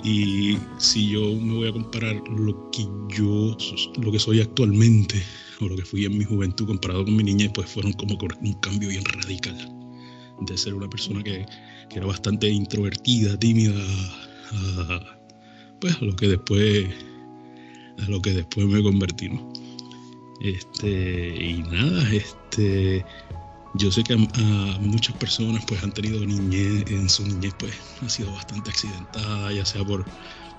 [0.03, 2.85] Y si yo me voy a comparar lo que
[3.15, 3.55] yo,
[4.01, 5.21] lo que soy actualmente,
[5.67, 8.89] lo que fui en mi juventud comparado con mi niñez, pues fueron como un cambio
[8.89, 9.57] bien radical.
[10.41, 11.45] De ser una persona que,
[11.89, 13.73] que era bastante introvertida, tímida,
[14.51, 15.17] a,
[15.79, 16.87] pues a lo que después
[17.99, 19.29] a lo que después me convertí.
[20.41, 23.05] Este, y nada, este,
[23.75, 28.09] yo sé que a, muchas personas pues han tenido niñez, en su niñez pues ha
[28.09, 30.05] sido bastante accidentada, ya sea por,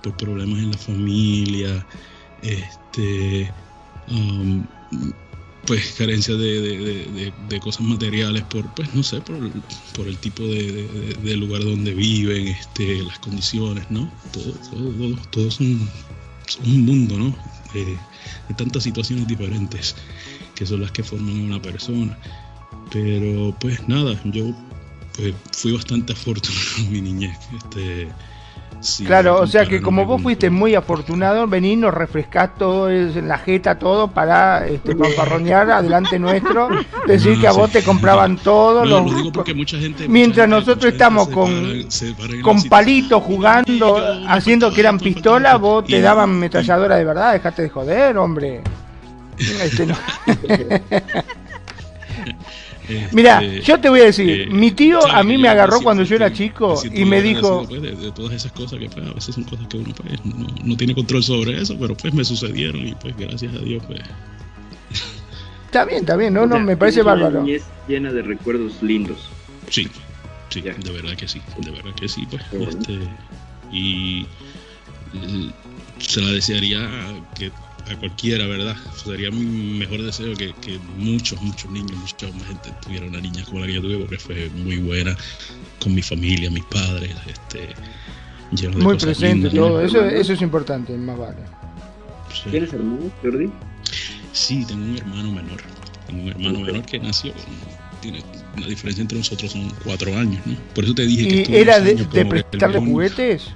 [0.01, 1.87] por problemas en la familia,
[2.41, 3.51] este,
[4.09, 4.65] um,
[5.65, 9.37] pues carencia de, cosas materiales por pues no sé por,
[9.95, 15.89] por el tipo de, lugar donde viven este las condiciones no todo todo todo, son,
[16.65, 17.35] un mundo no
[17.73, 17.97] de
[18.55, 19.95] tantas situaciones diferentes
[20.55, 22.17] que son las que forman una persona.
[22.91, 24.55] Pero pues nada yo
[25.15, 28.07] pues fui bastante afortunado en mi niñez este
[29.05, 33.37] claro, o sea que como vos fuiste muy afortunado, venís, nos refrescás todo en la
[33.37, 36.69] jeta, todo para este, fanfarronear adelante nuestro,
[37.07, 38.85] decir que a vos te compraban todo.
[38.85, 41.87] lo digo porque mucha gente, mientras nosotros estamos con,
[42.41, 43.97] con palitos jugando,
[44.27, 48.61] haciendo que eran pistolas, vos te daban metralladora de verdad, dejate de joder, hombre.
[49.37, 49.85] Este
[52.89, 53.07] no.
[53.11, 56.03] Mira, este, yo te voy a decir, eh, mi tío a mí me agarró cuando
[56.03, 57.65] yo era chico y me dijo...
[57.67, 60.19] Pues, de, todas esas cosas que pues, a veces son cosas que uno pues,
[60.63, 64.01] no, tiene control sobre eso, pero pues me sucedieron y pues gracias a Dios pues...
[65.65, 67.45] Está bien, está bien, no, no, me parece bárbaro.
[67.45, 69.29] Y es llena de recuerdos lindos.
[69.69, 69.89] Sí,
[70.49, 72.43] sí, de verdad que sí, de verdad que sí, pues.
[72.53, 72.97] Este,
[73.73, 74.25] y
[75.99, 76.89] se la desearía
[77.37, 77.51] que
[77.91, 78.75] a cualquiera, ¿verdad?
[78.95, 80.53] Sería mi mejor deseo que,
[80.97, 84.49] muchos, muchos niños, mucha gente tuviera una niña como la que yo tuve, porque fue
[84.49, 85.15] muy buena
[85.81, 87.69] con mi familia, mis padres, este,
[88.69, 91.37] muy presente todo, eso, eso es importante, más vale.
[92.49, 93.49] ¿Tienes hermano, Jordi?
[94.33, 95.61] Sí, tengo un hermano menor,
[96.07, 97.33] tengo un hermano menor que nació,
[98.01, 98.23] tiene
[98.57, 100.55] la diferencia entre nosotros son cuatro años, ¿no?
[100.73, 101.51] Por eso te dije que...
[101.51, 103.47] ¿Y era de, de prestarle juguetes?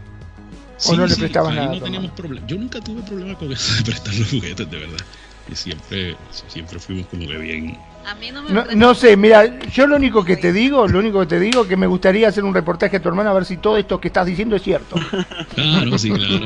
[0.88, 1.74] ¿O no le prestabas nada?
[1.76, 2.48] No teníamos problema.
[2.48, 5.06] Yo nunca tuve problema con eso de prestar los juguetes, de verdad.
[5.52, 6.16] Y siempre,
[6.48, 7.78] siempre fuimos como que bien.
[8.06, 11.20] A mí no, me no, sé, mira, yo lo único que te digo, lo único
[11.22, 13.58] que te digo que me gustaría hacer un reportaje a tu hermano a ver si
[13.58, 14.96] todo esto que estás diciendo es cierto.
[15.56, 16.46] Claro, sí, claro.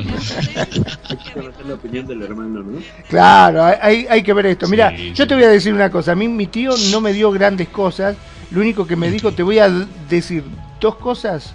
[1.04, 2.78] hay que conocer la opinión del hermano, ¿no?
[3.08, 4.68] Claro, hay, hay que ver esto.
[4.68, 7.30] Mira, yo te voy a decir una cosa, a mí mi tío no me dio
[7.30, 8.16] grandes cosas,
[8.50, 9.68] lo único que me dijo, te voy a
[10.08, 10.44] decir
[10.80, 11.54] dos cosas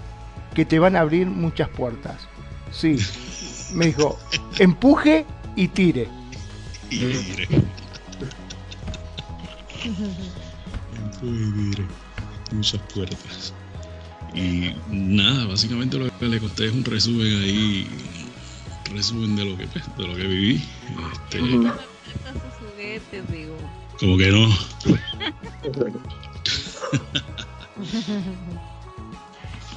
[0.53, 2.28] que te van a abrir muchas puertas.
[2.71, 2.97] Sí.
[3.73, 4.17] Me dijo,
[4.57, 5.25] empuje
[5.55, 6.07] y tire.
[6.89, 7.47] Y tire.
[10.97, 11.85] empuje y tire.
[12.51, 13.53] Muchas puertas.
[14.33, 17.87] Y nada, básicamente lo que le conté es un resumen ahí,
[18.93, 20.63] resumen de lo que pues, de lo que viví.
[21.13, 21.39] Este,
[23.99, 24.47] Como que no.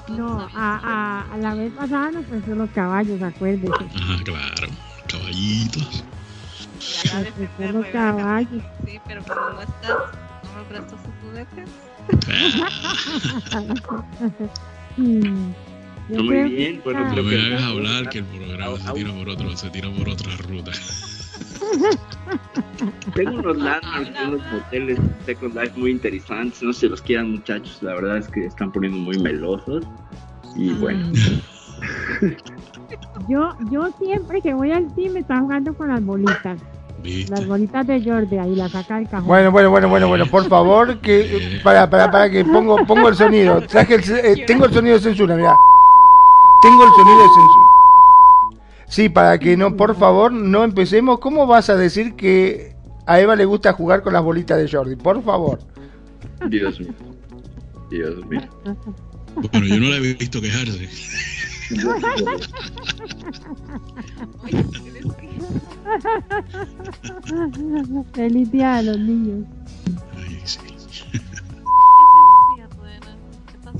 [0.09, 3.73] No, a, a, la vez pasada nos prestó los caballos, acuérdese.
[3.97, 4.69] Ah, claro,
[5.09, 6.05] caballitos.
[7.05, 7.35] Ya la vez
[7.75, 8.63] los caballos.
[8.85, 9.99] Sí, pero como no estás,
[10.45, 11.69] no me prestas sus juguetes.
[14.97, 15.53] mm.
[16.09, 19.57] Muy bien, bueno, creo no me hagas hablar que el programa se tira por otro,
[19.57, 20.73] se tira por otra ruta.
[23.15, 26.63] Tengo unos landmarks, unos moteles Second Life muy interesantes.
[26.63, 27.79] No se los quieran, muchachos.
[27.83, 29.85] La verdad es que están poniendo muy melosos.
[30.57, 31.13] Y bueno.
[33.29, 36.61] Yo, yo siempre que voy al team me está jugando con las bolitas.
[37.29, 39.27] Las bolitas de Jordi ahí las saca el cajón.
[39.27, 43.17] Bueno, bueno, bueno, bueno, bueno, por favor, que para, para, para que pongo, pongo el
[43.17, 43.61] sonido.
[43.63, 45.57] Traje el, eh, tengo el sonido de censura, mira.
[46.63, 47.72] Tengo el sonido de censura.
[48.93, 51.19] Sí, para que no, por favor, no empecemos.
[51.19, 54.97] ¿Cómo vas a decir que a Eva le gusta jugar con las bolitas de Jordi?
[54.97, 55.61] Por favor.
[56.51, 56.93] Dios mío.
[57.91, 58.43] Dios mío.
[59.51, 60.91] Bueno, yo no la he visto quejarse.
[68.13, 69.47] Feliz día a los niños.
[70.19, 70.59] Ay, sí.
[71.13, 71.21] ¿Qué
[73.65, 73.79] pasó?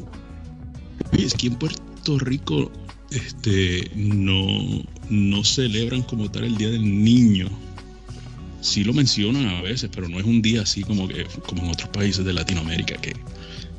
[1.13, 2.71] Oye, es que en Puerto Rico
[3.15, 4.83] este, no,
[5.13, 7.49] no celebran como tal el Día del Niño.
[8.61, 11.71] Sí lo mencionan a veces, pero no es un día así como que como en
[11.71, 13.15] otros países de Latinoamérica que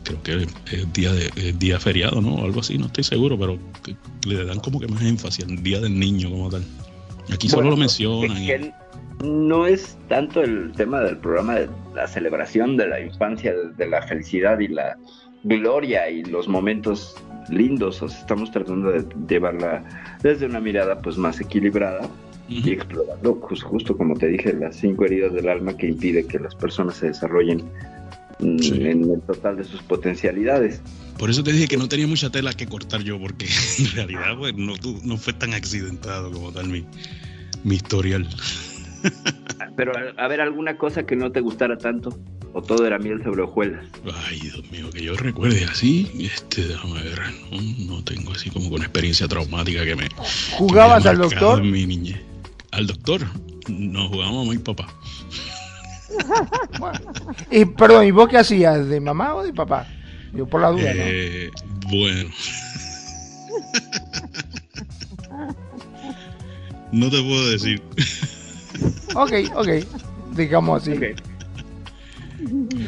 [0.04, 2.36] creo que es día de día feriado, ¿no?
[2.36, 3.58] O algo así, no estoy seguro, pero
[4.28, 6.64] le dan como que más énfasis al Día del Niño como tal.
[7.32, 8.74] Aquí solo lo mencionan.
[9.24, 14.02] no es tanto el tema del programa de la celebración de la infancia, de la
[14.04, 14.98] felicidad y la
[15.44, 17.16] gloria y los momentos
[17.49, 19.84] lindos, o sea, estamos tratando de llevarla
[20.22, 22.10] desde una mirada pues más equilibrada
[22.48, 26.40] y explorando pues, justo como te dije las cinco heridas del alma que impide que
[26.40, 27.64] las personas se desarrollen
[28.40, 30.82] mm, en el total de sus potencialidades.
[31.18, 33.48] Por eso te dije que no tenía mucha tela que cortar yo, porque
[33.80, 36.86] en realidad pues, no, no fue tan accidentado como tal mi,
[37.64, 38.28] mi historial.
[39.76, 42.18] Pero a, ver, alguna cosa que no te gustara tanto,
[42.54, 43.84] o todo era miel sobre hojuelas.
[44.28, 47.20] Ay, Dios mío, que yo recuerde así, este, déjame ver,
[47.88, 50.08] no, tengo así como con experiencia traumática que me.
[50.52, 51.64] ¿Jugabas al doctor?
[51.64, 52.22] Mi niñez.
[52.72, 53.22] Al doctor,
[53.68, 54.88] no jugamos a mi papá.
[57.52, 58.88] y, perdón, ¿y vos qué hacías?
[58.88, 59.88] ¿De mamá o de papá?
[60.34, 61.52] Yo por la duda, eh,
[61.90, 62.30] Bueno.
[66.92, 67.82] no te puedo decir.
[69.16, 69.68] ok, ok.
[70.36, 70.94] Digamos así.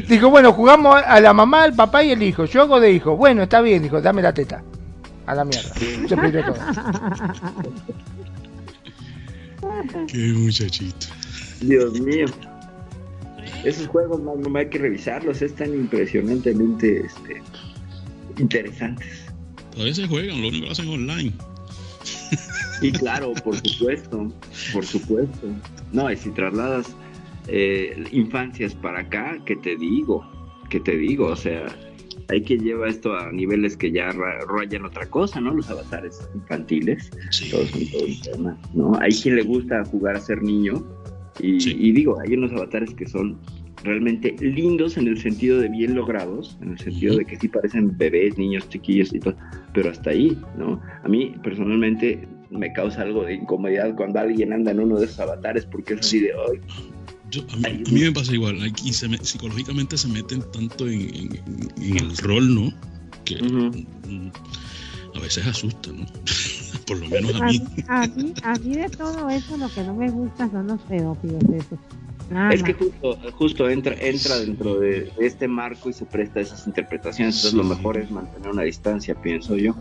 [0.07, 2.45] Dijo, bueno, jugamos a la mamá, el papá y el hijo.
[2.45, 3.15] Yo hago de hijo.
[3.15, 4.63] Bueno, está bien, dijo, dame la teta.
[5.25, 5.73] A la mierda.
[5.73, 6.55] Se todo.
[10.07, 11.07] Qué muchachito.
[11.61, 12.25] Dios mío.
[13.63, 17.41] Esos juegos no, hay que revisarlos, están impresionantemente este,
[18.37, 19.25] interesantes.
[19.71, 21.33] Todavía se juegan, lo único que lo hacen online.
[22.81, 24.31] Y claro, por supuesto,
[24.73, 25.47] por supuesto.
[25.91, 26.87] No, y si trasladas
[27.47, 30.25] eh, infancias para acá, ¿qué te digo?
[30.69, 31.27] ¿Qué te digo?
[31.27, 31.65] O sea,
[32.29, 34.11] hay que llevar esto a niveles que ya
[34.47, 35.53] rayan otra cosa, ¿no?
[35.53, 37.11] Los avatares infantiles,
[37.51, 38.97] todos son todo ¿no?
[38.99, 40.83] Hay quien le gusta jugar a ser niño
[41.39, 43.37] y, digo, hay unos avatares que son
[43.83, 47.95] realmente lindos en el sentido de bien logrados, en el sentido de que sí parecen
[47.97, 49.35] bebés, niños, chiquillos y todo,
[49.73, 50.81] pero hasta ahí, ¿no?
[51.03, 55.19] A mí personalmente me causa algo de incomodidad cuando alguien anda en uno de esos
[55.19, 56.61] avatares porque es así de hoy.
[57.49, 61.41] A, mí, me pasa igual, y psicológicamente se meten tanto en,
[61.77, 62.73] el rol, ¿no?
[63.23, 64.31] Que mm,
[65.15, 66.05] a veces asusta, ¿no?
[66.87, 67.61] Por lo menos a, mí.
[67.87, 71.43] A mí, a mí de todo eso lo que no me gusta son los pedófilos
[71.43, 71.79] esos.
[72.51, 76.67] es que justo, justo entra, entra dentro de este marco y se presta a esas
[76.67, 77.37] interpretaciones.
[77.37, 79.75] Entonces, lo mejor es mantener una distancia, pienso yo.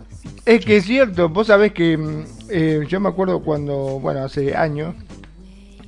[0.46, 4.56] Es que es cierto, vos sabés que mm, eh, yo me acuerdo cuando, bueno, hace
[4.56, 4.94] años,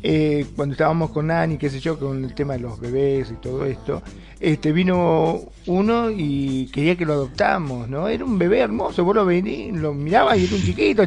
[0.08, 3.34] eh, cuando estábamos con Ani, qué sé yo, con el tema de los bebés y
[3.34, 4.02] todo esto,
[4.38, 8.06] este vino uno y quería que lo adoptamos, ¿no?
[8.06, 11.02] Era un bebé hermoso, vos lo, vení, lo mirabas y era un chiquito,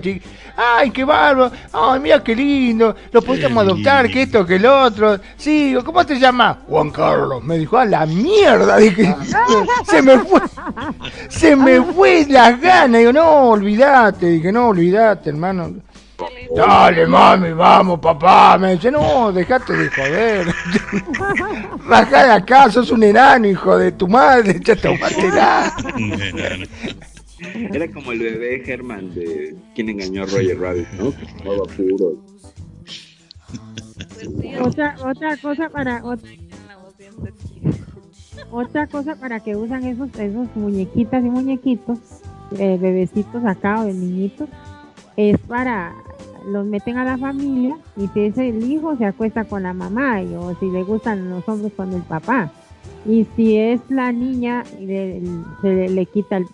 [0.57, 1.49] ¡ay, qué bárbaro!
[1.71, 2.93] ¡ay, mira qué lindo!
[3.13, 5.17] Lo podíamos adoptar, que esto, que el otro.
[5.37, 6.57] Sí, ¿cómo te llamas?
[6.67, 7.41] Juan Carlos.
[7.41, 9.15] Me dijo, a la mierda, dije,
[9.89, 10.41] se me fue,
[11.29, 12.99] se me fue las ganas.
[12.99, 15.75] Digo, no, olvídate, dije, no, olvídate, hermano.
[16.55, 18.57] Dale, mami, vamos, papá.
[18.57, 20.47] Me dice, no, dejate de joder.
[21.87, 24.59] Bajá de acá, sos un enano, hijo de tu madre.
[24.63, 24.89] Ya te
[27.71, 31.11] Era como el bebé Herman de quien engañó a Roger Rabbit, ¿no?
[31.11, 32.17] Que estaba puro.
[34.61, 36.29] Otra, otra cosa para otra,
[38.51, 41.99] otra cosa para que usan esos esos muñequitas y muñequitos
[42.57, 44.49] eh, bebecitos acá o de niñitos
[45.15, 45.93] es para
[46.45, 50.21] los meten a la familia y si es el hijo se acuesta con la mamá
[50.21, 52.51] y, o si le gustan los hombres con el papá.
[53.05, 56.45] Y si es la niña, se le, quita el,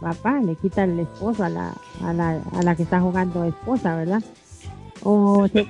[0.00, 3.96] papá, le quita el esposo a la, a la, a la que está jugando esposa,
[3.96, 4.22] ¿verdad?
[5.02, 5.66] O, se,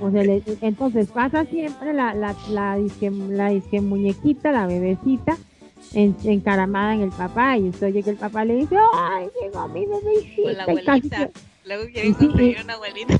[0.60, 5.36] entonces pasa siempre la, la, la, disque, la disque muñequita, la bebecita,
[5.92, 9.68] en, encaramada en el papá y usted oye que el papá le dice, ay, llegó
[9.68, 10.52] mi bebecita.
[10.52, 11.30] la abuelita.
[11.64, 13.18] Luego conseguir una abuelita.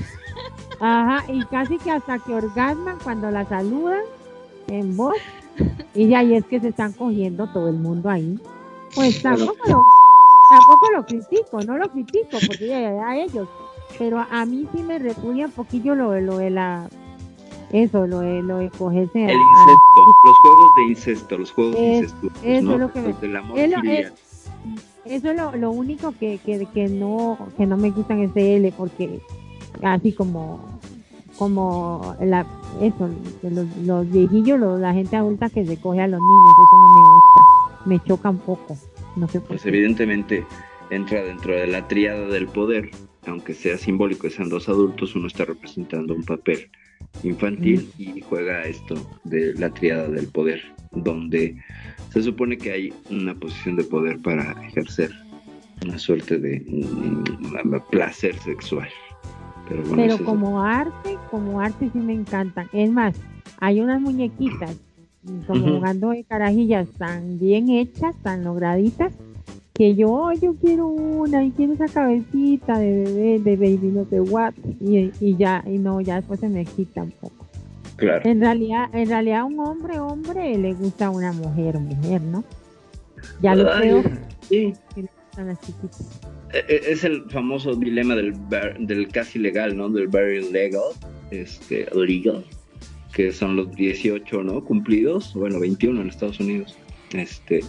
[0.79, 4.01] Ajá, y casi que hasta que orgasman cuando la saludan
[4.67, 5.15] en voz.
[5.93, 8.37] Y ya ahí es que se están cogiendo todo el mundo ahí.
[8.93, 9.83] Pues tampoco lo,
[10.49, 13.47] tampoco lo critico, no lo critico, porque ya, a ellos.
[13.97, 16.89] Pero a mí sí me repudia un poquillo lo, lo de la
[17.71, 19.25] eso, lo de, lo de cogerse.
[19.25, 19.77] El incesto,
[20.23, 22.27] los juegos de incesto, los juegos de incesto.
[22.43, 23.99] Eso es lo que me.
[25.05, 28.73] eso es lo, lo único que, que, que, no, que no me gustan ese L,
[28.77, 29.21] porque
[29.83, 30.79] así como
[31.37, 32.45] como la
[32.81, 33.09] eso
[33.43, 37.09] los, los viejillos la gente adulta que se coge a los niños eso no me
[37.09, 38.77] gusta me choca un poco
[39.15, 40.45] no sé pues evidentemente
[40.89, 42.89] entra dentro de la triada del poder
[43.27, 46.69] aunque sea simbólico sean dos adultos uno está representando un papel
[47.23, 50.61] infantil y juega esto de la triada del poder
[50.91, 51.55] donde
[52.11, 55.11] se supone que hay una posición de poder para ejercer
[55.83, 56.65] una suerte de
[57.89, 58.87] placer sexual
[59.95, 62.67] pero, como arte, como arte sí me encantan.
[62.73, 63.15] Es más,
[63.59, 64.77] hay unas muñequitas
[65.47, 69.11] como jugando de carajillas tan bien hechas, tan lograditas,
[69.73, 74.21] que yo, yo quiero una y quiero esa cabecita de bebé, de baby no de
[74.21, 77.45] what, y, y ya, y no, ya después se me quita un poco.
[77.97, 78.29] Claro.
[78.29, 82.43] En realidad, en realidad un hombre, hombre, le gusta una mujer, mujer, ¿no?
[83.41, 84.03] Ya lo creo.
[84.41, 84.73] Sí.
[84.95, 85.05] E, e,
[86.67, 88.33] es el famoso dilema del,
[88.79, 89.89] del casi legal, ¿no?
[89.89, 90.81] Del very legal,
[91.31, 92.43] este, legal,
[93.13, 94.63] que son los 18, ¿no?
[94.63, 96.77] Cumplidos, bueno, 21 en Estados Unidos,
[97.13, 97.63] este,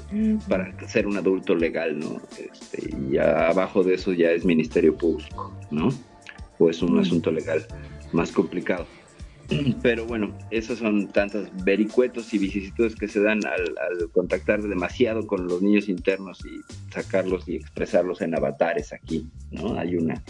[0.48, 2.20] para ser un adulto legal, ¿no?
[2.38, 5.88] Este, y ya abajo de eso ya es ministerio público, ¿no?
[6.58, 7.64] O es un asunto legal
[8.12, 8.86] más complicado.
[9.82, 15.46] Pero bueno, esos son tantos vericuetos y vicisitudes que se dan al, contactar demasiado con
[15.46, 16.60] los niños internos y
[16.92, 19.78] sacarlos y expresarlos en avatares aquí, ¿no?
[19.78, 20.22] Hay una,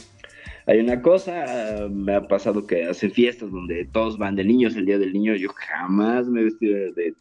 [0.66, 4.86] hay una cosa, me ha pasado que hacen fiestas donde todos van de niños el
[4.86, 7.14] día del niño, yo jamás me he vestido de,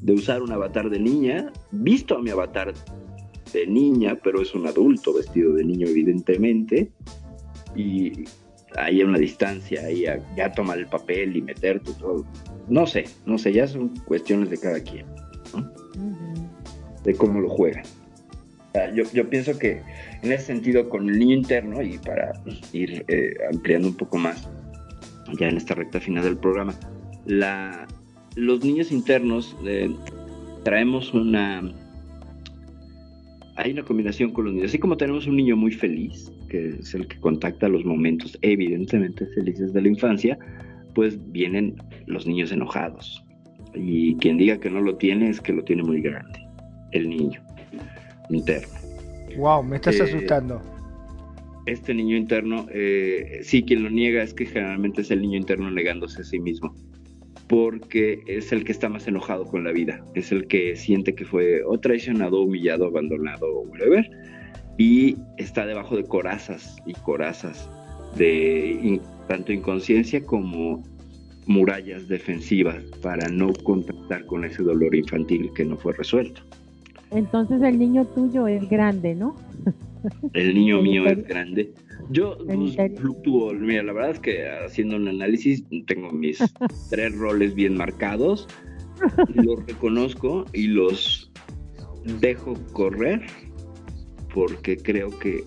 [0.00, 2.72] de usar un avatar de niña, visto a mi avatar
[3.52, 6.92] de niña, pero es un adulto vestido de niño evidentemente,
[7.74, 8.24] y
[8.76, 10.04] ahí a una distancia, ahí
[10.36, 12.26] ya tomar el papel y meterte todo.
[12.68, 15.06] No sé, no sé, ya son cuestiones de cada quien,
[17.04, 17.84] de cómo lo juegan.
[18.94, 19.82] yo, yo, pienso que
[20.22, 22.32] en ese sentido, con el niño interno, y para
[22.72, 24.48] ir eh, ampliando un poco más,
[25.38, 26.74] ya en esta recta final del programa,
[27.24, 27.86] la,
[28.36, 29.90] los niños internos eh,
[30.64, 31.62] traemos una
[33.58, 34.70] hay una combinación con los niños.
[34.70, 39.26] Así como tenemos un niño muy feliz, que es el que contacta los momentos evidentemente
[39.26, 40.38] felices de la infancia,
[40.94, 41.76] pues vienen
[42.06, 43.24] los niños enojados.
[43.74, 46.40] Y quien diga que no lo tiene es que lo tiene muy grande,
[46.92, 47.40] el niño
[48.30, 48.68] interno.
[49.36, 50.60] Wow, me estás eh, asustando.
[51.66, 55.70] Este niño interno, eh, sí, quien lo niega es que generalmente es el niño interno
[55.70, 56.74] negándose a sí mismo
[57.48, 61.24] porque es el que está más enojado con la vida, es el que siente que
[61.24, 64.08] fue o traicionado, humillado, abandonado o whatever,
[64.78, 67.68] y está debajo de corazas y corazas
[68.16, 70.82] de tanto inconsciencia como
[71.46, 76.42] murallas defensivas para no contactar con ese dolor infantil que no fue resuelto.
[77.10, 79.34] Entonces el niño tuyo es grande, ¿no?
[80.32, 81.72] El niño mío es grande.
[82.10, 86.38] Yo pues, fluctúo, mira, la verdad es que haciendo un análisis tengo mis
[86.90, 88.46] tres roles bien marcados,
[89.34, 91.32] los reconozco y los
[92.20, 93.22] dejo correr
[94.38, 95.42] porque creo que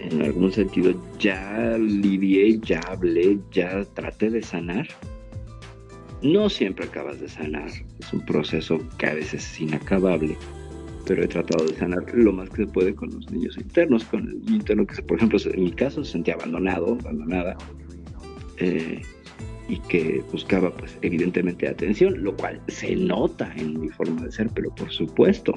[0.00, 4.88] en algún sentido ya lidié, ya hablé, ya traté de sanar.
[6.20, 10.36] No siempre acabas de sanar, es un proceso que a veces es inacabable
[11.06, 14.26] pero he tratado de sanar lo más que se puede con los niños internos, con
[14.26, 17.58] el interno que, por ejemplo, en mi caso se sentía abandonado, abandonada,
[18.56, 19.02] eh,
[19.68, 24.48] y que buscaba, pues, evidentemente atención, lo cual se nota en mi forma de ser,
[24.54, 25.52] pero por supuesto,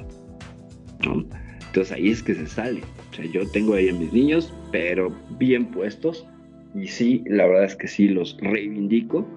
[1.78, 2.82] Entonces ahí es que se sale.
[3.12, 6.26] O sea, yo tengo ahí a mis niños, pero bien puestos,
[6.74, 9.28] y sí, la verdad es que sí los reivindico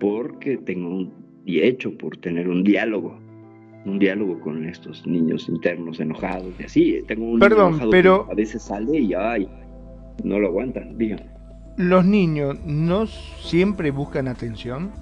[0.00, 1.12] porque tengo un,
[1.44, 3.20] y hecho por tener un diálogo
[3.84, 6.98] un diálogo con estos niños internos enojados y así.
[7.06, 9.46] Tengo un Perdón, pero a veces sale y ay,
[10.24, 11.20] no lo aguantan, digan.
[11.76, 14.92] ¿Los niños no siempre buscan atención?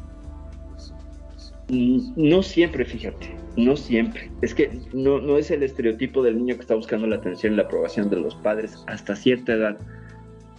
[1.69, 4.31] Mm, no siempre, fíjate, no siempre.
[4.43, 7.57] Es que no, no es el estereotipo del niño que está buscando la atención y
[7.57, 8.85] la aprobación de los padres.
[8.87, 9.79] Hasta cierta edad,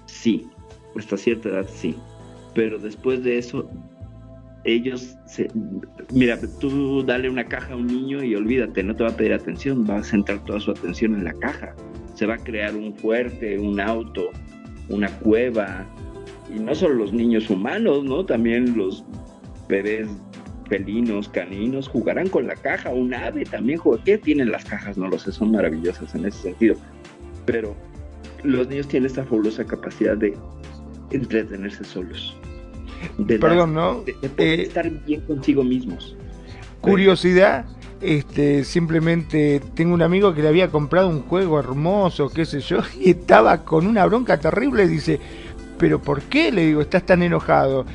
[0.05, 0.47] sí.
[0.97, 1.95] Hasta cierta edad, sí.
[2.53, 3.69] Pero después de eso,
[4.63, 5.49] ellos, se,
[6.11, 9.33] mira, tú dale una caja a un niño y olvídate, no te va a pedir
[9.33, 11.75] atención, va a centrar toda su atención en la caja.
[12.15, 14.31] Se va a crear un fuerte, un auto,
[14.89, 15.85] una cueva,
[16.53, 18.25] y no solo los niños humanos, ¿no?
[18.25, 19.03] También los
[19.67, 20.07] bebés
[20.67, 24.03] felinos, caninos, jugarán con la caja, un ave también juega.
[24.03, 24.97] ¿Qué tienen las cajas?
[24.97, 26.75] No lo sé, son maravillosas en ese sentido.
[27.45, 27.75] Pero
[28.43, 30.35] los niños tienen esta fabulosa capacidad de
[31.11, 32.35] entretenerse solos.
[33.27, 34.01] Perdón, ¿no?
[34.01, 36.15] De, eh, estar bien consigo mismos.
[36.81, 37.65] Curiosidad,
[38.01, 42.79] este, simplemente tengo un amigo que le había comprado un juego hermoso, qué sé yo,
[42.99, 45.19] y estaba con una bronca terrible, dice,
[45.77, 46.51] pero ¿por qué?
[46.51, 47.85] Le digo, estás tan enojado.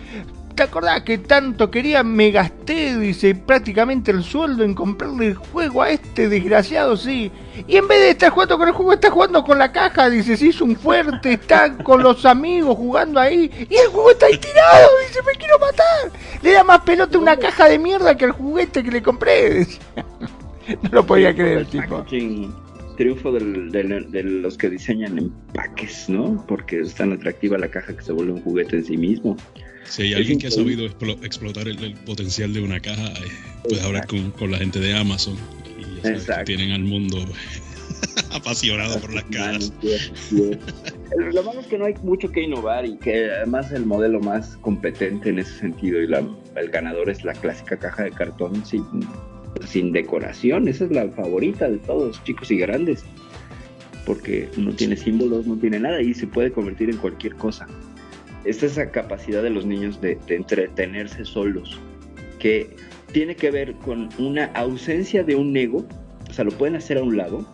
[0.60, 2.02] ¿Te acordás que tanto quería?
[2.02, 7.32] Me gasté, dice, prácticamente el sueldo en comprarle el juego a este desgraciado, sí.
[7.66, 10.36] Y en vez de estar jugando con el juego, está jugando con la caja, dice,
[10.36, 13.50] se hizo un fuerte, está con los amigos jugando ahí.
[13.70, 16.20] Y el juego está ahí tirado, dice, me quiero matar.
[16.42, 19.66] Le da más pelota una caja de mierda que el juguete que le compré.
[20.82, 22.04] no lo podía creer el tipo.
[22.98, 26.44] Triunfo de los que diseñan empaques, ¿no?
[26.46, 29.38] Porque es tan atractiva la caja que se vuelve un juguete en sí mismo.
[29.84, 33.28] Si hay alguien que ha sabido explotar el, potencial de una caja, eh,
[33.64, 35.36] puedes hablar con, la gente de Amazon.
[35.78, 37.18] Y ya sabes que tienen al mundo
[38.32, 39.72] apasionado por las cajas.
[41.32, 44.56] Lo malo es que no hay mucho que innovar y que además el modelo más
[44.58, 48.84] competente en ese sentido y el ganador es la clásica caja de cartón sin,
[49.66, 50.68] sin decoración.
[50.68, 53.02] Esa es la favorita de todos, chicos y grandes,
[54.06, 57.66] porque no tiene símbolos, no tiene nada y se puede convertir en cualquier cosa
[58.44, 61.78] es esa capacidad de los niños de, entretenerse solos,
[62.38, 62.68] que
[63.12, 65.84] tiene que ver con una ausencia de un ego,
[66.28, 67.44] o sea, lo pueden hacer a un lado,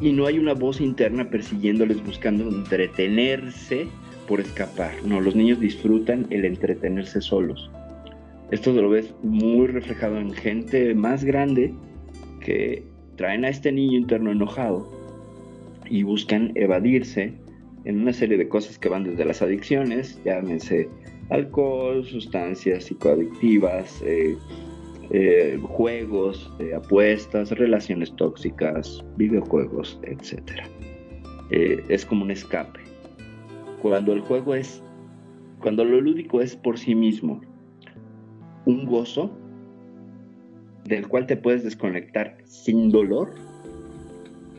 [0.00, 3.86] y no hay una voz interna persiguiéndoles, buscando entretenerse
[4.28, 7.70] por escapar, no, los niños disfrutan el entretenerse solos.
[8.50, 11.74] Esto lo ves muy reflejado en gente más grande
[12.40, 12.84] que
[13.16, 14.88] traen a este niño interno enojado
[15.88, 17.32] y buscan evadirse
[17.86, 20.88] en una serie de cosas que van desde las adicciones, llámense
[21.30, 24.36] alcohol, sustancias psicoadictivas, eh,
[25.10, 30.64] eh, juegos, apuestas, relaciones tóxicas, videojuegos, etc.
[31.50, 32.80] Eh, es como un escape.
[33.80, 34.82] Cuando el juego es,
[35.60, 37.40] cuando lo lúdico es por sí mismo
[38.64, 39.30] un gozo
[40.86, 43.32] del cual te puedes desconectar sin dolor,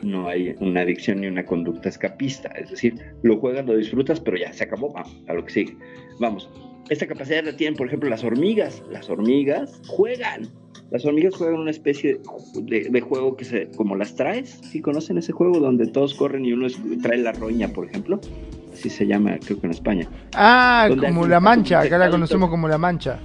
[0.02, 2.48] no hay una adicción ni una conducta escapista.
[2.50, 5.76] Es decir, lo juegas, lo disfrutas, pero ya se acabó, vamos, a lo que sigue.
[6.20, 6.48] Vamos,
[6.88, 8.82] esta capacidad la tienen, por ejemplo, las hormigas.
[8.90, 10.48] Las hormigas juegan.
[10.90, 12.20] Las hormigas juegan una especie
[12.62, 16.52] de, juego que se, como las traes, ¿sí conocen ese juego donde todos corren y
[16.52, 16.66] uno
[17.02, 18.20] trae la roña, por ejemplo?
[18.72, 20.08] Así se llama, creo que en España.
[20.34, 23.20] Ah, como la mancha, acá la conocemos como la mancha.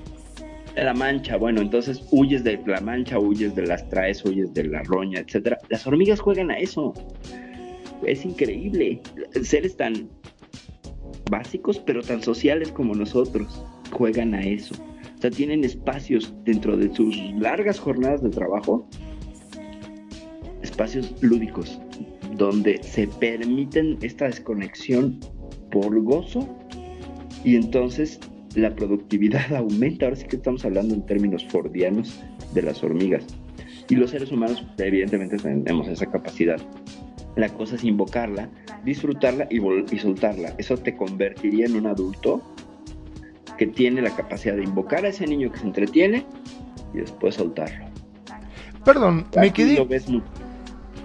[0.76, 4.82] La mancha, bueno, entonces huyes de la mancha, huyes de las traes, huyes de la
[4.84, 5.58] roña, etcétera.
[5.70, 6.94] Las hormigas juegan a eso.
[8.06, 9.02] Es increíble.
[9.44, 10.10] Seres tan
[11.30, 14.76] básicos, pero tan sociales como nosotros, juegan a eso.
[15.18, 18.88] O sea, tienen espacios dentro de sus largas jornadas de trabajo,
[20.62, 21.80] espacios lúdicos,
[22.36, 25.20] donde se permiten esta desconexión
[25.72, 26.48] por gozo
[27.44, 28.20] y entonces
[28.56, 30.06] la productividad aumenta.
[30.06, 32.22] Ahora sí que estamos hablando en términos fordianos
[32.54, 33.26] de las hormigas.
[33.90, 36.62] Y los seres humanos evidentemente tenemos esa capacidad.
[37.36, 38.50] La cosa es invocarla
[38.84, 39.60] disfrutarla y,
[39.94, 40.54] y soltarla.
[40.58, 42.42] Eso te convertiría en un adulto
[43.58, 46.26] que tiene la capacidad de invocar a ese niño que se entretiene
[46.94, 47.86] y después soltarlo.
[48.84, 49.88] Perdón, me quedé,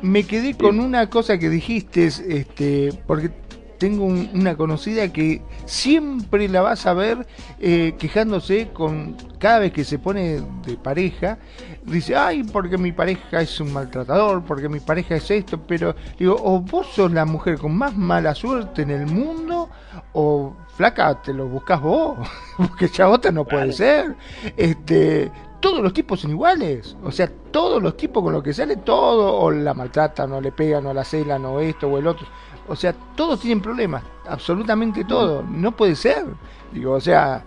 [0.02, 3.30] me quedé con una cosa que dijiste, este, porque
[3.78, 7.26] tengo una conocida que siempre la vas a ver
[7.60, 11.38] eh, quejándose con cada vez que se pone de pareja,
[11.84, 16.36] dice, ay, porque mi pareja es un maltratador, porque mi pareja es esto, pero digo,
[16.42, 19.70] o vos sos la mujer con más mala suerte en el mundo,
[20.12, 22.18] o flaca, te lo buscas vos,
[22.56, 24.16] porque ya otra no puede ser.
[24.56, 25.30] Este,
[25.60, 26.96] todos los tipos son iguales.
[27.02, 30.52] O sea, todos los tipos con los que sale, todo, o la maltratan, o le
[30.52, 32.26] pegan, o la celan, o esto, o el otro.
[32.68, 35.42] O sea, todos tienen problemas, absolutamente todo.
[35.42, 36.24] No puede ser.
[36.72, 37.44] Digo, o sea,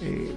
[0.00, 0.34] eh,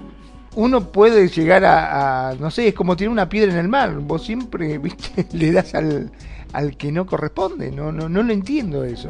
[0.56, 3.96] uno puede llegar a, no sé, es como tiene una piedra en el mar.
[4.00, 4.80] Vos siempre,
[5.34, 6.12] le das al,
[6.54, 7.72] al que no corresponde.
[7.72, 9.10] No, no, no lo entiendo eso.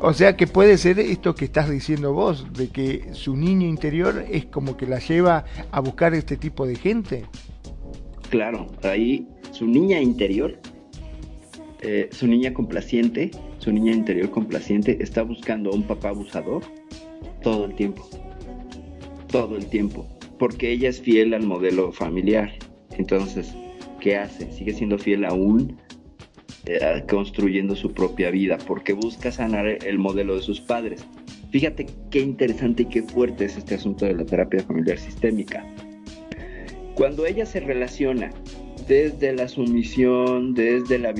[0.00, 4.24] O sea, que puede ser esto que estás diciendo vos, de que su niño interior
[4.30, 7.24] es como que la lleva a buscar este tipo de gente.
[8.30, 10.58] Claro, ahí su niña interior,
[11.80, 13.30] eh, su niña complaciente,
[13.64, 16.62] su niña interior complaciente está buscando a un papá abusador
[17.42, 18.06] todo el tiempo.
[19.28, 20.06] Todo el tiempo.
[20.38, 22.52] Porque ella es fiel al modelo familiar.
[22.98, 23.54] Entonces,
[24.00, 24.52] ¿qué hace?
[24.52, 25.78] Sigue siendo fiel aún
[26.66, 28.58] eh, construyendo su propia vida.
[28.66, 31.06] Porque busca sanar el modelo de sus padres.
[31.50, 35.64] Fíjate qué interesante y qué fuerte es este asunto de la terapia familiar sistémica.
[36.96, 38.30] Cuando ella se relaciona
[38.86, 41.12] desde la sumisión, desde la,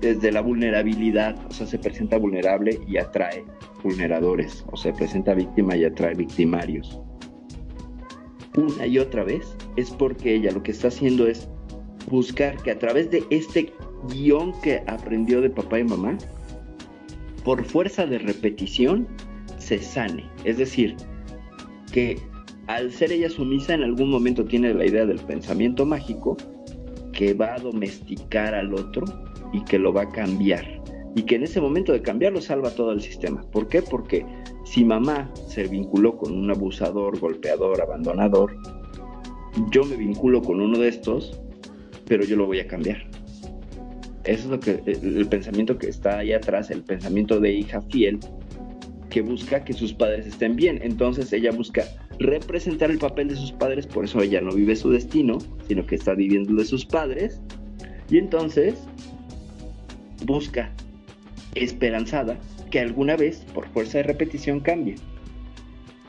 [0.00, 3.44] desde la vulnerabilidad, o sea, se presenta vulnerable y atrae
[3.82, 7.00] vulneradores, o se presenta víctima y atrae victimarios.
[8.56, 11.48] Una y otra vez es porque ella lo que está haciendo es
[12.08, 13.72] buscar que a través de este
[14.08, 16.18] guion que aprendió de papá y mamá,
[17.44, 19.06] por fuerza de repetición,
[19.58, 20.24] se sane.
[20.44, 20.96] Es decir,
[21.92, 22.18] que
[22.66, 26.36] al ser ella sumisa en algún momento tiene la idea del pensamiento mágico
[27.20, 29.04] que va a domesticar al otro
[29.52, 30.64] y que lo va a cambiar.
[31.14, 33.42] Y que en ese momento de cambiarlo salva todo el sistema.
[33.52, 33.82] ¿Por qué?
[33.82, 34.24] Porque
[34.64, 38.56] si mamá se vinculó con un abusador, golpeador, abandonador,
[39.70, 41.38] yo me vinculo con uno de estos,
[42.06, 43.06] pero yo lo voy a cambiar.
[44.24, 48.18] Eso es lo que el pensamiento que está ahí atrás, el pensamiento de hija fiel
[49.10, 50.80] que busca que sus padres estén bien.
[50.82, 51.84] Entonces ella busca
[52.18, 55.38] representar el papel de sus padres, por eso ella no vive su destino,
[55.68, 57.40] sino que está viviendo de sus padres.
[58.08, 58.74] Y entonces
[60.24, 60.72] busca,
[61.54, 62.38] esperanzada,
[62.70, 64.94] que alguna vez, por fuerza de repetición, cambie.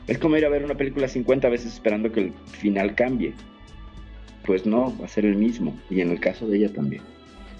[0.06, 3.34] Es como ir a ver una película 50 veces esperando que el final cambie.
[4.44, 5.76] Pues no, va a ser el mismo.
[5.90, 7.02] Y en el caso de ella también.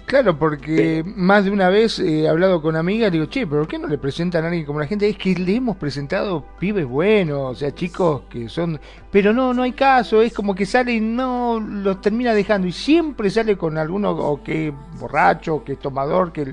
[0.05, 3.79] Claro, porque más de una vez he hablado con amigas, digo, che, pero ¿por qué
[3.79, 5.07] no le presentan a alguien como la gente?
[5.07, 8.79] Es que le hemos presentado pibes buenos, o sea, chicos que son...
[9.11, 12.67] Pero no, no hay caso, es como que sale y no los termina dejando.
[12.67, 16.45] Y siempre sale con alguno o que es borracho, o que es tomador, que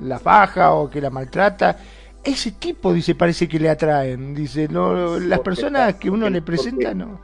[0.00, 1.78] la faja o que la maltrata.
[2.24, 4.34] ese tipo, dice, parece que le atraen.
[4.34, 7.20] Dice, no, las personas que uno le presenta, no.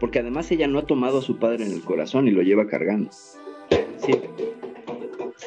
[0.00, 2.66] Porque además ella no ha tomado a su padre en el corazón y lo lleva
[2.66, 3.10] cargando.
[4.04, 4.20] Sí.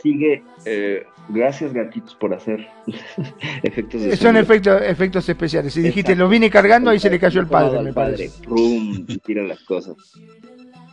[0.02, 2.68] Sigue, eh, gracias gatitos por hacer
[3.64, 5.74] efectos de Son efectos, efectos especiales.
[5.74, 8.30] Si dijiste, lo vine cargando, ahí se le cayó el padre, me padre.
[8.44, 9.96] Rum, tira las cosas.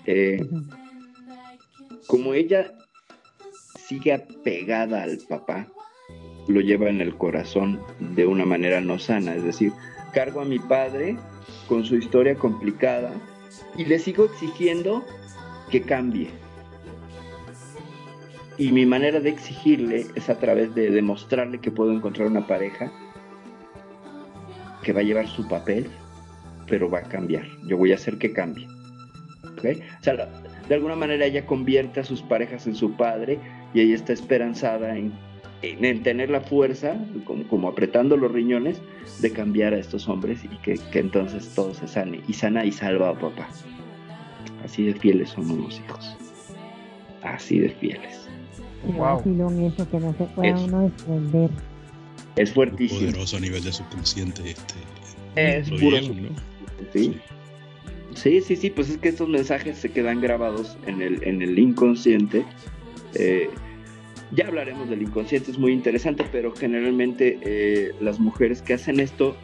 [0.07, 0.47] Eh,
[2.07, 2.73] como ella
[3.77, 5.69] sigue apegada al papá,
[6.49, 9.35] lo lleva en el corazón de una manera no sana.
[9.35, 9.73] Es decir,
[10.13, 11.17] cargo a mi padre
[11.69, 13.13] con su historia complicada
[13.77, 15.05] y le sigo exigiendo
[15.71, 16.31] que cambie.
[18.57, 22.93] Y mi manera de exigirle es a través de demostrarle que puedo encontrar una pareja
[24.83, 25.87] que va a llevar su papel,
[26.69, 27.47] pero va a cambiar.
[27.67, 28.69] Yo voy a hacer que cambie.
[29.59, 30.29] O sea,
[30.69, 33.39] de alguna manera ella convierte a sus parejas en su padre
[33.73, 35.13] y ella está esperanzada en,
[35.63, 36.97] en, tener la fuerza,
[37.49, 38.81] como, apretando los riñones,
[39.21, 42.21] de cambiar a estos hombres y que, entonces todo se sane.
[42.29, 43.49] Y sana y salva a papá.
[44.63, 46.17] Así de fieles somos los hijos.
[47.23, 48.24] Así de fieles.
[48.93, 49.21] Wow.
[49.21, 51.51] Eso que no se puede es, uno desprender.
[52.37, 53.01] Es fuertísimo.
[53.01, 54.51] Poderoso a nivel de subconsciente.
[54.51, 54.75] Este,
[55.37, 55.99] es puro.
[56.93, 57.19] ¿Sí?
[58.15, 61.59] Sí, sí, sí, pues es que estos mensajes se quedan grabados en el, en el
[61.59, 62.45] inconsciente.
[63.15, 63.51] Eh,
[64.33, 69.37] ya hablaremos del inconsciente, es muy interesante, pero generalmente eh, las mujeres que hacen esto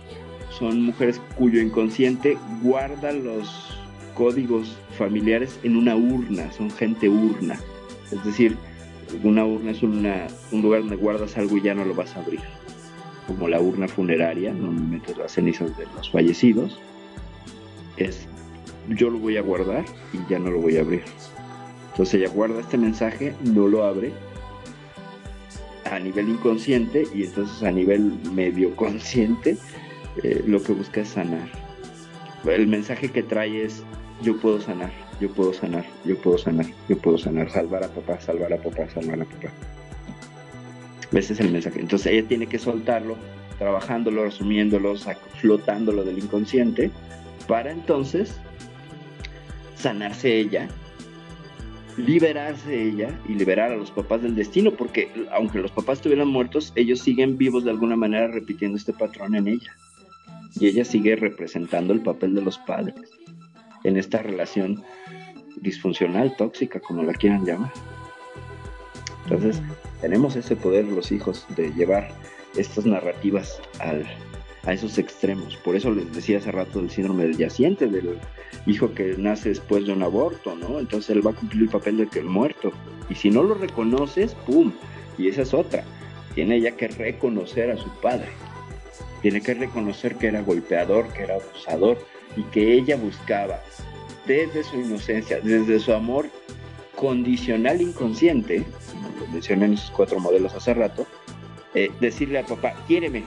[0.59, 3.77] son mujeres cuyo inconsciente guarda los
[4.15, 7.59] códigos familiares en una urna, son gente urna.
[8.11, 8.57] Es decir,
[9.23, 12.21] una urna es una, un lugar donde guardas algo y ya no lo vas a
[12.21, 12.41] abrir.
[13.27, 16.79] Como la urna funeraria, donde metes las cenizas de los fallecidos.
[17.97, 18.27] Es
[18.89, 21.03] yo lo voy a guardar y ya no lo voy a abrir.
[21.91, 24.13] Entonces ella guarda este mensaje, no lo abre
[25.91, 29.57] a nivel inconsciente y entonces a nivel medio consciente
[30.23, 31.49] eh, lo que busca es sanar.
[32.45, 33.83] El mensaje que trae es
[34.23, 38.21] yo puedo sanar, yo puedo sanar, yo puedo sanar, yo puedo sanar, salvar a papá,
[38.21, 39.51] salvar a papá, salvar a papá.
[41.13, 41.81] Ese es el mensaje.
[41.81, 43.17] Entonces ella tiene que soltarlo,
[43.59, 44.95] trabajándolo, asumiéndolo,
[45.41, 46.91] flotándolo del inconsciente,
[47.47, 48.41] para entonces
[49.75, 50.69] sanarse ella,
[51.97, 56.73] liberarse ella y liberar a los papás del destino, porque aunque los papás estuvieran muertos,
[56.77, 59.77] ellos siguen vivos de alguna manera repitiendo este patrón en ella.
[60.59, 62.95] Y ella sigue representando el papel de los padres
[63.85, 64.83] en esta relación
[65.61, 67.73] disfuncional, tóxica, como la quieran llamar.
[69.25, 69.63] Entonces,
[70.01, 72.09] tenemos ese poder los hijos de llevar
[72.57, 74.05] estas narrativas al,
[74.65, 75.57] a esos extremos.
[75.59, 78.19] Por eso les decía hace rato del síndrome del yaciente, del
[78.67, 80.81] hijo que nace después de un aborto, ¿no?
[80.81, 82.73] Entonces él va a cumplir el papel de que el muerto.
[83.09, 84.73] Y si no lo reconoces, ¡pum!
[85.19, 85.85] Y esa es otra.
[86.35, 88.29] Tiene ella que reconocer a su padre.
[89.23, 91.99] Tiene que reconocer que era golpeador, que era abusador
[92.37, 93.61] y que ella buscaba
[94.27, 96.29] desde su inocencia, desde su amor
[96.97, 101.07] condicional inconsciente, como lo mencioné en esos cuatro modelos hace rato,
[101.75, 103.25] eh, decirle a papá, quiéreme,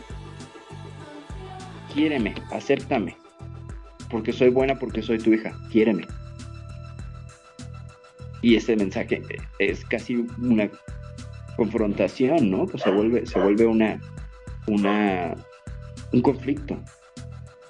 [1.94, 3.18] quiéreme, acéptame,
[4.10, 6.06] porque soy buena, porque soy tu hija, quiéreme.
[8.41, 9.22] Y ese mensaje
[9.60, 10.70] es casi una
[11.56, 12.65] confrontación, ¿no?
[12.65, 14.02] Pues se vuelve, se vuelve una,
[14.68, 15.36] una,
[16.11, 16.78] un conflicto,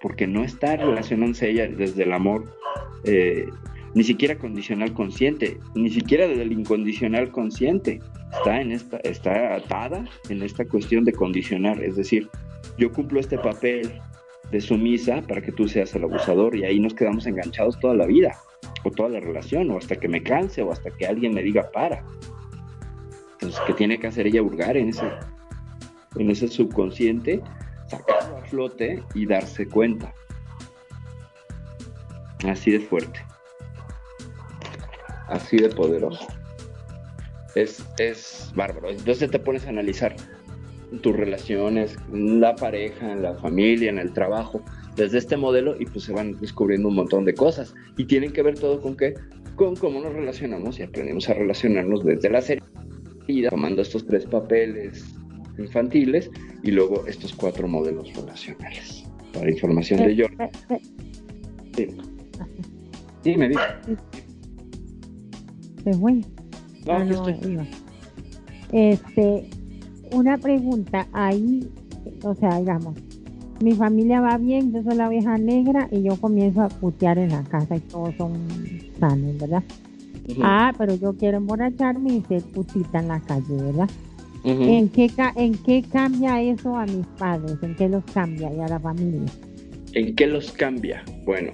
[0.01, 2.45] porque no está relacionándose ella desde el amor,
[3.05, 3.47] eh,
[3.95, 7.99] ni siquiera condicional consciente, ni siquiera desde el incondicional consciente.
[8.31, 12.29] Está en esta, está atada en esta cuestión de condicionar, es decir,
[12.77, 14.01] yo cumplo este papel,
[14.53, 18.05] de sumisa para que tú seas el abusador y ahí nos quedamos enganchados toda la
[18.05, 18.37] vida
[18.83, 21.71] o toda la relación o hasta que me canse o hasta que alguien me diga
[21.71, 22.05] para.
[23.33, 25.09] Entonces, ¿qué tiene que hacer ella hurgar en ese,
[26.17, 27.41] en ese subconsciente?
[27.87, 30.13] Sacarlo a flote y darse cuenta.
[32.43, 33.19] Así de fuerte.
[35.27, 36.27] Así de poderoso.
[37.55, 38.89] Es, es bárbaro.
[38.89, 40.15] Entonces te pones a analizar
[41.01, 44.61] tus relaciones, la pareja, en la familia, en el trabajo,
[44.95, 47.73] desde este modelo y pues se van descubriendo un montón de cosas.
[47.97, 49.15] Y tienen que ver todo con qué,
[49.55, 52.63] con cómo nos relacionamos y aprendemos a relacionarnos desde la serie,
[53.49, 55.15] tomando estos tres papeles
[55.57, 56.29] infantiles
[56.63, 59.03] y luego estos cuatro modelos relacionales.
[59.33, 60.25] Para información de yo.
[61.75, 61.87] Sí.
[63.23, 63.61] Dime, dime.
[65.83, 66.21] Pues bueno.
[66.85, 67.59] No, ah, no, estoy...
[68.71, 69.49] Este,
[70.11, 71.69] una pregunta ahí,
[72.23, 72.95] o sea, digamos,
[73.61, 77.29] mi familia va bien, yo soy la oveja negra y yo comienzo a putear en
[77.29, 78.33] la casa y todos son
[78.99, 79.63] sanos, ¿verdad?
[80.41, 83.89] Ah, pero yo quiero emborracharme y ser putita en la calle, ¿verdad?
[84.43, 87.57] ¿En, qué, ¿En qué cambia eso a mis padres?
[87.61, 89.31] ¿En qué los cambia y a la familia?
[89.93, 91.03] ¿En qué los cambia?
[91.25, 91.51] Bueno.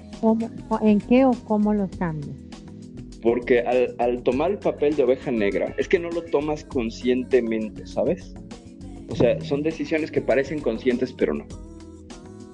[0.81, 2.33] ¿En qué o cómo los cambia?
[3.21, 7.85] Porque al, al, tomar el papel de oveja negra, es que no lo tomas conscientemente,
[7.85, 8.33] ¿sabes?
[9.09, 11.45] O sea, son decisiones que parecen conscientes, pero no.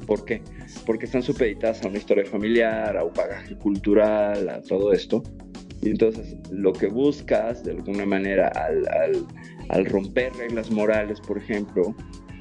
[0.07, 0.41] ¿Por qué?
[0.85, 5.23] Porque están supeditadas a una historia familiar, a un bagaje cultural, a todo esto.
[5.81, 9.25] Y entonces lo que buscas, de alguna manera, al, al,
[9.69, 11.95] al romper reglas morales, por ejemplo,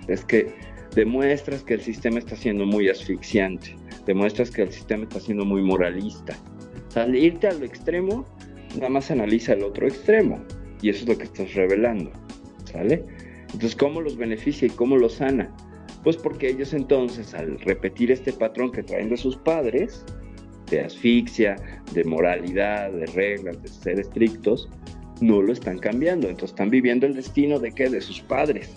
[0.08, 0.54] es que
[0.94, 3.76] demuestras que el sistema está siendo muy asfixiante,
[4.06, 6.36] demuestras que el sistema está siendo muy moralista.
[6.88, 8.24] O sea, al irte al extremo,
[8.76, 10.42] nada más analiza el otro extremo.
[10.82, 12.10] Y eso es lo que estás revelando.
[12.64, 13.04] ¿Sale?
[13.44, 15.54] Entonces, ¿cómo los beneficia y cómo los sana?
[16.02, 20.04] Pues porque ellos entonces, al repetir este patrón que traen de sus padres,
[20.70, 21.56] de asfixia,
[21.92, 24.68] de moralidad, de reglas, de ser estrictos,
[25.20, 26.28] no lo están cambiando.
[26.28, 27.88] Entonces están viviendo el destino de qué?
[27.88, 28.74] De sus padres.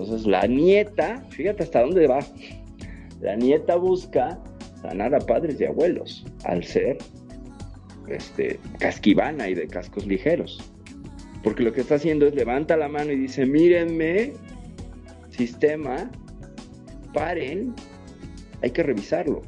[0.00, 2.20] Entonces la nieta, fíjate hasta dónde va.
[3.20, 4.38] La nieta busca
[4.80, 6.96] sanar a padres y abuelos al ser
[8.08, 10.58] este, casquivana y de cascos ligeros.
[11.42, 14.32] Porque lo que está haciendo es levanta la mano y dice, mírenme,
[15.28, 16.10] sistema,
[17.12, 17.74] paren,
[18.62, 19.42] hay que revisarlo.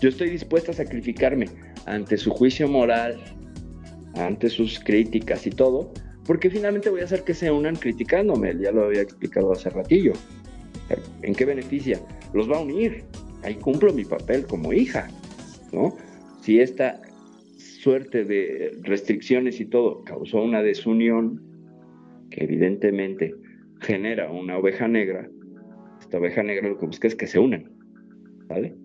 [0.00, 1.46] Yo estoy dispuesta a sacrificarme
[1.84, 3.18] ante su juicio moral,
[4.14, 5.92] ante sus críticas y todo,
[6.30, 10.12] porque finalmente voy a hacer que se unan criticándome, ya lo había explicado hace ratillo.
[11.22, 11.98] ¿En qué beneficia?
[12.32, 13.02] Los va a unir.
[13.42, 15.08] Ahí cumplo mi papel como hija,
[15.72, 15.96] ¿no?
[16.40, 17.02] Si esta
[17.56, 21.42] suerte de restricciones y todo causó una desunión
[22.30, 23.34] que evidentemente
[23.80, 25.28] genera una oveja negra,
[26.00, 27.72] esta oveja negra lo que busca es que se unan,
[28.46, 28.76] ¿vale?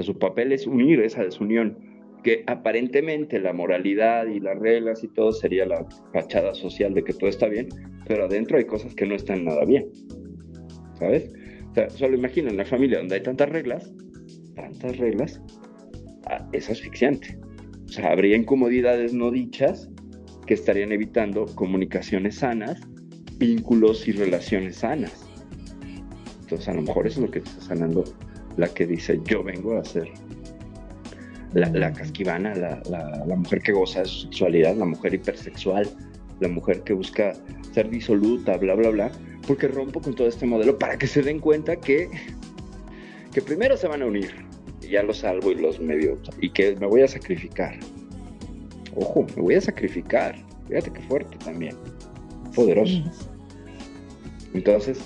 [0.00, 1.74] su papel es unir esa desunión,
[2.22, 7.12] que aparentemente la moralidad y las reglas y todo sería la fachada social de que
[7.12, 7.68] todo está bien,
[8.06, 9.88] pero adentro hay cosas que no están nada bien,
[10.98, 11.32] ¿sabes?
[11.70, 13.92] O sea, solo imagina una familia donde hay tantas reglas,
[14.54, 15.40] tantas reglas,
[16.26, 17.38] ah, es asfixiante.
[17.86, 19.90] O sea, habría incomodidades no dichas
[20.46, 22.80] que estarían evitando comunicaciones sanas,
[23.38, 25.28] vínculos y relaciones sanas.
[26.42, 28.04] Entonces, a lo mejor eso es lo que está sanando
[28.56, 30.08] la que dice yo vengo a ser
[31.54, 32.82] la, casquivana, la,
[33.26, 35.88] la, mujer que goza de su sexualidad, la mujer hipersexual,
[36.40, 37.34] la mujer que busca
[37.72, 39.12] ser disoluta, bla, bla, bla,
[39.46, 42.08] porque rompo con todo este modelo para que se den cuenta que,
[43.32, 44.30] que primero se van a unir,
[44.80, 47.78] ya los salvo y los medio, y que me voy a sacrificar.
[48.94, 50.36] Ojo, me voy a sacrificar.
[50.68, 51.76] Fíjate qué fuerte también.
[52.54, 53.02] Poderoso.
[54.54, 54.98] Entonces,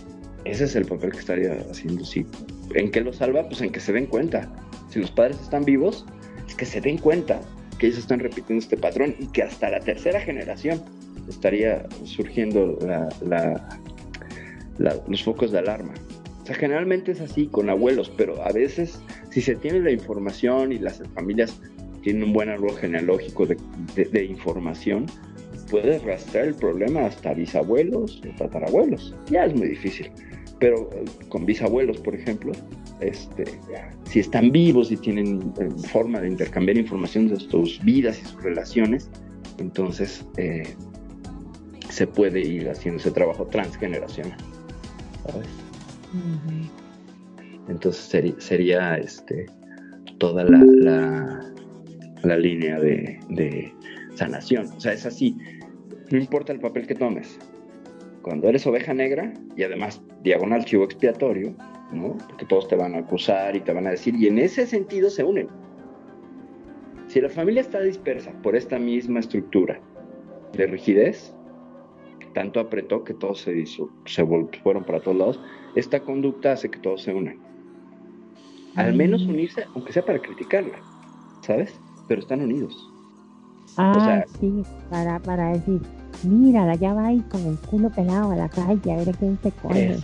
[0.45, 2.27] ese es el papel que estaría haciendo sí.
[2.75, 3.49] ¿En qué lo salva?
[3.49, 4.51] Pues en que se den cuenta.
[4.91, 6.05] Si los padres están vivos,
[6.47, 7.41] es que se den cuenta
[7.79, 10.83] que ellos están repitiendo este patrón y que hasta la tercera generación
[11.29, 12.79] estaría surgiendo
[15.09, 15.95] los focos de alarma.
[16.43, 19.01] O sea, generalmente es así con abuelos, pero a veces
[19.31, 21.61] si se tiene la información y las familias
[22.03, 25.07] tienen un buen árbol genealógico de, información,
[25.69, 29.13] puedes rastrear el problema hasta bisabuelos o tatarabuelos.
[29.29, 30.13] Ya es muy difícil.
[30.61, 32.53] Pero eh, con bisabuelos, por ejemplo,
[33.01, 33.45] este,
[34.05, 38.43] si están vivos y tienen eh, forma de intercambiar información de sus vidas y sus
[38.43, 39.11] relaciones,
[39.59, 40.75] entonces eh,
[41.91, 44.39] se puede ir haciendo ese trabajo transgeneracional.
[45.27, 45.49] ¿sabes?
[47.69, 49.47] Entonces sería, este,
[50.19, 51.43] toda la,
[52.23, 53.73] la, línea de,
[54.15, 54.67] sanación.
[54.77, 55.37] O sea, es así.
[56.11, 57.39] No importa el papel que tomes.
[58.23, 61.55] Cuando eres oveja negra y además diagonal chivo expiatorio,
[61.93, 62.17] ¿no?
[62.29, 65.11] Porque todos te van a acusar y te van a decir, y en ese sentido
[65.11, 65.49] se unen.
[67.09, 69.81] Si la familia está dispersa por esta misma estructura
[70.53, 71.35] de rigidez,
[72.35, 74.27] tanto apretó que todos se, se
[74.63, 75.41] fueron para todos lados,
[75.75, 77.39] esta conducta hace que todos se unan.
[78.75, 80.79] Al menos unirse, aunque sea para criticarla,
[81.41, 81.81] ¿sabes?
[82.09, 82.93] Pero están unidos.
[83.79, 85.81] Ah, sí, para, para decir,
[86.25, 89.51] mira, ya va ahí con el culo pelado a la calle, a ver quién se
[89.53, 89.97] come.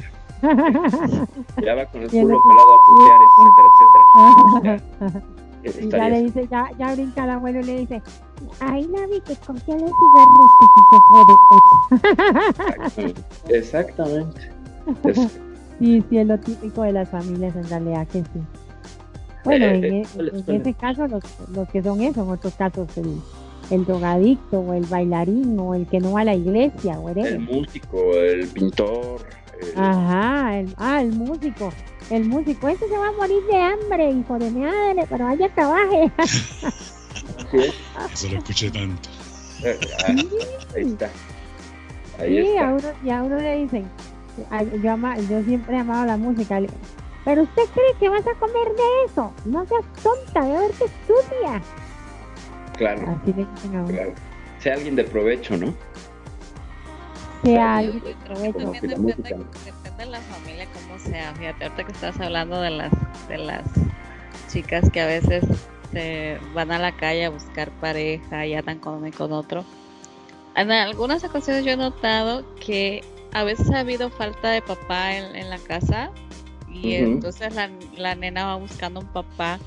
[1.62, 3.68] ya va con el culo pelado a putear, etcétera,
[4.62, 5.22] etcétera.
[5.86, 8.02] y ya le dice, ya, ya brinca el abuelo y le dice,
[8.60, 11.22] ay la vi que cogió el cigarro que se fue
[12.90, 13.56] puta.
[13.56, 14.50] Exactamente.
[15.78, 18.42] sí, sí, es lo típico de las familias en realidad que sí.
[19.44, 20.06] Bueno, eh, en, eh,
[20.46, 21.22] e, ese caso los,
[21.54, 23.20] los, que son eso, en otros casos el,
[23.70, 26.98] el drogadicto o el bailarín o el que no va a la iglesia.
[27.00, 29.20] O el músico, el pintor.
[29.76, 31.72] Ajá, el, ah, el músico.
[32.10, 36.12] El músico, ese se va a morir de hambre, hijo de madre, pero vaya trabaje.
[38.12, 39.08] Eso lo escuché tanto.
[39.64, 40.14] Eh, ah,
[40.76, 41.10] ahí está.
[42.18, 43.88] sí, A uno, y a uno le dicen,
[44.82, 44.96] yo,
[45.30, 46.60] yo siempre he amado la música,
[47.24, 50.84] pero usted cree que vas a comer de eso, no seas tonta, de ver que
[50.84, 51.62] estudia.
[52.76, 53.02] Claro.
[53.22, 53.88] Así le dicen a uno.
[53.88, 54.12] Claro.
[54.58, 55.72] Sea alguien de provecho, ¿no?
[57.42, 58.58] Sea de provecho.
[58.58, 61.34] También depende, depende de la familia, como sea.
[61.34, 62.92] Fíjate, ahorita que estás hablando de las,
[63.28, 63.64] de las
[64.50, 65.44] chicas que a veces
[65.92, 69.64] se van a la calle a buscar pareja y andan con uno y con otro
[70.54, 73.02] en algunas ocasiones yo he notado que
[73.32, 76.10] a veces ha habido falta de papá en, la casa
[76.70, 79.58] y entonces la, la, nena va buscando un papá,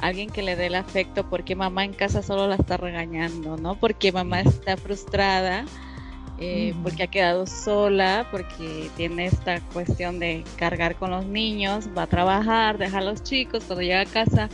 [0.00, 3.74] alguien que le dé el afecto porque mamá en casa solo la está regañando, ¿no?
[3.74, 5.64] Porque mamá está frustrada,
[6.40, 12.02] eh, porque ha quedado sola, porque tiene esta cuestión de cargar con los niños, va
[12.02, 14.48] a trabajar, deja a los chicos, cuando llega a casa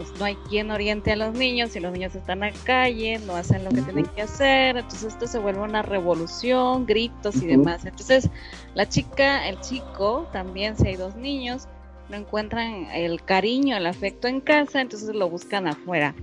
[0.00, 3.36] pues no hay quien oriente a los niños y los niños están a calle, no
[3.36, 7.84] hacen lo que tienen que hacer, entonces esto se vuelve una revolución, gritos y demás.
[7.84, 8.30] Entonces
[8.74, 11.68] la chica, el chico, también si hay dos niños,
[12.08, 16.14] no encuentran el cariño, el afecto en casa, entonces lo buscan afuera.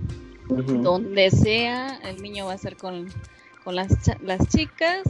[0.48, 3.06] Donde sea, el niño va a ser con,
[3.68, 3.92] con las,
[4.22, 5.02] las chicas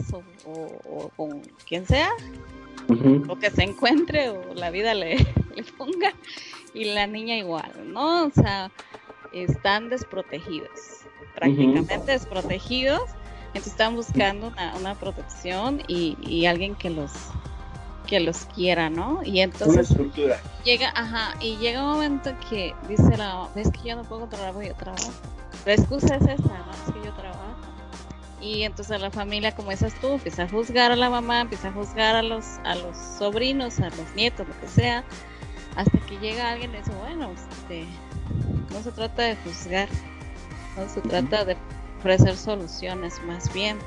[0.43, 2.09] o, con quien sea,
[2.89, 5.15] lo que se encuentre o la vida le,
[5.55, 6.11] le ponga
[6.73, 8.25] y la niña igual, ¿no?
[8.25, 8.69] O sea,
[9.31, 11.05] están desprotegidos,
[11.35, 13.03] prácticamente desprotegidos,
[13.47, 17.13] entonces están buscando una, protección y, alguien que los
[18.07, 19.21] que los quiera, ¿no?
[19.23, 19.95] Y entonces
[20.65, 24.51] llega, ajá, y llega un momento que dice la ves que yo no puedo controlar
[24.51, 25.13] porque yo trabajo.
[25.65, 26.71] La excusa es esta, ¿no?
[26.73, 27.48] Es que yo trabajo.
[28.41, 31.71] Y entonces la familia, como dices tú, empieza a juzgar a la mamá, empieza a
[31.71, 35.03] juzgar a los, a los sobrinos, a los nietos, lo que sea,
[35.75, 37.85] hasta que llega alguien y dice, bueno, este,
[38.71, 39.89] no se trata de juzgar,
[40.77, 41.57] no se trata de
[41.99, 43.77] ofrecer soluciones, más bien.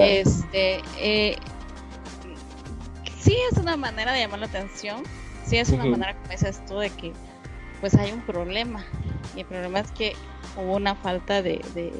[0.00, 1.36] Este, eh,
[3.18, 5.02] sí es una manera de llamar la atención,
[5.44, 7.12] sí es una manera, como dices tú, de que
[7.80, 8.84] pues hay un problema.
[9.34, 10.16] Y el problema es que
[10.56, 11.92] hubo una falta de, de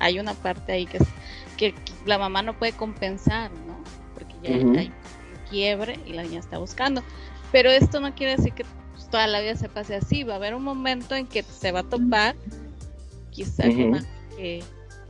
[0.00, 1.06] hay una parte ahí que, es,
[1.56, 1.74] que
[2.06, 3.78] la mamá no puede compensar, ¿no?
[4.14, 4.90] Porque ya hay un
[5.48, 7.02] quiebre y la niña está buscando.
[7.52, 10.24] Pero esto no quiere decir que pues, toda la vida se pase así.
[10.24, 12.34] Va a haber un momento en que se va a topar,
[13.30, 14.62] quizá que,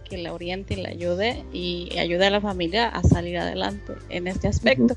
[0.08, 4.26] que la oriente y la ayude y ayude a la familia a salir adelante en
[4.26, 4.96] este aspecto.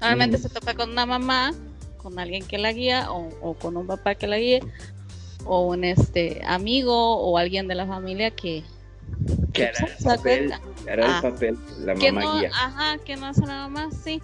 [0.00, 1.52] Normalmente se topa con una mamá,
[1.96, 4.60] con alguien que la guía o, con un papá que la guíe
[5.44, 8.62] o un este amigo o alguien de la familia que
[9.52, 10.52] que hará el papel,
[10.90, 12.50] hará el ah, papel la mamá guía.
[12.52, 14.22] Ajá, que no hace la mamá, sí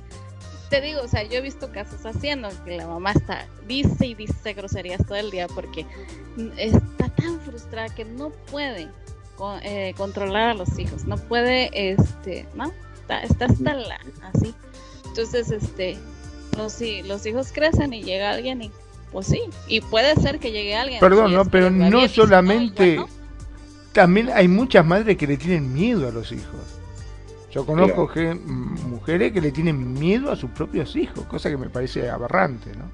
[0.68, 4.14] te digo, o sea, yo he visto casos haciendo que la mamá está, dice y
[4.14, 5.86] dice groserías todo el día porque
[6.56, 8.88] está tan frustrada que no puede
[9.62, 12.72] eh, controlar a los hijos, no puede, este, ¿no?
[13.00, 13.98] Está, está hasta la,
[14.34, 14.54] así.
[15.06, 15.96] Entonces, este,
[16.56, 18.70] los, los hijos crecen y llega alguien y,
[19.10, 21.00] pues sí, y puede ser que llegue alguien.
[21.00, 23.00] Perdón, no, pero no solamente,
[23.98, 26.60] también hay muchas madres que le tienen miedo a los hijos.
[27.50, 28.08] Yo conozco
[28.86, 32.88] mujeres que le tienen miedo a sus propios hijos, cosa que me parece aberrante, ¿no?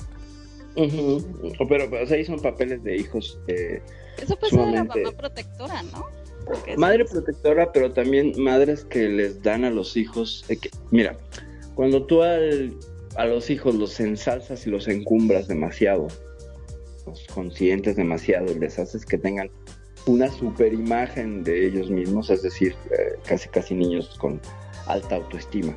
[1.69, 3.39] Pero, o sea, ahí son papeles de hijos.
[3.49, 3.83] Eh,
[4.17, 6.07] Eso puede ser la mamá protectora, ¿no?
[6.79, 10.43] madre protectora, pero también madres que les dan a los hijos.
[10.49, 11.19] que, mira,
[11.75, 16.09] cuando tú a los hijos los ensalzas y los encumbras demasiado,
[17.05, 19.51] los conscientes demasiado, les haces que tengan
[20.07, 24.41] una super imagen de ellos mismos, es decir, eh, casi casi niños con
[24.87, 25.77] alta autoestima,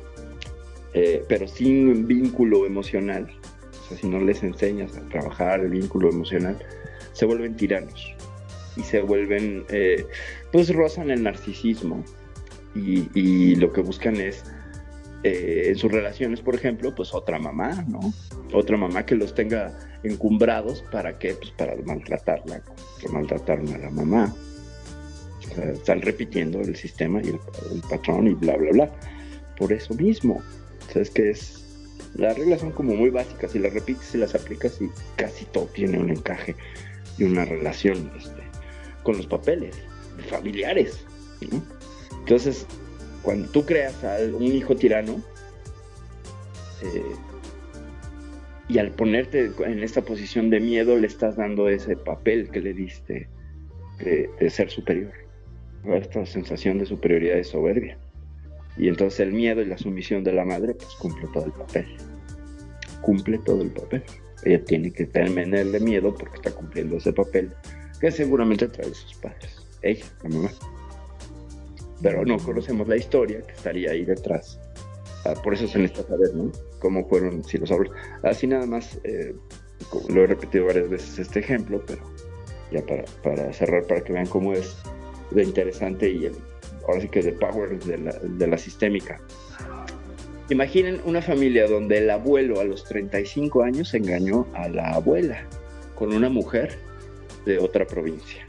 [0.92, 3.30] eh, pero sin vínculo emocional.
[3.72, 6.58] O sea, si no les enseñas a trabajar el vínculo emocional,
[7.12, 8.14] se vuelven tiranos
[8.76, 10.06] y se vuelven, eh,
[10.52, 12.04] pues rozan el narcisismo
[12.74, 14.44] y, y lo que buscan es
[15.28, 18.00] eh, en sus relaciones, por ejemplo, pues otra mamá, ¿no?
[18.52, 21.34] Otra mamá que los tenga encumbrados, ¿para qué?
[21.34, 22.62] Pues para maltratarla,
[23.02, 24.34] para maltratar a la mamá.
[25.72, 27.40] están repitiendo el sistema y el,
[27.88, 28.90] patrón y bla, bla, bla.
[29.56, 30.42] Por eso mismo.
[30.92, 31.64] ¿Sabes que es?
[32.14, 35.66] Las reglas son como muy básicas, y las repites y las aplicas y casi todo
[35.66, 36.56] tiene un encaje
[37.18, 38.42] y una relación este,
[39.02, 39.76] con los papeles
[40.30, 41.04] familiares.
[42.20, 42.66] Entonces,
[43.28, 45.22] cuando tú creas a un hijo tirano,
[48.70, 52.72] y al ponerte en esta posición de miedo le estás dando ese papel que le
[52.72, 53.28] diste
[53.98, 55.12] de, ser superior,
[55.92, 57.98] esta sensación de superioridad y soberbia.
[58.78, 61.86] Y entonces el miedo y la sumisión de la madre pues cumple todo el papel,
[63.02, 64.04] cumple todo el papel.
[64.42, 67.52] Ella tiene que tenerle miedo porque está cumpliendo ese papel
[68.00, 70.77] que seguramente trae sus padres, ella, la mamá.
[72.02, 74.58] Pero no conocemos la historia que estaría ahí detrás.
[75.24, 76.52] Ah, por eso se necesita saber, ¿no?
[76.78, 77.94] Cómo fueron si los abuelos.
[78.22, 79.34] Así nada más, eh,
[80.08, 82.02] lo he repetido varias veces este ejemplo, pero
[82.70, 82.82] ya
[83.22, 84.76] para, cerrar, para que vean cómo es
[85.30, 86.30] de interesante y
[86.86, 89.20] ahora sí que de power de la sistémica.
[90.50, 95.44] Imaginen una familia donde el abuelo a los 35 años engañó a la abuela
[95.94, 96.78] con una mujer
[97.44, 98.46] de otra provincia.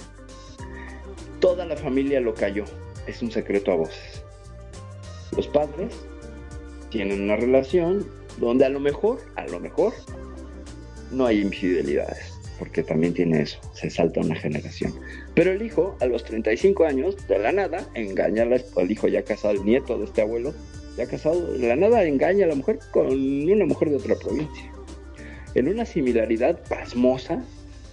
[1.41, 2.63] Toda la familia lo cayó,
[3.09, 4.23] es un secreto a voces.
[5.35, 5.93] Los padres
[6.89, 8.05] tienen una relación
[8.37, 9.93] donde a lo mejor, a lo mejor,
[11.11, 14.93] no hay infidelidades, porque también tiene eso, se salta una generación.
[15.33, 19.53] Pero el hijo, a los 35 años, de la nada, engaña al hijo ya casado,
[19.53, 20.53] el nieto de este abuelo,
[20.97, 24.71] ya casado, de la nada engaña a la mujer con una mujer de otra provincia.
[25.55, 27.43] En una similaridad pasmosa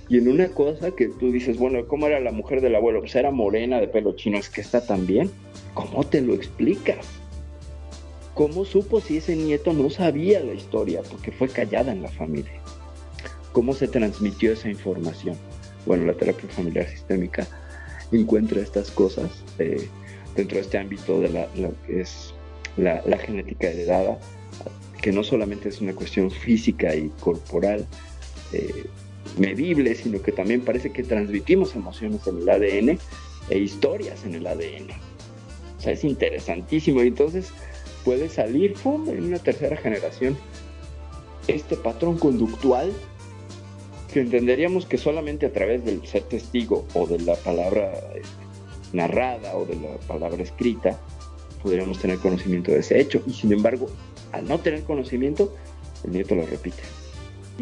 [0.08, 3.00] y en una cosa que tú dices, bueno, ¿cómo era la mujer del abuelo?
[3.00, 5.30] Pues era morena, de pelo chino, es que está tan bien.
[5.74, 7.06] ¿Cómo te lo explicas?
[8.34, 11.02] ¿Cómo supo si ese nieto no sabía la historia?
[11.10, 12.60] Porque fue callada en la familia.
[13.52, 15.36] ¿Cómo se transmitió esa información?
[15.86, 17.46] Bueno, la terapia familiar sistémica
[18.12, 19.88] encuentra estas cosas eh,
[20.36, 22.32] dentro de este ámbito de la, lo es
[22.76, 24.18] la, genética heredada,
[25.02, 27.86] que no solamente es una cuestión física y corporal
[28.52, 28.84] eh,
[29.36, 32.98] medible, sino que también parece que transmitimos emociones en el ADN
[33.50, 34.90] e historias en el ADN.
[35.78, 37.02] O sea, es interesantísimo.
[37.02, 37.52] Y entonces
[38.04, 40.36] puede salir en una tercera generación
[41.48, 42.92] este patrón conductual
[44.12, 48.22] que entenderíamos que solamente a través del ser testigo o de la palabra eh,
[48.92, 50.98] narrada o de la palabra escrita
[51.62, 53.22] podríamos tener conocimiento de ese hecho.
[53.26, 53.88] Y sin embargo,
[54.32, 55.54] al no tener conocimiento,
[56.04, 56.82] el nieto lo repite.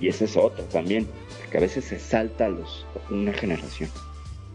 [0.00, 1.06] Y ese es otro también,
[1.54, 3.88] que a veces se salta a los, una generación.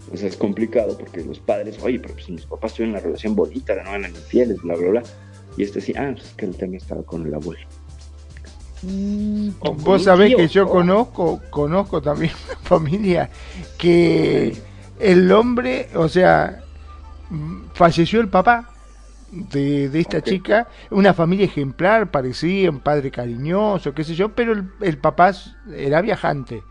[0.01, 3.73] Entonces es complicado porque los padres, oye, pero si mis papás tuvieron una relación bonita,
[3.85, 5.03] no eran infieles, bla, bla, bla.
[5.55, 7.65] Y este sí, ah, pues es que el tema estaba con el abuelo.
[8.81, 13.29] Mm, vos sabés que yo conozco, conozco también una familia
[13.77, 14.57] que
[14.99, 16.65] el hombre, o sea,
[17.75, 18.73] falleció el papá
[19.31, 24.51] de, esta chica, una familia ejemplar, parecía un padre cariñoso, qué sé yo, pero
[24.81, 25.31] el, papá
[25.73, 26.61] era viajante.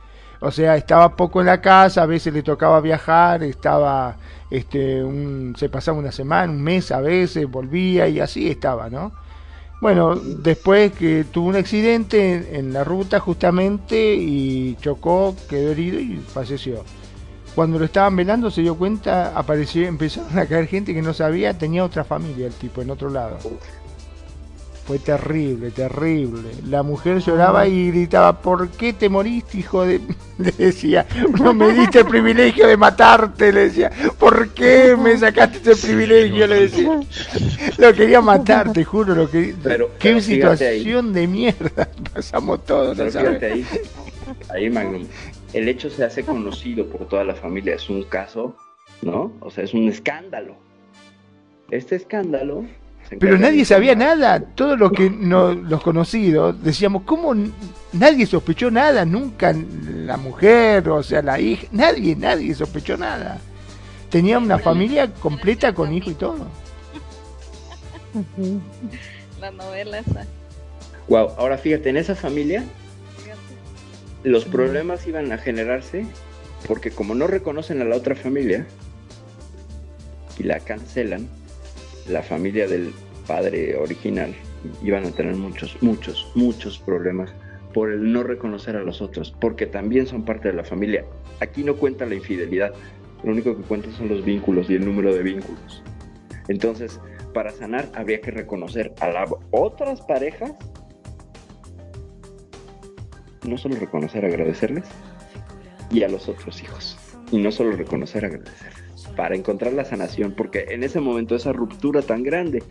[0.41, 4.17] O sea, estaba poco en la casa, a veces le tocaba viajar, estaba,
[4.51, 9.13] este, un, se pasaba una semana, un mes a veces, volvía y así estaba, ¿no?
[9.81, 16.17] Bueno, después que tuvo un accidente en la ruta justamente y chocó, quedó herido y
[16.17, 16.85] falleció.
[17.55, 21.59] Cuando lo estaban velando se dio cuenta, apareció, empezaron a caer gente que no sabía,
[21.59, 23.39] tenía otra familia el tipo en otro lado.
[24.89, 26.49] Fue terrible, terrible.
[26.67, 30.01] La mujer lloraba y gritaba, ¿por qué te moriste, hijo de...?
[30.39, 31.07] Le decía,
[31.39, 33.91] no me diste el privilegio de matarte, le decía.
[34.19, 36.47] ¿Por qué me sacaste ese privilegio?
[36.47, 37.01] Le decía.
[37.77, 39.15] Lo quería matar, te juro.
[39.15, 39.55] Lo que...
[39.63, 42.99] Pero, qué situación de mierda pasamos todos.
[43.15, 43.67] ahí,
[44.49, 45.07] ahí Magnum,
[45.53, 48.57] el hecho se hace conocido por toda la familia, es un caso,
[49.03, 49.33] ¿no?
[49.41, 50.55] O sea, es un escándalo.
[51.71, 52.65] Este escándalo...
[53.19, 57.35] Pero nadie sabía nada, todo lo que no, los conocidos decíamos, ¿cómo
[57.93, 59.05] nadie sospechó nada?
[59.07, 63.41] Nunca la mujer, o sea, la hija, nadie, nadie sospechó nada.
[64.11, 66.47] Tenía una familia completa con hijo y todo.
[69.41, 70.27] La novela esa.
[71.09, 72.65] Wow, ahora fíjate, en esa familia
[74.25, 76.05] los problemas iban a generarse
[76.67, 78.67] porque como no reconocen a la otra familia
[80.39, 81.29] y la cancelan,
[82.09, 82.93] la familia del
[83.27, 84.35] padre original
[84.83, 87.33] iban a tener muchos, muchos, muchos problemas
[87.75, 91.05] por el no reconocer a los otros, porque también son parte de la familia.
[91.41, 92.73] Aquí no cuenta la infidelidad,
[93.23, 95.83] lo único que cuenta son los vínculos y el número de vínculos.
[96.49, 96.99] Entonces,
[97.35, 100.55] para sanar habría que reconocer a las otras parejas
[103.49, 104.85] no solo reconocer, agradecerles
[105.91, 106.97] y a los otros hijos.
[107.31, 108.78] Y no solo reconocer, agradecerles.
[109.19, 112.63] Para encontrar la sanación, porque en ese momento esa ruptura tan grande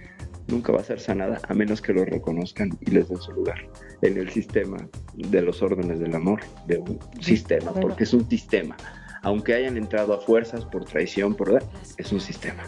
[0.48, 3.58] nunca va a ser sanada a menos que lo reconozcan y les den su lugar
[4.02, 4.78] en el sistema
[5.14, 8.78] de los órdenes del amor, de un sistema, porque es un sistema.
[9.24, 11.62] Aunque hayan entrado a fuerzas por traición, por
[11.98, 12.64] es un sistema.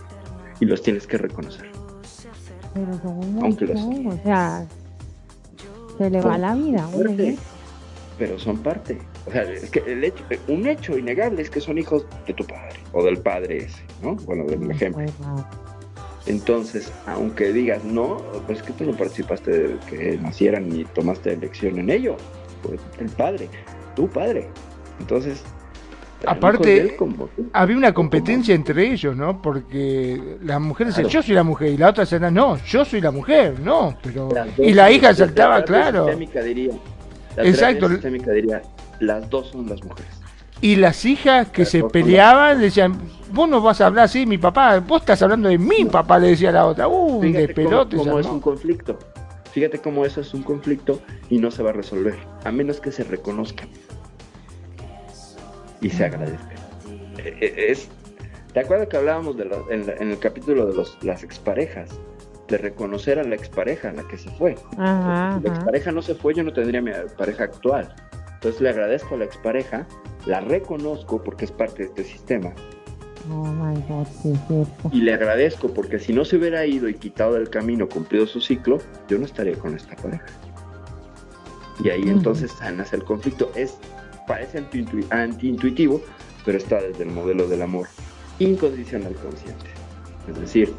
[0.59, 1.71] Y los tienes que reconocer.
[2.73, 2.99] Pero
[3.41, 3.79] Aunque los...
[3.79, 4.67] o sea,
[5.97, 6.85] se le va la vida
[8.17, 8.99] pero son parte.
[9.25, 12.45] O sea, es que el hecho, un hecho innegable es que son hijos de tu
[12.45, 14.15] padre o del padre ese, ¿no?
[14.15, 15.05] Bueno, del ejemplo.
[16.25, 21.33] Entonces, aunque digas no, pues es que tú no participaste de que nacieran ni tomaste
[21.33, 22.17] elección en ello,
[22.63, 23.49] pues el padre,
[23.95, 24.47] tu padre.
[24.99, 25.43] Entonces,
[26.25, 26.97] Aparte,
[27.53, 29.41] había una competencia entre ellos, ¿no?
[29.41, 32.99] Porque las mujeres decían, yo soy la mujer, y la otra decía, no, yo soy
[32.99, 33.97] la mujer, no.
[34.03, 36.09] pero Y la hija saltaba, claro.
[37.37, 37.87] Exacto.
[37.87, 38.61] diría,
[38.99, 40.11] las dos son las mujeres.
[40.61, 42.99] Y las hijas que se peleaban decían,
[43.31, 46.29] vos no vas a hablar así, mi papá, vos estás hablando de mi papá, le
[46.29, 46.87] decía la otra.
[46.87, 47.95] Uh, de pelote.
[47.95, 48.99] Cómo, es un conflicto.
[49.53, 52.91] Fíjate cómo eso es un conflicto y no se va a resolver, a menos que
[52.91, 53.65] se reconozca
[55.81, 56.55] y se agradezca.
[57.17, 57.89] E, e, es,
[58.53, 61.89] ¿Te acuerdas que hablábamos de en, el capítulo de los, las exparejas?
[62.47, 64.55] De reconocer a la expareja, a la que se fue.
[64.55, 67.93] si la expareja no se fue, yo no tendría mi pareja actual.
[68.39, 69.85] Entonces le agradezco a la expareja,
[70.25, 72.53] la reconozco porque es parte de este sistema.
[73.29, 77.49] Oh my God, Y le agradezco porque si no se hubiera ido y quitado del
[77.49, 78.77] camino, cumplido su ciclo,
[79.09, 80.25] yo no estaría con esta pareja.
[81.83, 83.51] Y ahí entonces nace el conflicto.
[83.55, 83.77] Es
[84.25, 84.63] parece
[85.09, 86.01] anti-intuitivo,
[86.45, 87.87] pero está desde el modelo del amor
[88.39, 89.65] incondicional consciente.
[90.29, 90.73] Es decir,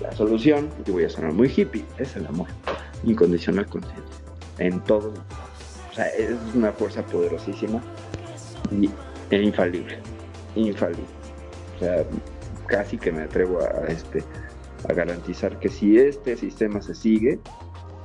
[0.00, 2.48] la solución, y voy a sonar muy hippie, es el amor
[3.04, 4.12] incondicional consciente.
[4.58, 5.12] En todo.
[5.92, 7.82] O sea, es una fuerza poderosísima
[8.70, 8.88] y,
[9.30, 9.98] e infalible.
[10.54, 11.04] Infalible.
[11.76, 12.04] O sea,
[12.66, 14.24] casi que me atrevo a, este,
[14.88, 17.38] a garantizar que si este sistema se sigue,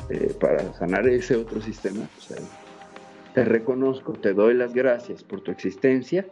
[0.09, 2.37] eh, para sanar ese otro sistema, o sea,
[3.33, 6.25] te reconozco, te doy las gracias por tu existencia,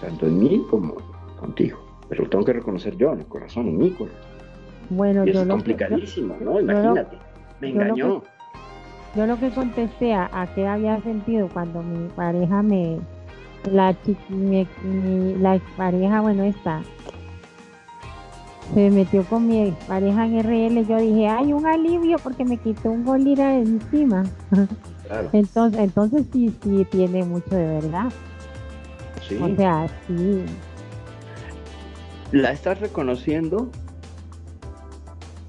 [0.00, 0.96] tanto en mí como
[1.38, 1.78] contigo.
[2.08, 4.20] Pero lo tengo que reconocer yo, en el corazón, en mi corazón.
[4.90, 6.60] Bueno, es complicadísimo, ¿no?
[6.60, 7.16] Imagínate,
[7.60, 7.96] me engañó.
[7.96, 8.28] Yo lo, que,
[9.54, 12.98] contesté a, qué había sentido cuando mi pareja me,
[13.70, 13.94] la,
[14.28, 14.66] mi,
[15.38, 16.82] la pareja, bueno, esta,
[18.74, 22.90] se metió con mi pareja en RL, yo dije, hay un alivio porque me quitó
[22.90, 24.24] un golira de encima.
[25.32, 28.10] Entonces, entonces sí, sí tiene mucho de verdad.
[29.28, 29.36] Sí.
[29.36, 30.42] O sea, sí.
[32.30, 33.68] ¿La estás reconociendo?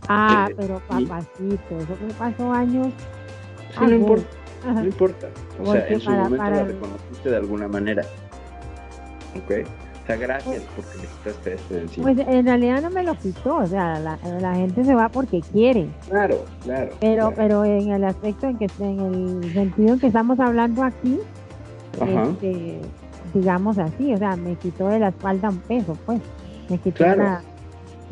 [0.10, 2.88] Ah, pero papacito, eso que pasó años.
[3.79, 4.27] No importa.
[4.65, 5.27] No importa.
[5.61, 8.03] O sea, en su momento la reconociste de alguna manera.
[9.35, 9.67] ¿Ok?
[10.03, 12.03] O sea, gracias porque le quitaste esto de encima.
[12.03, 15.87] Pues en realidad no me lo quitó, o sea, la, gente se va porque quiere.
[16.09, 16.91] Claro, claro.
[16.99, 18.99] Pero, pero en el aspecto en que, en
[19.43, 21.19] el sentido en que estamos hablando aquí,
[21.93, 22.79] este,
[23.33, 26.19] digamos así, o sea, me quitó de la espalda un peso, pues,
[26.69, 27.41] me quitó una,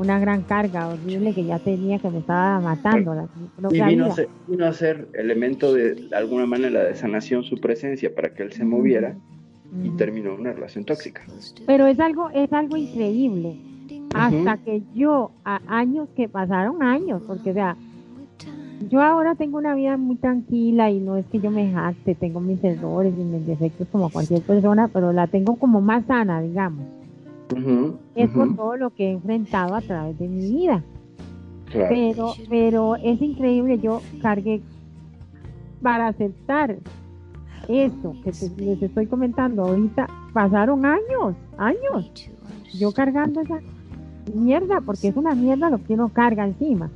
[0.03, 3.29] gran carga horrible que ya tenía que me estaba matando.
[3.69, 7.57] y vino a, ser, vino a ser elemento de, de alguna manera de sanación su
[7.59, 9.15] presencia para que él se moviera
[9.83, 11.21] y terminó una relación tóxica.
[11.65, 13.57] Pero es algo, es algo increíble.
[14.13, 17.77] Hasta que yo, a años que pasaron años, porque o sea,
[18.89, 22.41] yo ahora tengo una vida muy tranquila y no es que yo me jacte, tengo
[22.41, 26.85] mis errores y mis defectos como cualquier persona, pero la tengo como más sana, digamos.
[28.15, 30.83] Es por todo lo que he enfrentado a través de mi vida.
[31.71, 34.61] Pero, pero es increíble, yo cargué
[35.81, 36.77] para aceptar
[37.67, 42.11] eso que les estoy comentando ahorita, pasaron años, años,
[42.73, 43.59] yo cargando esa
[44.33, 46.89] mierda, porque es una mierda lo que uno carga encima.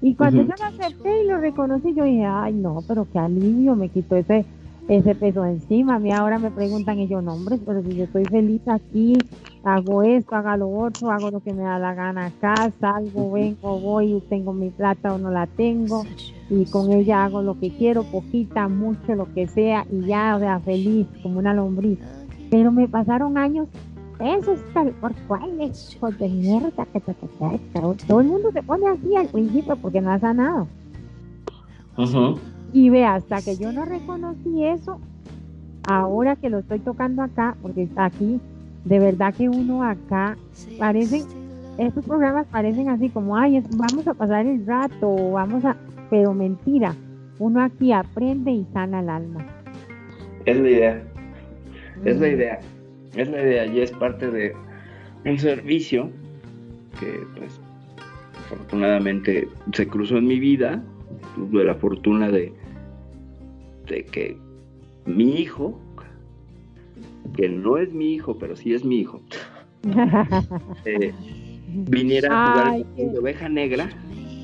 [0.00, 3.76] Y cuando yo lo acepté y lo reconocí, yo dije, ay no, pero qué alivio,
[3.76, 4.44] me quitó ese
[4.88, 5.96] ese peso encima.
[5.96, 9.16] A mí ahora me preguntan ellos nombres, pero si yo estoy feliz aquí,
[9.64, 13.78] hago esto, hago lo otro, hago lo que me da la gana acá, salgo, vengo,
[13.80, 16.04] voy, tengo mi plata o no la tengo,
[16.50, 20.38] y con ella hago lo que quiero, poquita, mucho, lo que sea, y ya, o
[20.38, 21.98] sea, feliz, como una lombriz.
[22.50, 23.68] Pero me pasaron años,
[24.20, 27.14] eso es tal por cual es de mierda que te,
[28.06, 30.66] Todo el mundo se pone así al principio porque no ha sanado.
[32.72, 34.98] Y ve, hasta que yo no reconocí eso,
[35.88, 38.40] ahora que lo estoy tocando acá, porque está aquí,
[38.88, 40.36] de verdad que uno acá
[40.78, 41.22] parece,
[41.76, 45.76] estos programas parecen así como, ay, vamos a pasar el rato, vamos a,
[46.10, 46.94] pero mentira,
[47.38, 49.46] uno aquí aprende y sana el alma.
[50.46, 51.02] Es la idea,
[52.04, 52.60] es la idea,
[53.14, 54.54] es la idea y es parte de
[55.24, 56.10] un servicio
[56.98, 57.60] que pues
[58.46, 60.82] afortunadamente se cruzó en mi vida,
[61.36, 62.52] tuve la fortuna de
[63.88, 64.36] de que
[65.06, 65.78] mi hijo,
[67.36, 69.20] que no es mi hijo, pero sí es mi hijo,
[70.84, 71.12] eh,
[71.68, 73.88] viniera a jugar el papel de oveja negra.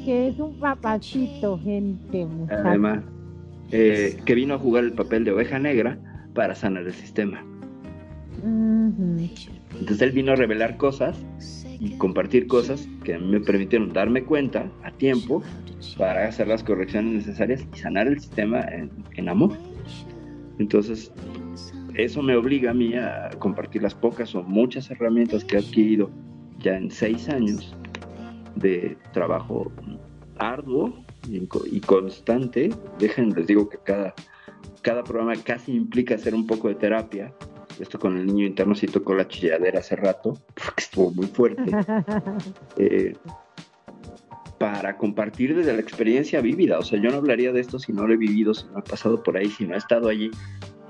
[0.04, 2.26] Que es un papacito, gente.
[2.50, 3.00] Además,
[3.70, 5.98] eh, que vino a jugar el papel de oveja negra
[6.34, 7.44] para sanar el sistema.
[8.42, 11.24] Entonces él vino a revelar cosas
[11.80, 15.42] y compartir cosas que me permitieron darme cuenta a tiempo
[15.98, 18.64] para hacer las correcciones necesarias y sanar el sistema
[19.16, 19.52] en, amor.
[20.58, 21.12] Entonces,
[21.94, 26.10] eso me obliga a mí a compartir las pocas o muchas herramientas que he adquirido
[26.58, 27.74] ya en seis años
[28.56, 29.70] de trabajo
[30.38, 32.70] arduo y, constante.
[32.98, 34.14] Dejen, les digo que cada,
[34.82, 37.32] cada programa casi implica hacer un poco de terapia.
[37.80, 41.64] Esto con el niño interno sí tocó la chilladera hace rato, porque estuvo muy fuerte.
[42.76, 43.14] Eh,
[44.58, 46.78] para compartir desde la experiencia vívida.
[46.78, 48.82] O sea, yo no hablaría de esto si no lo he vivido, si no he
[48.82, 50.30] pasado por ahí, si no he estado allí,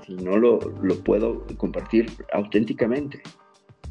[0.05, 3.21] si no lo, lo puedo compartir auténticamente.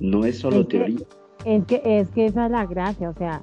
[0.01, 1.07] No es solo teoría.
[1.45, 3.43] es que, es que esa es la gracia, o sea,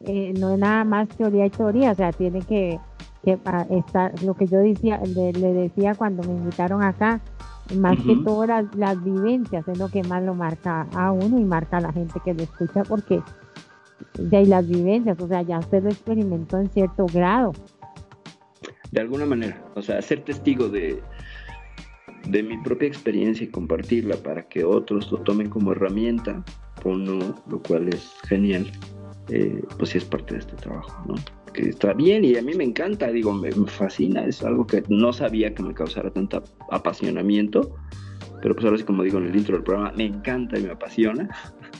[0.00, 2.78] eh, no es nada más teoría y teoría, o sea, tiene que,
[3.24, 7.20] que ah, estar, lo que yo decía, le, decía cuando me invitaron acá,
[7.76, 11.76] más que todas las, vivencias es lo que más lo marca a uno y marca
[11.76, 13.20] a la gente que lo escucha porque
[14.18, 17.52] de ahí las vivencias, o sea, ya usted lo experimentó en cierto grado.
[18.90, 21.02] De alguna manera, o sea, ser testigo de,
[22.26, 26.44] de mi propia experiencia y compartirla para que otros lo tomen como herramienta
[26.84, 28.70] o no, lo cual es genial,
[29.28, 31.14] eh, pues sí es parte de este trabajo, ¿no?
[31.52, 35.12] Que está bien y a mí me encanta, digo, me, fascina, es algo que no
[35.12, 37.74] sabía que me causara tanto apasionamiento,
[38.42, 40.72] pero pues ahora sí como digo en el intro del programa, me encanta y me
[40.72, 41.28] apasiona,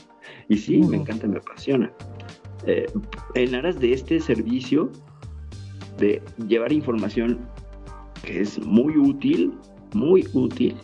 [0.49, 1.91] y sí, me encanta y me apasiona.
[2.65, 2.87] Eh,
[3.35, 4.91] en aras de este servicio,
[5.97, 7.39] de llevar información
[8.23, 9.53] que es muy útil,
[9.93, 10.75] muy útil,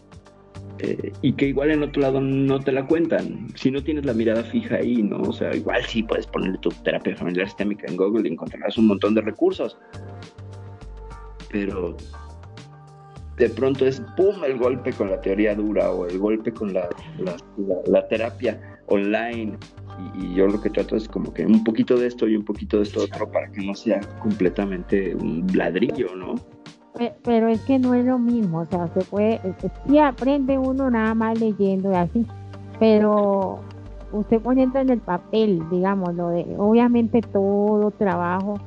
[0.80, 3.48] eh, y que igual en otro lado no te la cuentan.
[3.56, 5.22] Si no tienes la mirada fija ahí, ¿no?
[5.22, 8.88] O sea, igual sí puedes ponerle tu terapia familiar sistémica en Google y encontrarás un
[8.88, 9.78] montón de recursos.
[11.50, 11.96] Pero
[13.38, 16.90] de pronto es pum el golpe con la teoría dura o el golpe con la,
[17.88, 19.58] la, terapia online.
[20.16, 22.44] Y, y, yo lo que trato es como que un poquito de esto y un
[22.44, 26.36] poquito de esto otro para que no sea completamente un ladrillo, ¿no?
[27.24, 29.42] Pero es que no es lo mismo, o sea, se puede,
[29.88, 32.26] sí aprende uno nada más leyendo y así,
[32.80, 33.60] pero
[34.12, 38.60] usted poniendo en el papel, digamos, lo de, obviamente todo trabajo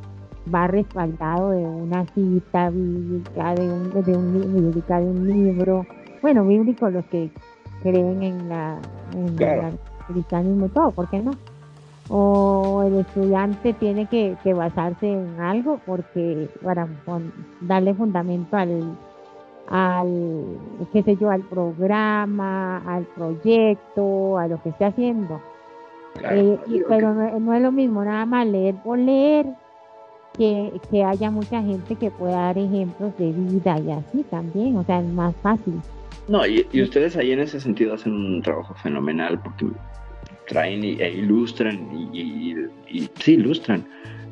[0.55, 5.87] va respaldado de una cita bíblica, de un, de un, de un libro,
[6.23, 7.31] bueno, bíblico los que
[7.83, 8.79] creen en la,
[9.15, 11.31] en el cristianismo y todo, ¿por qué no?
[12.09, 16.89] O el estudiante tiene que, basarse en algo porque para
[17.61, 18.97] darle fundamento al,
[19.69, 20.59] al,
[20.93, 25.41] qué sé yo, al programa, al proyecto, a lo que esté haciendo.
[26.31, 26.59] Eh,
[26.89, 29.47] pero no, es lo mismo nada más leer por leer
[30.37, 34.85] que, que haya mucha gente que pueda dar ejemplos de vida y así también, o
[34.85, 35.81] sea, es más fácil.
[36.27, 39.67] No, y, y ustedes ahí en ese sentido hacen un trabajo fenomenal porque
[40.49, 42.55] traen e ilustran y,
[43.21, 43.87] sí ilustran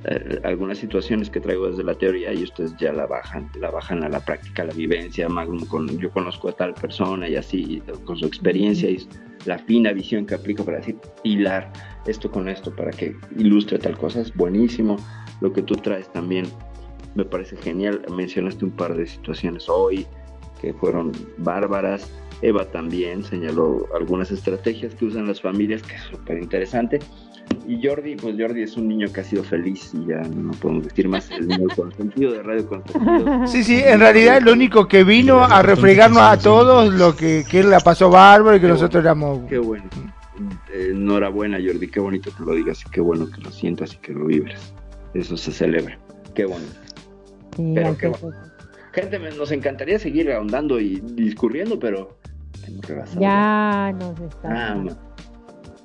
[0.05, 4.03] eh, algunas situaciones que traigo desde la teoría y ustedes ya la bajan, la bajan
[4.03, 5.29] a la práctica, a la vivencia,
[5.69, 9.07] con, yo conozco a tal persona y así, con su experiencia y
[9.45, 11.73] la fina visión que aplico para decir, hilar
[12.07, 14.97] esto con esto para que ilustre tal cosa, es buenísimo.
[15.41, 16.47] Lo que tú traes también
[17.15, 18.03] me parece genial.
[18.15, 20.07] Mencionaste un par de situaciones hoy
[20.61, 22.11] que fueron bárbaras
[22.43, 26.99] Eva también señaló algunas estrategias que usan las familias, que es súper interesante.
[27.67, 30.85] Y Jordi, pues Jordi es un niño que ha sido feliz y ya no podemos
[30.85, 33.47] decir más, el niño consentido de Radio Consentido.
[33.47, 37.61] Sí, sí, en realidad lo único que vino a refregarnos a todos lo que, que
[37.61, 39.49] él la pasó bárbaro y que nosotros éramos...
[39.49, 39.85] Qué bueno.
[40.73, 44.13] enhorabuena Jordi, qué bonito que lo digas y qué bueno que lo sientas y que
[44.13, 44.75] lo vibres.
[45.15, 45.99] Eso se celebra.
[46.35, 46.67] Qué bueno.
[47.75, 48.37] pero qué bueno.
[48.93, 52.17] Gente, nos encantaría seguir ahondando y discurriendo, pero
[53.19, 54.73] ya nos está.
[54.75, 54.85] Ah,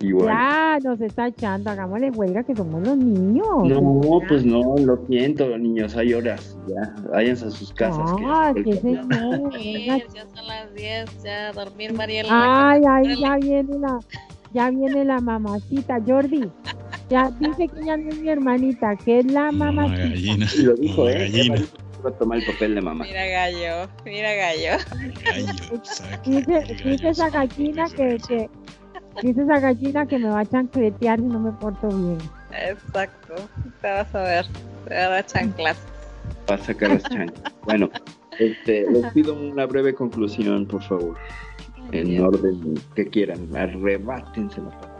[0.01, 3.47] Ya nos está echando, hagámosle huelga que somos los niños.
[3.65, 8.09] No, pues no, lo siento, niños, hay horas, ya, váyanse a sus casas.
[8.25, 9.07] Ah, que, señor.
[9.59, 9.99] ya
[10.33, 12.29] son las 10, ya dormir Mariela.
[12.71, 13.99] Ay, ay, ya viene la,
[14.53, 16.49] ya viene la mamacita, Jordi.
[17.09, 20.01] Ya dice que ya no es mi hermanita, que es la mamacita.
[20.01, 21.65] Gallina, y lo dijo, eh,
[22.09, 23.05] a tomar el papel de mamá.
[23.05, 24.77] Mira gallo, mira gallo.
[26.25, 28.49] dice, esa gallina que, que
[29.21, 32.17] dice esa gallina que me va a chancletear si no me porto bien.
[32.51, 33.35] Exacto,
[33.81, 34.45] te vas a ver,
[34.87, 35.77] te va a dar chanclas.
[36.49, 37.53] Va a sacar las chanclas.
[37.63, 37.89] bueno,
[38.39, 41.17] este, les pido una breve conclusión, por favor.
[41.91, 44.91] En orden que quieran, arrebátense la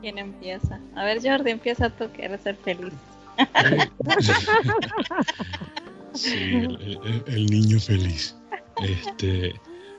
[0.00, 0.78] ¿Quién empieza?
[0.94, 2.92] A ver, Jordi, empieza tú, quieres ser feliz.
[7.26, 8.36] el, niño feliz.
[8.82, 9.54] Este,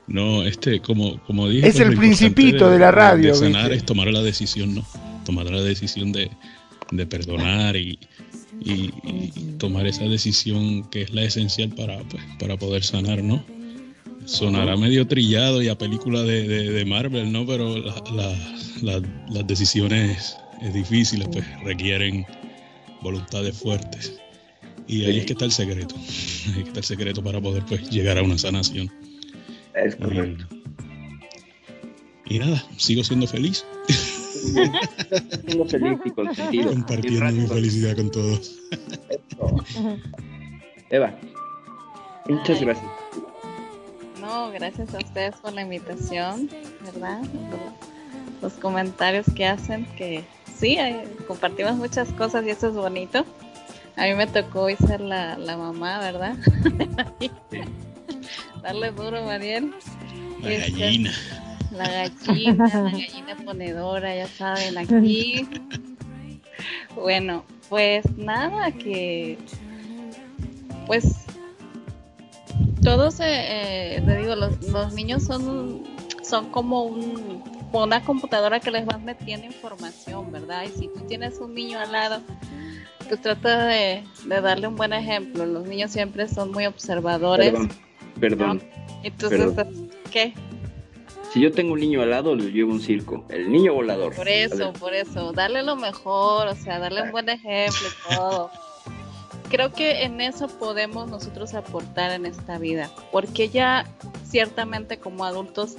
[0.06, 1.68] no, este, como, como dije.
[1.68, 3.34] Es pues, el principito de, la radio.
[3.34, 4.86] sanar es tomar la decisión, ¿no?
[5.24, 6.30] Tomar la decisión de,
[7.06, 7.98] perdonar y,
[9.58, 13.44] tomar esa decisión que es la esencial para, pues, para poder sanar, ¿no?
[14.26, 17.46] sonará medio trillado y a película de, Marvel, ¿no?
[17.46, 20.36] Pero las decisiones
[20.72, 22.26] difíciles pues requieren
[23.06, 24.18] voluntades fuertes.
[24.88, 25.94] Y ahí es que está el secreto.
[26.54, 28.90] Ahí está el secreto para poder pues llegar a una sanación.
[29.74, 30.46] Es correcto.
[32.24, 33.64] y nada, sigo siendo feliz.
[35.46, 35.98] siendo feliz
[36.52, 38.56] y Compartiendo mi felicidad con todos.
[40.90, 41.18] Eva,
[42.28, 42.86] muchas gracias.
[44.20, 46.48] No, gracias a ustedes por la invitación,
[46.84, 47.22] ¿verdad?
[48.40, 50.24] Los, comentarios que hacen, que
[50.58, 50.78] sí,
[51.26, 53.24] compartimos muchas cosas y eso es bonito.
[53.96, 56.36] A mí me tocó hoy ser la, la mamá, ¿verdad?
[58.62, 59.74] Darle duro, Mariel.
[60.42, 61.12] La gallina.
[61.72, 65.48] La gallina, la gallina ponedora, ya saben, aquí.
[66.94, 69.38] Bueno, pues nada, que
[70.86, 71.26] pues
[72.82, 75.82] todos, eh, eh digo, los, los, niños son,
[76.22, 77.42] son como un,
[77.84, 80.64] una computadora que les vas metiendo información, ¿verdad?
[80.64, 82.20] Y si tú tienes un niño al lado,
[83.08, 85.46] pues trata de, darle un buen ejemplo.
[85.46, 87.52] Los niños siempre son muy observadores.
[87.52, 87.70] Perdón,
[88.20, 88.62] perdón.
[89.02, 89.66] Entonces,
[90.10, 90.34] ¿qué?
[91.32, 93.24] Si yo tengo un niño al lado, le llevo un circo.
[93.28, 94.14] El niño volador.
[94.14, 95.32] Por eso, por eso.
[95.32, 98.50] Darle lo mejor, o sea, darle un buen ejemplo y todo
[99.48, 103.86] creo que en eso podemos nosotros aportar en esta vida, porque ya
[104.24, 105.76] ciertamente como adultos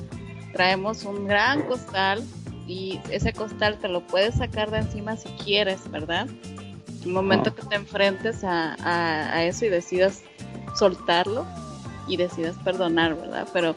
[0.57, 2.23] traemos un gran costal
[2.65, 6.27] y ese costal te lo puedes sacar de encima si quieres, ¿verdad?
[7.05, 10.23] Un momento que te enfrentes a, eso y decidas
[10.75, 11.45] soltarlo
[12.07, 13.47] y decidas perdonar, ¿verdad?
[13.53, 13.75] Pero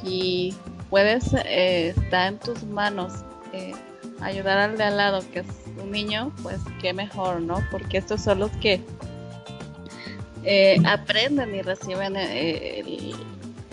[0.00, 0.54] si
[0.88, 3.12] puedes, eh, está en tus manos
[3.52, 3.72] eh,
[4.22, 5.46] ayudar al de al lado, que es
[5.82, 7.62] un niño, pues qué mejor, ¿no?
[7.70, 8.80] Porque estos son los que
[10.44, 12.82] eh, aprenden y reciben eh,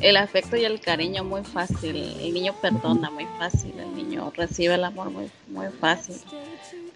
[0.01, 1.95] el, afecto y el cariño muy fácil.
[2.19, 6.15] El niño perdona muy fácil, el niño recibe el amor muy, muy fácil,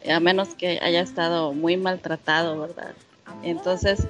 [0.10, 2.94] a menos que haya estado muy maltratado, ¿verdad?
[3.44, 4.08] Entonces,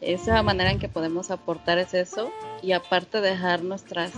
[0.00, 2.32] esa manera en que podemos aportar es eso
[2.62, 4.12] y aparte dejar nuestras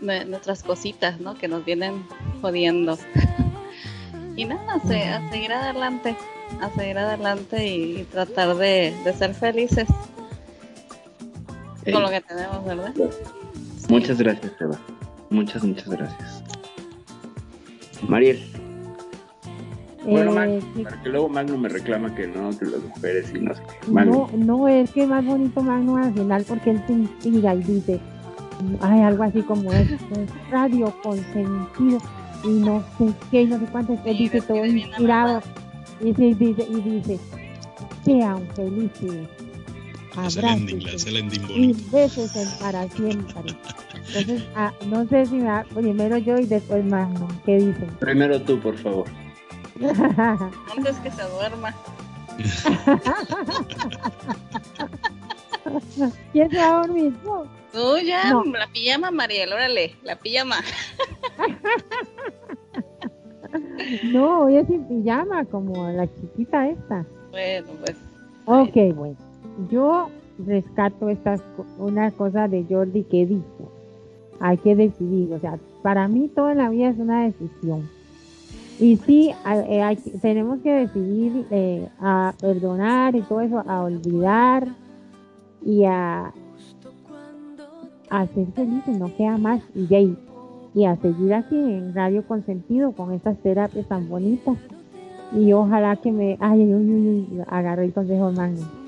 [0.00, 1.38] nuestras cositas, ¿no?
[1.38, 2.04] Que nos vienen
[2.40, 2.98] jodiendo.
[4.36, 6.16] y nada, a seguir adelante
[6.60, 9.88] a seguir adelante y, tratar de, ser felices
[11.90, 12.94] con lo que tenemos, ¿verdad?
[13.88, 14.78] Muchas gracias, Eva.
[15.30, 16.42] Muchas, muchas gracias.
[18.08, 18.40] Mariel.
[20.04, 20.60] Bueno, eh,
[21.02, 24.66] que luego Magno me reclama que no, que las mujeres y no sé No, no,
[24.66, 28.00] es que más bonito Magno al final porque él se inspira y dice,
[28.80, 31.98] hay algo así como esto, es radio consentido
[32.44, 35.40] y no sé qué, no sé cuánto, él dice todo inspirado.
[36.00, 37.18] Y dice, y dice,
[38.04, 39.28] sean felices.
[40.16, 40.70] Abrazos
[41.50, 43.56] y besos para siempre.
[44.14, 47.28] Entonces, ah, no sé si me primero yo y después Magno.
[47.46, 47.88] ¿Qué dicen?
[47.98, 49.06] Primero tú, por favor.
[49.80, 51.74] Antes que se duerma.
[56.32, 57.14] ¿Quién se va a dormir?
[57.72, 60.56] Tú ya, la pijama, Mariel, órale, la pijama.
[64.04, 67.04] No, hoy es sin pijama, como la chiquita esta.
[67.30, 67.96] Bueno, pues.
[68.46, 69.16] Ok, bueno.
[69.70, 70.08] Yo
[70.38, 71.42] rescato estas,
[71.78, 73.70] una cosa de Jordi que dijo.
[74.40, 77.88] Hay que decidir, o sea, para mí toda la vida es una decisión.
[78.80, 84.66] Y sí, eh, tenemos que decidir eh, a perdonar y todo eso, a olvidar
[85.64, 86.32] y a,
[88.10, 89.62] a ser felices, no queda más.
[89.74, 90.18] Y ahí,
[90.74, 94.56] y a seguir aquí en Radio Consentido con estas terapias tan bonitas.
[95.32, 98.81] Y ojalá que me, ay, agarré el consejo hermano.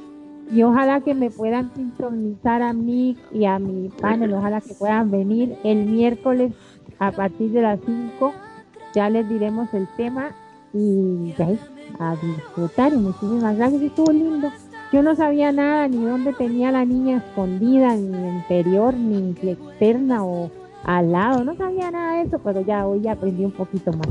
[0.52, 5.10] Y ojalá que me puedan sintonizar a mí y a mi panel, ojalá que puedan
[5.10, 6.52] venir el miércoles
[6.98, 8.32] a partir de las 5.
[8.94, 10.31] Ya les diremos el tema
[10.73, 11.48] y ya
[11.98, 12.92] a disfrutar.
[12.92, 14.50] Y muchísimas gracias, estuvo lindo.
[14.92, 20.50] Yo no sabía nada, ni dónde tenía la niña escondida, ni interior, ni externa o
[20.84, 21.42] al lado.
[21.42, 24.08] No sabía nada de eso, pero ya hoy aprendí un poquito más.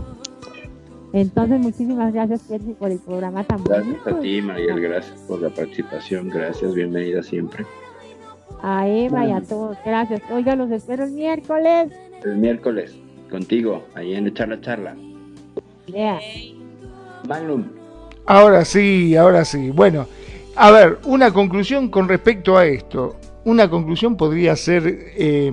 [1.14, 3.75] Entonces, muchísimas gracias, Percy, por el programa tan bonito.
[3.75, 7.66] Gracias a ti, Mariel, gracias por la participación, gracias, bienvenida siempre.
[8.64, 10.22] A Eva y a todos, gracias.
[10.32, 11.92] Oiga, los espero el miércoles.
[12.25, 12.95] El miércoles,
[13.30, 14.95] contigo, ahí en Echar la Charla.
[15.85, 16.19] Yeah.
[17.27, 17.66] Magnum.
[18.25, 19.69] Ahora sí, ahora sí.
[19.69, 20.08] Bueno,
[20.56, 23.17] a ver, una conclusión con respecto a esto.
[23.45, 25.51] Una conclusión podría ser eh,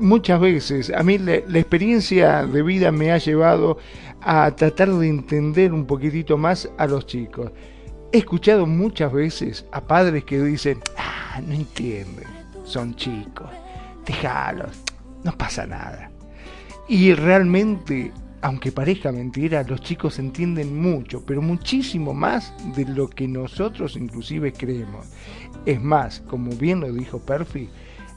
[0.00, 3.78] muchas veces a mí la, experiencia de vida me ha llevado
[4.30, 7.50] a tratar de entender un poquitito más a los chicos.
[8.12, 12.26] He escuchado muchas veces a padres que dicen, ah, no entienden,
[12.62, 13.48] son chicos,
[14.04, 14.82] déjalos,
[15.24, 16.10] no pasa nada.
[16.88, 23.26] Y realmente, aunque parezca mentira, los chicos entienden mucho, pero muchísimo más de lo que
[23.26, 25.06] nosotros inclusive creemos.
[25.64, 27.70] Es más, como bien lo dijo Perfi,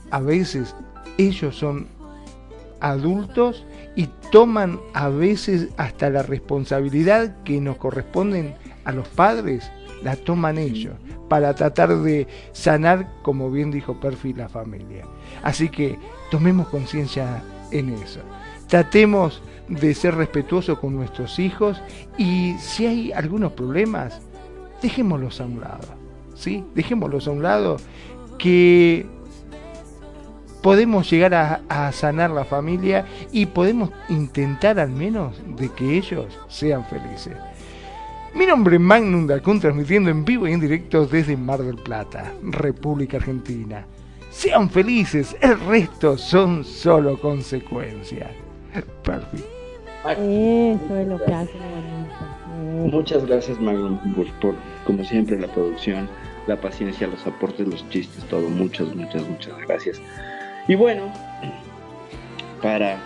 [0.10, 0.76] a veces
[1.18, 1.88] ellos son
[2.82, 9.72] adultos y toman a veces hasta la responsabilidad que nos corresponden a los padres,
[10.04, 10.96] la toman ellos
[11.30, 15.06] para tratar de sanar, como bien dijo Perfi, la familia.
[15.44, 15.98] Así que
[16.30, 18.20] tomemos conciencia en eso.
[18.68, 21.82] Tratemos de ser respetuosos con nuestros hijos
[22.18, 24.20] y si hay algunos problemas,
[24.82, 25.88] dejémoslos a un lado.
[26.36, 26.66] ¿sí?
[26.76, 27.78] Dejémoslos a un lado
[28.38, 29.06] que
[30.62, 36.86] podemos llegar a, sanar la familia y podemos intentar al menos de que ellos sean
[36.86, 37.36] felices.
[38.34, 42.32] Mi nombre es Magnum Dacun, transmitiendo en vivo y en directo desde Mar del Plata,
[42.44, 43.86] República Argentina.
[44.30, 48.30] Sean felices, el resto son solo consecuencias.
[49.04, 49.46] Perfecto.
[50.06, 51.54] Eso es lo que hace
[52.90, 54.00] Muchas gracias Magnum
[54.40, 56.08] por, como siempre, la producción,
[56.48, 58.50] la paciencia, los aportes, los chistes, todo.
[58.50, 60.02] Muchas, muchas, muchas gracias.
[60.68, 61.12] Y bueno,
[62.62, 62.98] para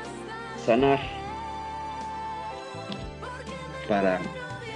[0.65, 0.99] sanar,
[3.87, 4.19] para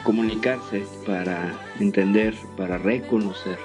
[0.04, 3.58] comunicarse, para entender, para reconocer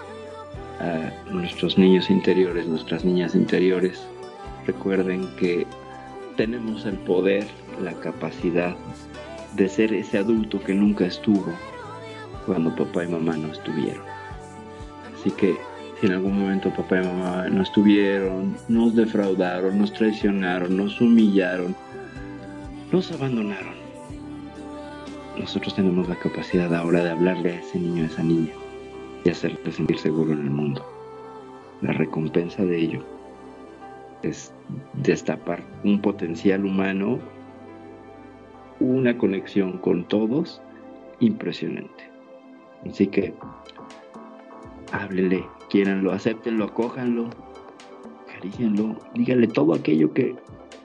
[0.81, 4.07] a nuestros niños interiores, nuestras niñas interiores,
[4.67, 5.67] recuerden que
[6.37, 7.47] tenemos el poder,
[7.81, 8.75] la capacidad
[9.55, 11.53] de ser ese adulto que nunca estuvo
[12.47, 14.03] cuando papá y mamá no estuvieron.
[15.15, 15.57] Así que
[16.01, 21.75] si en algún momento papá y mamá no estuvieron, nos defraudaron, nos traicionaron, nos humillaron,
[22.93, 23.75] nos abandonaron,
[25.39, 28.53] nosotros tenemos la capacidad ahora de hablarle a ese niño, a esa niña
[29.25, 30.85] y hacerle sentir seguro en el mundo.
[31.81, 33.05] La recompensa de ello
[34.23, 34.53] es
[34.95, 37.19] destapar un potencial humano,
[38.79, 40.63] una conexión con todos
[41.19, 42.11] impresionante.
[42.89, 43.35] Así que
[44.93, 47.31] háblenle, quieranlo, acéptenlo, acójanlo,
[48.29, 50.37] acarícienlo, díganle todo aquello que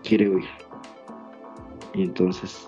[0.04, 0.50] quiere oír.
[1.94, 2.68] Y entonces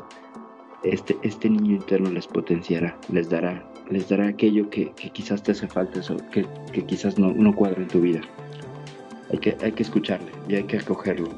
[0.83, 5.67] este, este niño interno les potenciará, les dará, les dará aquello que, quizás te hace
[5.67, 6.45] falta, eso, que,
[6.85, 8.21] quizás no, no cuadra en tu vida.
[9.31, 11.29] Hay que, hay que escucharle y hay que acogerlo,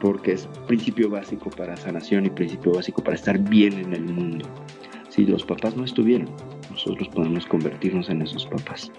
[0.00, 4.46] porque es principio básico para sanación y principio básico para estar bien en el mundo.
[5.10, 6.30] Si los papás no estuvieron,
[6.74, 8.90] nosotros podemos convertirnos en esos papás.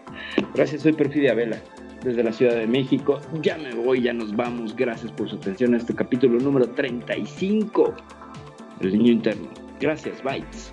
[0.54, 1.62] Gracias, soy Perfidia Vela
[2.04, 3.20] desde la Ciudad de México.
[3.42, 4.76] Ya me voy, ya nos vamos.
[4.76, 7.94] Gracias por su atención a este capítulo número 35.
[8.80, 9.50] El niño interno.
[9.80, 10.72] Gracias, Bytes.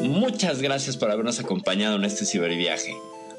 [0.00, 2.92] Muchas gracias por habernos acompañado en este ciberviaje.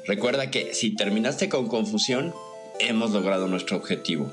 [0.06, 2.32] Recuerda que si terminaste con confusión,
[2.80, 4.32] hemos logrado nuestro objetivo.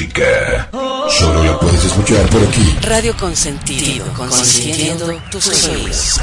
[0.00, 0.68] Música.
[1.08, 2.76] Solo la puedes escuchar por aquí.
[2.82, 6.20] Radio Consentido, consintiendo tus sueños.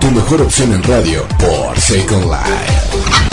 [0.00, 3.29] Tu mejor opción en radio por Second Life.